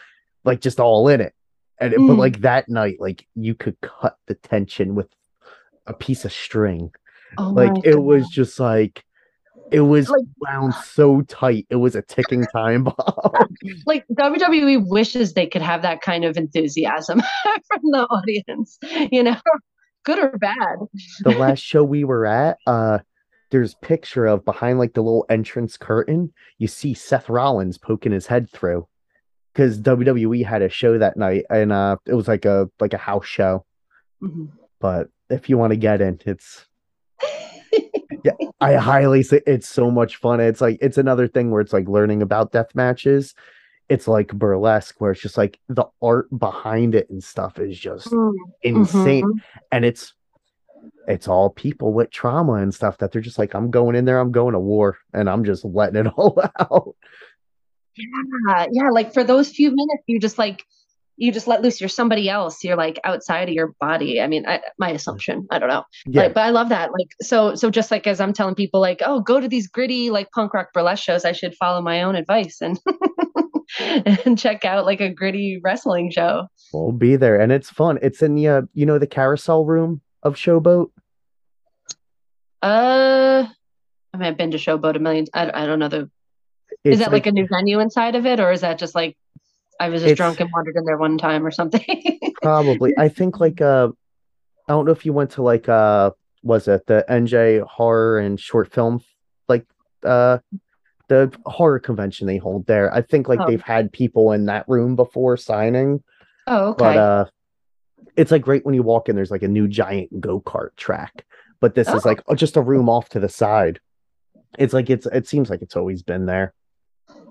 [0.44, 1.34] like just all in it.
[1.78, 2.18] And it- but Mm.
[2.18, 5.08] like that night, like you could cut the tension with
[5.86, 6.90] a piece of string.
[7.38, 9.04] Oh Like it was just like
[9.70, 11.66] it was Like- wound so tight.
[11.70, 13.32] It was a ticking time bomb.
[13.86, 18.78] like WWE wishes they could have that kind of enthusiasm from the audience,
[19.12, 19.36] you know,
[20.04, 20.78] good or bad.
[21.22, 22.98] the last show we were at, uh,
[23.50, 28.26] there's picture of behind like the little entrance curtain, you see Seth Rollins poking his
[28.26, 28.86] head through.
[29.52, 32.98] Because WWE had a show that night and uh it was like a like a
[32.98, 33.64] house show.
[34.22, 34.50] Mhm.
[34.80, 36.64] But if you want to get in, it's
[38.24, 40.40] yeah, I highly say it's so much fun.
[40.40, 43.34] It's like it's another thing where it's like learning about death matches.
[43.88, 48.08] It's like burlesque, where it's just like the art behind it and stuff is just
[48.08, 48.32] Mm,
[48.62, 49.42] insane
[49.72, 50.14] and it's
[51.08, 54.18] it's all people with trauma and stuff that they're just like i'm going in there
[54.18, 56.94] i'm going to war and i'm just letting it all out
[57.96, 58.88] Yeah, yeah.
[58.90, 60.64] Like for those few minutes, you just like
[61.20, 61.80] you just let loose.
[61.80, 62.64] You're somebody else.
[62.64, 64.20] You're like outside of your body.
[64.20, 65.46] I mean, I, my assumption.
[65.50, 65.84] I don't know.
[66.06, 66.92] yeah Like, but I love that.
[66.92, 70.10] Like, so, so just like as I'm telling people, like, oh, go to these gritty
[70.10, 71.26] like punk rock burlesque shows.
[71.26, 72.80] I should follow my own advice and
[73.78, 76.48] and check out like a gritty wrestling show.
[76.72, 80.00] we'll be there and it's fun it's in the uh, you know the carousel room
[80.22, 80.90] of showboat
[82.62, 83.46] Uh,
[84.12, 85.26] I mean, I've been to Showboat a million.
[85.32, 86.10] I, I don't know the.
[86.84, 89.16] it's is that like, a new venue inside of it, or is that just like
[89.80, 91.82] I was just It's- drunk and wandered in there one time or something?
[92.42, 93.88] probably i think like uh
[94.68, 96.10] i don't know if you went to like uh
[96.42, 99.02] was it the nj horror and short film
[99.46, 99.66] like
[100.04, 100.38] uh
[101.08, 103.46] the horror convention they hold there i think like Oh.
[103.46, 106.02] they've had people in that room before signing
[106.46, 106.78] oh, okay.
[106.78, 107.24] but uh
[108.16, 111.26] it's like right when you walk in there's like a new giant go-kart track
[111.60, 112.08] but this is Oh.
[112.08, 113.80] like oh, just a room off to the side
[114.58, 116.54] it's like it's it seems like it's always been there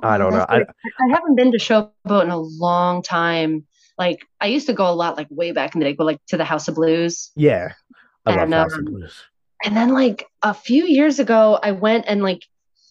[0.03, 0.61] i don't know I.
[0.61, 3.65] I haven't been to Showboat in a long time.
[3.97, 6.21] Like I used to go a lot, like way back in the day, go like
[6.27, 7.31] to the House of Blues.
[7.35, 7.73] yeah
[8.25, 9.13] i love And, House of um, Blues.
[9.63, 12.43] And then like a few years ago, I went and like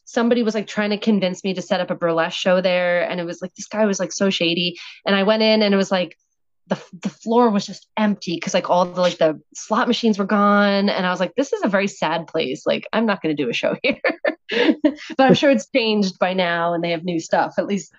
[0.04, 3.20] somebody was like trying to convince me to set up a burlesque show there, and
[3.20, 4.76] it was like this guy was like so shady.
[5.06, 6.16] And I went in and it was like
[6.68, 10.24] the the floor was just empty because like all the like the slot machines were
[10.24, 12.66] gone, and I was like, this is a very sad place.
[12.66, 14.00] Like I'm not going to do a show here,
[14.50, 17.54] but I'm sure it's changed by now, and they have new stuff.
[17.58, 17.92] At least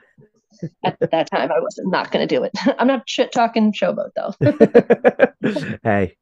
[0.84, 2.52] at that time, I was not going to do it.
[2.80, 5.74] I'm not shit talking showboat though.
[5.84, 6.16] hey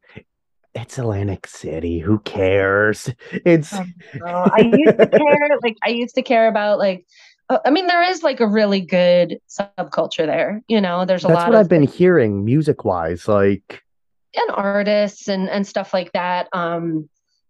[0.75, 3.83] it's atlantic city who cares it's So
[4.21, 7.05] I used to care, like I used to care about like
[7.49, 11.05] I mean there is like a really good subculture there, you know.
[11.05, 13.83] There's a that's lot That's what of i've been hearing music wise like
[14.35, 16.47] and artists and and stuff like that.
[16.53, 17.09] Um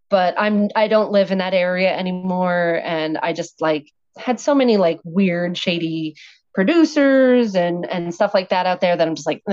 [0.10, 4.56] but I'm I don't live in that area anymore and I just like had so
[4.56, 6.16] many like weird, shady
[6.54, 9.44] producers and and stuff like that out there that I'm just like,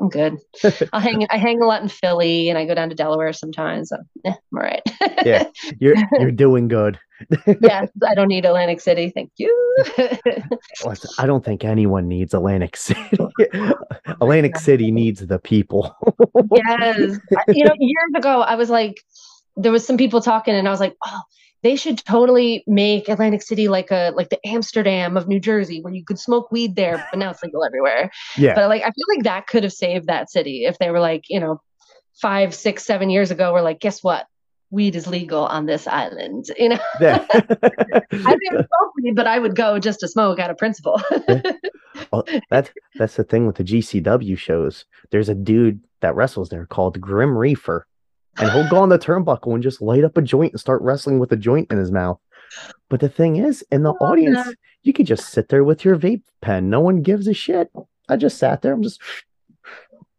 [0.00, 0.36] I'm good.
[0.92, 3.88] I hang I hang a lot in Philly and I go down to Delaware sometimes.
[3.88, 4.82] So, eh, I'm all right.
[5.24, 5.44] yeah,
[5.80, 6.98] you're you're doing good.
[7.60, 9.10] Yeah, I don't need Atlantic City.
[9.10, 9.76] Thank you.
[11.18, 13.18] I don't think anyone needs Atlantic City.
[14.06, 15.94] Atlantic City needs the people.
[16.52, 17.18] yes,
[17.48, 19.02] you know, years ago I was like,
[19.56, 21.20] there was some people talking, and I was like, oh,
[21.62, 25.92] they should totally make Atlantic City like a like the Amsterdam of New Jersey, where
[25.92, 28.10] you could smoke weed there, but now it's legal everywhere.
[28.36, 28.54] Yeah.
[28.54, 31.24] But like I feel like that could have saved that city if they were like,
[31.28, 31.60] you know,
[32.20, 34.26] five, six, seven years ago, we're like, guess what?
[34.70, 36.46] Weed is legal on this island.
[36.58, 37.24] You know, Yeah.
[37.30, 37.40] I
[38.10, 41.00] didn't smoke weed, but I would go just to smoke out of principle.
[42.12, 44.84] Well, that's that's the thing with the GCW shows.
[45.10, 47.86] There's a dude that wrestles there called Grim Reefer,
[48.38, 51.18] and he'll go on the turnbuckle and just light up a joint and start wrestling
[51.18, 52.20] with a joint in his mouth.
[52.88, 55.84] But the thing is, in the oh, love audience, you could just sit there with
[55.84, 56.70] your vape pen.
[56.70, 57.70] No one gives a shit.
[58.08, 58.72] I just sat there.
[58.72, 59.00] I'm just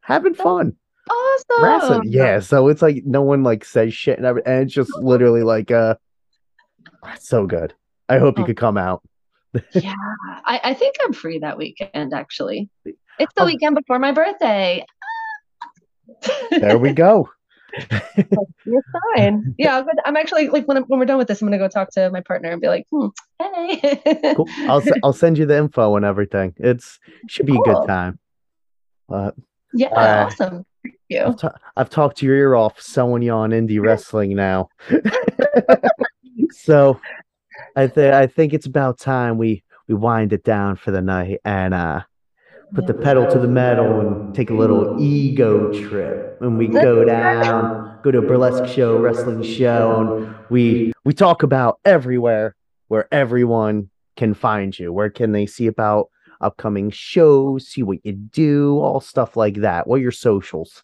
[0.01, 0.75] having fun.
[1.09, 1.63] Awesome.
[1.63, 2.01] Wrestling.
[2.05, 2.39] Yeah.
[2.39, 5.95] So it's like no one like says shit and, and it's just literally like uh
[7.19, 7.73] so good.
[8.09, 8.47] I hope you Oh.
[8.47, 9.01] could come out.
[9.73, 9.93] yeah,
[10.45, 12.13] I, I think I'm free that weekend.
[12.13, 13.45] Actually, it's the Oh.
[13.45, 14.83] weekend before my birthday.
[16.51, 17.29] There we go.
[18.65, 18.83] You're
[19.15, 19.53] fine.
[19.57, 21.67] Yeah, go, I'm actually like when I'm, when we're done with this, I'm gonna go
[21.67, 23.07] talk to my partner and be like, hmm,
[23.39, 24.33] hey.
[24.35, 24.47] Cool.
[24.67, 26.53] I'll I'll send you the info and everything.
[26.57, 28.19] It's should be a good time.
[29.09, 29.31] Uh,
[29.73, 30.65] yeah, Uh, awesome.
[31.09, 31.23] You.
[31.23, 34.69] I've, ta- I've talked your ear off selling you on indie wrestling now.
[36.51, 36.99] so
[37.75, 41.39] I think I think it's about time we we wind it down for the night
[41.45, 42.01] and uh
[42.73, 46.37] put the pedal to the metal and take a little ego trip.
[46.41, 51.43] And we go down, go to a burlesque show, wrestling show, and we we talk
[51.43, 52.55] about everywhere
[52.89, 54.91] where everyone can find you.
[54.91, 56.09] Where can they see about
[56.41, 59.87] upcoming shows, see what you do, all stuff like that.
[59.87, 60.83] What are your socials?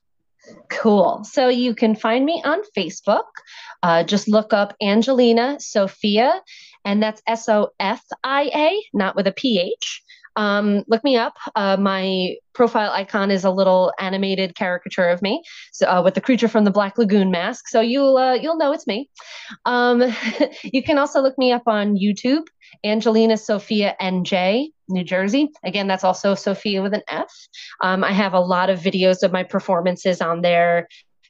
[0.69, 1.23] Cool.
[1.23, 3.23] So you can find me on Facebook.
[3.81, 6.41] Uh, just look up Angelina Sofia,
[6.85, 10.03] and that's S O F I A, not with a P H.
[10.35, 11.35] Um, look me up.
[11.55, 16.21] Uh, my profile icon is a little animated caricature of me, so uh, with the
[16.21, 17.67] creature from the Black Lagoon mask.
[17.67, 19.09] So you'll uh, you'll know it's me.
[19.65, 20.03] Um,
[20.63, 22.47] you can also look me up on YouTube,
[22.83, 25.49] Angelina Sofia NJ, New Jersey.
[25.63, 27.31] Again, that's also Sofia with an F.
[27.81, 30.87] Um, I have a lot of videos of my performances on there,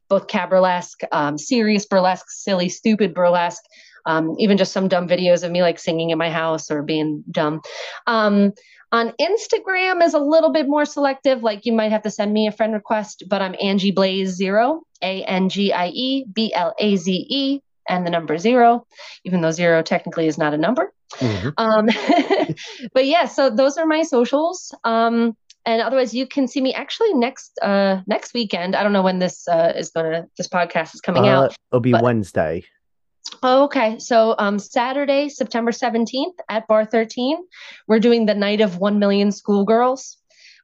[0.09, 3.63] both caburlesque, um, serious burlesque, silly, stupid burlesque,
[4.05, 7.23] um, even just some dumb videos of me like singing in my house or being
[7.31, 7.61] dumb.
[8.07, 8.53] Um,
[8.91, 11.41] on Instagram is a little bit more selective.
[11.41, 14.83] Like you might have to send me a friend request, but I'm Angie Blaze Zero,
[15.01, 17.59] A N G I E B L A Z E,
[17.89, 18.85] and the number zero,
[19.23, 20.93] even though zero technically is not a number.
[21.19, 21.53] Mhm.
[21.57, 22.55] Um,
[22.93, 24.73] but yeah, so those are my socials.
[24.83, 25.35] Um,
[25.65, 28.75] and otherwise, you can see me actually next uh, next weekend.
[28.75, 31.55] I don't know when this uh, is gonna this podcast is coming Uh, out.
[31.71, 32.63] it'll be but- Wednesday.
[33.41, 37.37] Oh, okay, so um, Saturday, September seventeenth at Bar Thirteen,
[37.87, 40.17] we're doing the night of one million schoolgirls.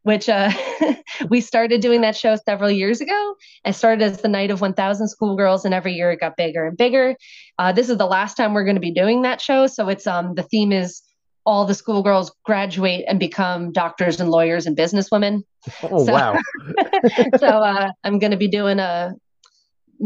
[0.10, 0.50] Which uh,
[1.30, 3.36] we started doing that show several years ago.
[3.64, 6.76] I started as the night of 1,000 schoolgirls, and every year it got bigger and
[6.76, 7.16] bigger.
[7.60, 10.08] Uh, this is the last time we're going to be doing that show, so it's
[10.08, 11.04] um the theme is
[11.46, 15.44] all the schoolgirls graduate and become doctors and lawyers and businesswomen.
[15.84, 16.38] Oh So- wow.
[17.38, 19.14] so uh, I'm going to be doing a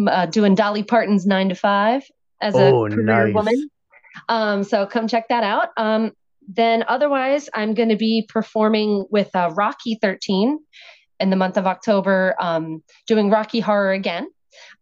[0.08, 2.04] uh, doing Dolly Parton's Nine to Five
[2.42, 3.34] as a Oh, career nice.
[3.34, 3.70] woman.
[4.28, 5.70] Um, so come check that out.
[5.78, 6.12] Um,
[6.48, 10.60] then otherwise, I'm going to be performing with uh, Rocky 13
[11.20, 14.28] in the month of October, um, doing Rocky Horror again.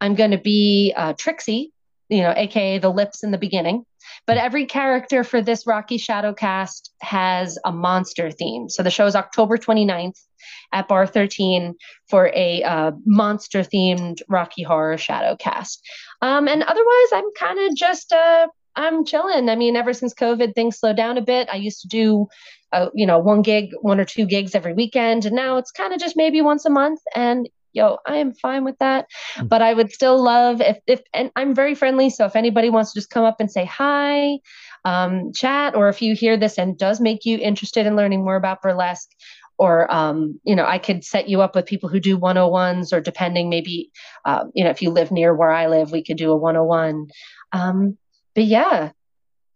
[0.00, 1.72] I'm going to be uh, Trixie,
[2.08, 3.84] you know, aka the lips in the beginning.
[4.26, 8.68] But every character for this Rocky Shadow cast has a monster theme.
[8.68, 10.18] So the show is October 29th
[10.72, 11.74] at Bar 13
[12.08, 15.82] for a uh, monster themed Rocky Horror Shadow cast.
[16.20, 19.48] Um, and otherwise, I'm kind of just uh, I'm chilling.
[19.48, 21.48] I mean, ever since COVID, things slowed down a bit.
[21.50, 22.26] I used to do,
[22.72, 25.92] uh, you know, one gig, one or two gigs every weekend, and now it's kind
[25.92, 27.00] of just maybe once a month.
[27.14, 29.06] And yo, I am fine with that.
[29.42, 32.10] But I would still love if if and I'm very friendly.
[32.10, 34.38] So if anybody wants to just come up and say hi,
[34.84, 38.36] um, chat, or if you hear this and does make you interested in learning more
[38.36, 39.10] about burlesque,
[39.58, 43.00] or um, you know, I could set you up with people who do 101s, or
[43.00, 43.90] depending, maybe
[44.24, 47.08] uh, you know, if you live near where I live, we could do a 101.
[47.52, 47.98] Um,
[48.34, 48.90] but yeah,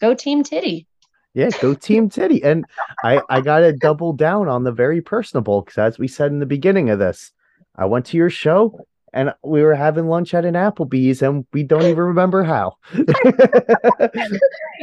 [0.01, 0.86] go Team Titty.
[1.35, 2.43] Yeah, go Team Titty.
[2.43, 2.65] And
[3.05, 6.39] I, I got to double down on the very personable because, as we said in
[6.40, 7.32] the beginning of this,
[7.77, 8.86] I went to your show
[9.16, 12.77] and we were having lunch at an Applebee's, and we don't even remember how.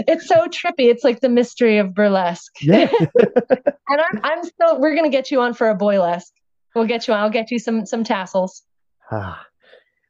[0.07, 0.89] it's so trippy.
[0.89, 2.51] It's like the mystery of burlesque.
[2.59, 2.91] Yeah.
[2.99, 4.79] and I'm, I'm still.
[4.79, 6.31] We're gonna get you on for a boylesque.
[6.73, 7.19] We'll get you on.
[7.19, 8.63] I'll get you some some tassels.
[9.11, 9.45] Ah.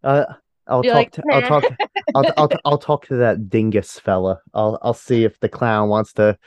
[0.05, 0.23] uh,
[0.68, 0.99] I'll You're talk.
[0.99, 1.64] like, to, I'll talk.
[2.15, 4.40] I'll, I'll I'll talk to that dingus fella.
[4.53, 6.38] I'll I'll see if the clown wants to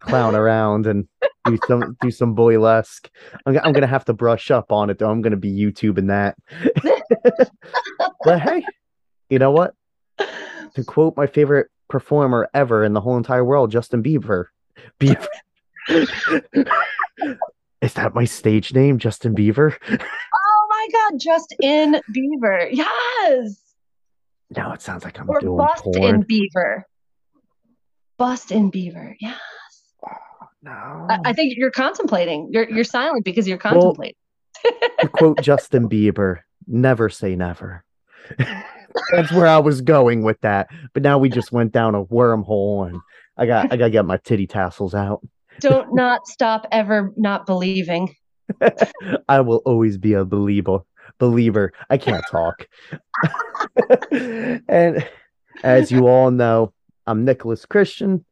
[0.00, 1.06] clown around and
[1.44, 3.08] do some do some boylesque.
[3.46, 5.10] I'm, I'm gonna have to brush up on it though.
[5.10, 6.36] I'm gonna be YouTubing that.
[8.24, 8.64] but hey,
[9.28, 9.74] you know what?
[10.74, 14.46] To quote my favorite performer ever in the whole entire world, Justin Bieber.
[14.98, 15.26] Bieber.
[17.82, 19.76] Is that my stage name, Justin Bieber?
[20.80, 22.68] Oh my God, just in Beaver.
[22.72, 23.56] Yes.
[24.56, 26.14] No, it sounds like I'm Or doing bust porn.
[26.16, 26.86] in Beaver.
[28.18, 29.16] Bust in Beaver.
[29.20, 29.36] Yeah.
[30.62, 30.70] No.
[31.08, 32.48] I, I think you're contemplating.
[32.52, 34.14] You're you're silent because you're contemplating.
[35.00, 37.82] to quote Justin Bieber, never say never.
[38.38, 40.68] That's where I was going with that.
[40.92, 43.00] But now we just went down a wormhole and
[43.38, 45.26] I got I gotta get my titty tassels out.
[45.60, 48.14] Don't not stop ever not believing.
[49.28, 50.80] I will always be a believer.
[51.18, 51.72] Believer.
[51.88, 52.68] I can't talk.
[54.68, 55.08] and
[55.62, 56.72] as you all know,
[57.06, 58.24] I'm Nicholas Christian.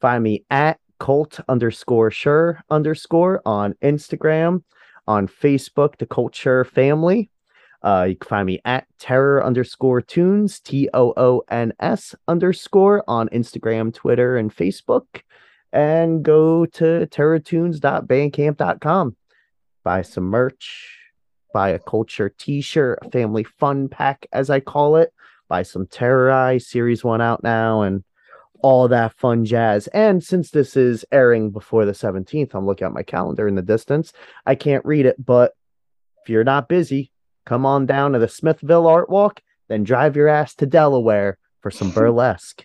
[0.00, 4.62] Find me at cult underscore sure underscore on Instagram,
[5.06, 6.64] on Facebook, the Cult?Sure!
[6.64, 7.30] Family.
[7.82, 13.02] Uh, you can find me at terror underscore tunes, T O O N S underscore
[13.08, 15.22] on Instagram, Twitter, and Facebook.
[15.72, 19.16] And go to terrortunes.bandcamp.com.
[19.82, 20.98] Buy some merch,
[21.52, 22.30] buy a Cult?Sure!
[22.30, 25.12] t shirt, a family fun pack, as I call it.
[25.48, 28.04] Buy some Terror Eye Series 1 out now and
[28.62, 29.86] all that fun jazz.
[29.88, 33.62] And since this is airing before the 17th, I'm looking at my calendar in the
[33.62, 34.12] distance.
[34.46, 35.52] I can't read it, but
[36.22, 37.10] if you're not busy,
[37.46, 41.70] come on down to the Smithville Art Walk, then drive your ass to Delaware for
[41.70, 42.64] some burlesque.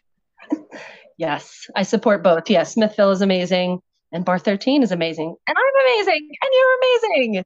[1.17, 2.49] Yes, I support both.
[2.49, 3.81] Yes, Smithville is amazing,
[4.15, 7.43] and Bar 13 is amazing, and I'm amazing, and you're amazing.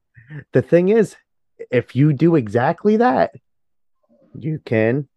[0.53, 1.15] the thing is,
[1.71, 3.31] if you do exactly that,
[4.37, 5.09] you can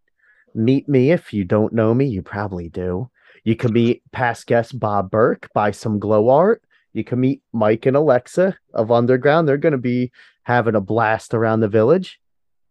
[0.55, 1.11] meet me.
[1.12, 3.11] If you don't know me, you probably do.
[3.45, 6.62] You can meet past guest Bob Burke, buy some glow art.
[6.95, 9.47] You can meet Mike and Alexa of Underground.
[9.47, 10.11] They're going to be
[10.45, 12.19] having a blast around the village.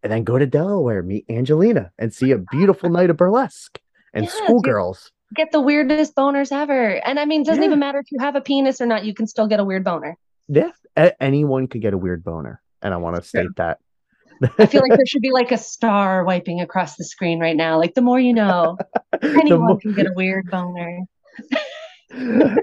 [0.03, 3.79] And then go to Delaware, meet Angelina, and see a beautiful night of burlesque
[4.15, 5.11] and Yes, schoolgirls.
[5.33, 7.67] Get the weirdest boners ever, and I mean, it doesn't Yeah.
[7.67, 9.05] even matter if you have a penis or not.
[9.05, 10.17] You can still get a weird boner.
[10.47, 12.61] Yeah, a- anyone could get a weird boner.
[12.81, 13.77] And I want to state that.
[14.57, 17.77] I feel like there should be like a star wiping across the screen right now.
[17.77, 18.75] Like the more you know,
[19.21, 21.01] anyone can get a weird boner.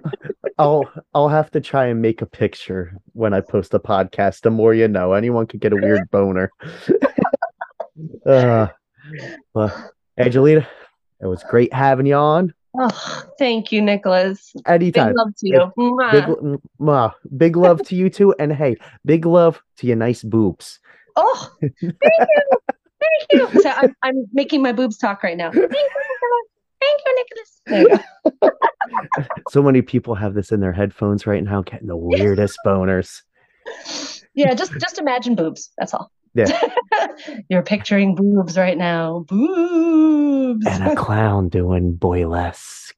[0.59, 4.43] I'll I'll have to try and make a picture when I post a podcast.
[4.43, 6.51] The more you know, anyone could get a weird boner.
[8.27, 8.67] uh,
[9.55, 10.69] well, Angelina,
[11.21, 12.53] it was great having you on.
[12.79, 14.53] Oh, thank you, Nicholas.
[14.55, 15.15] Big Anytime.
[15.15, 15.73] love to you.
[15.79, 16.13] Mwah.
[16.13, 17.15] Big, mwah.
[17.37, 20.79] big love to you too, and hey, big love to your nice boobs.
[21.17, 21.93] Oh, thank you.
[22.01, 23.49] Thank you.
[23.63, 25.51] So I'm, I'm making my boobs talk right now.
[25.51, 25.73] Thank you,
[26.11, 26.49] Nicholas.
[26.81, 28.03] Thank you, Nicholas.
[28.43, 28.51] You.
[29.51, 33.23] So many people have this in their headphones right now, getting the weirdest boners.
[34.35, 35.71] Yeah, just just imagine boobs.
[35.77, 36.11] That's all.
[36.35, 36.61] Yeah.
[37.51, 39.25] You're picturing boobs right now.
[39.29, 39.98] Boobs.
[40.67, 42.95] And a clown doing boylesque.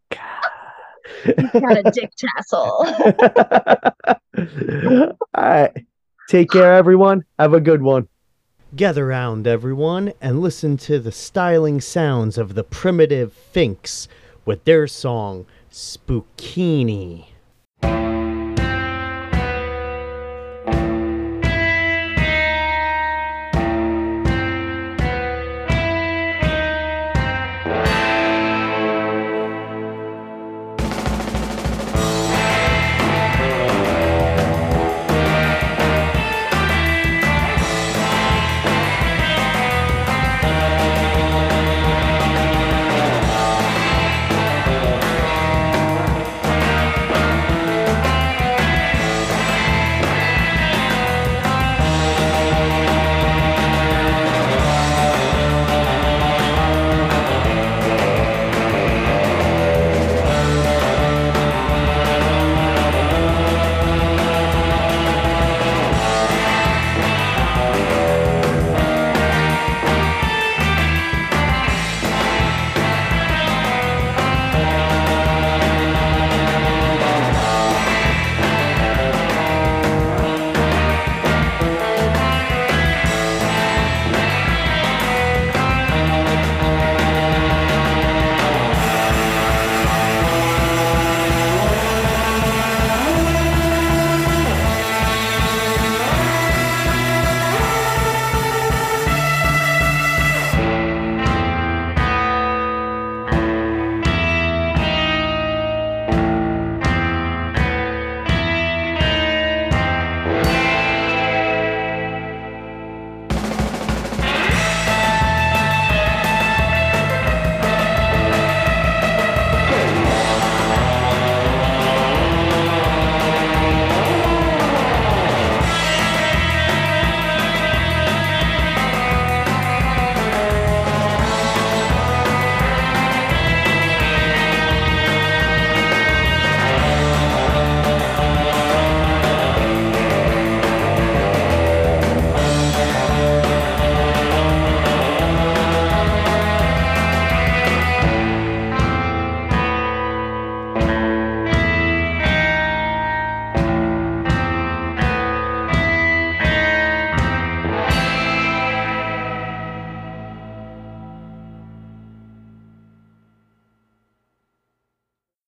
[1.24, 2.86] Got a dick tassel.
[5.34, 5.86] All right.
[6.28, 7.24] Take care, everyone.
[7.38, 8.08] Have a good one.
[8.76, 14.06] Gather round, everyone, and listen to the styling sounds of the primitive Finks
[14.44, 17.29] with their song Spookini.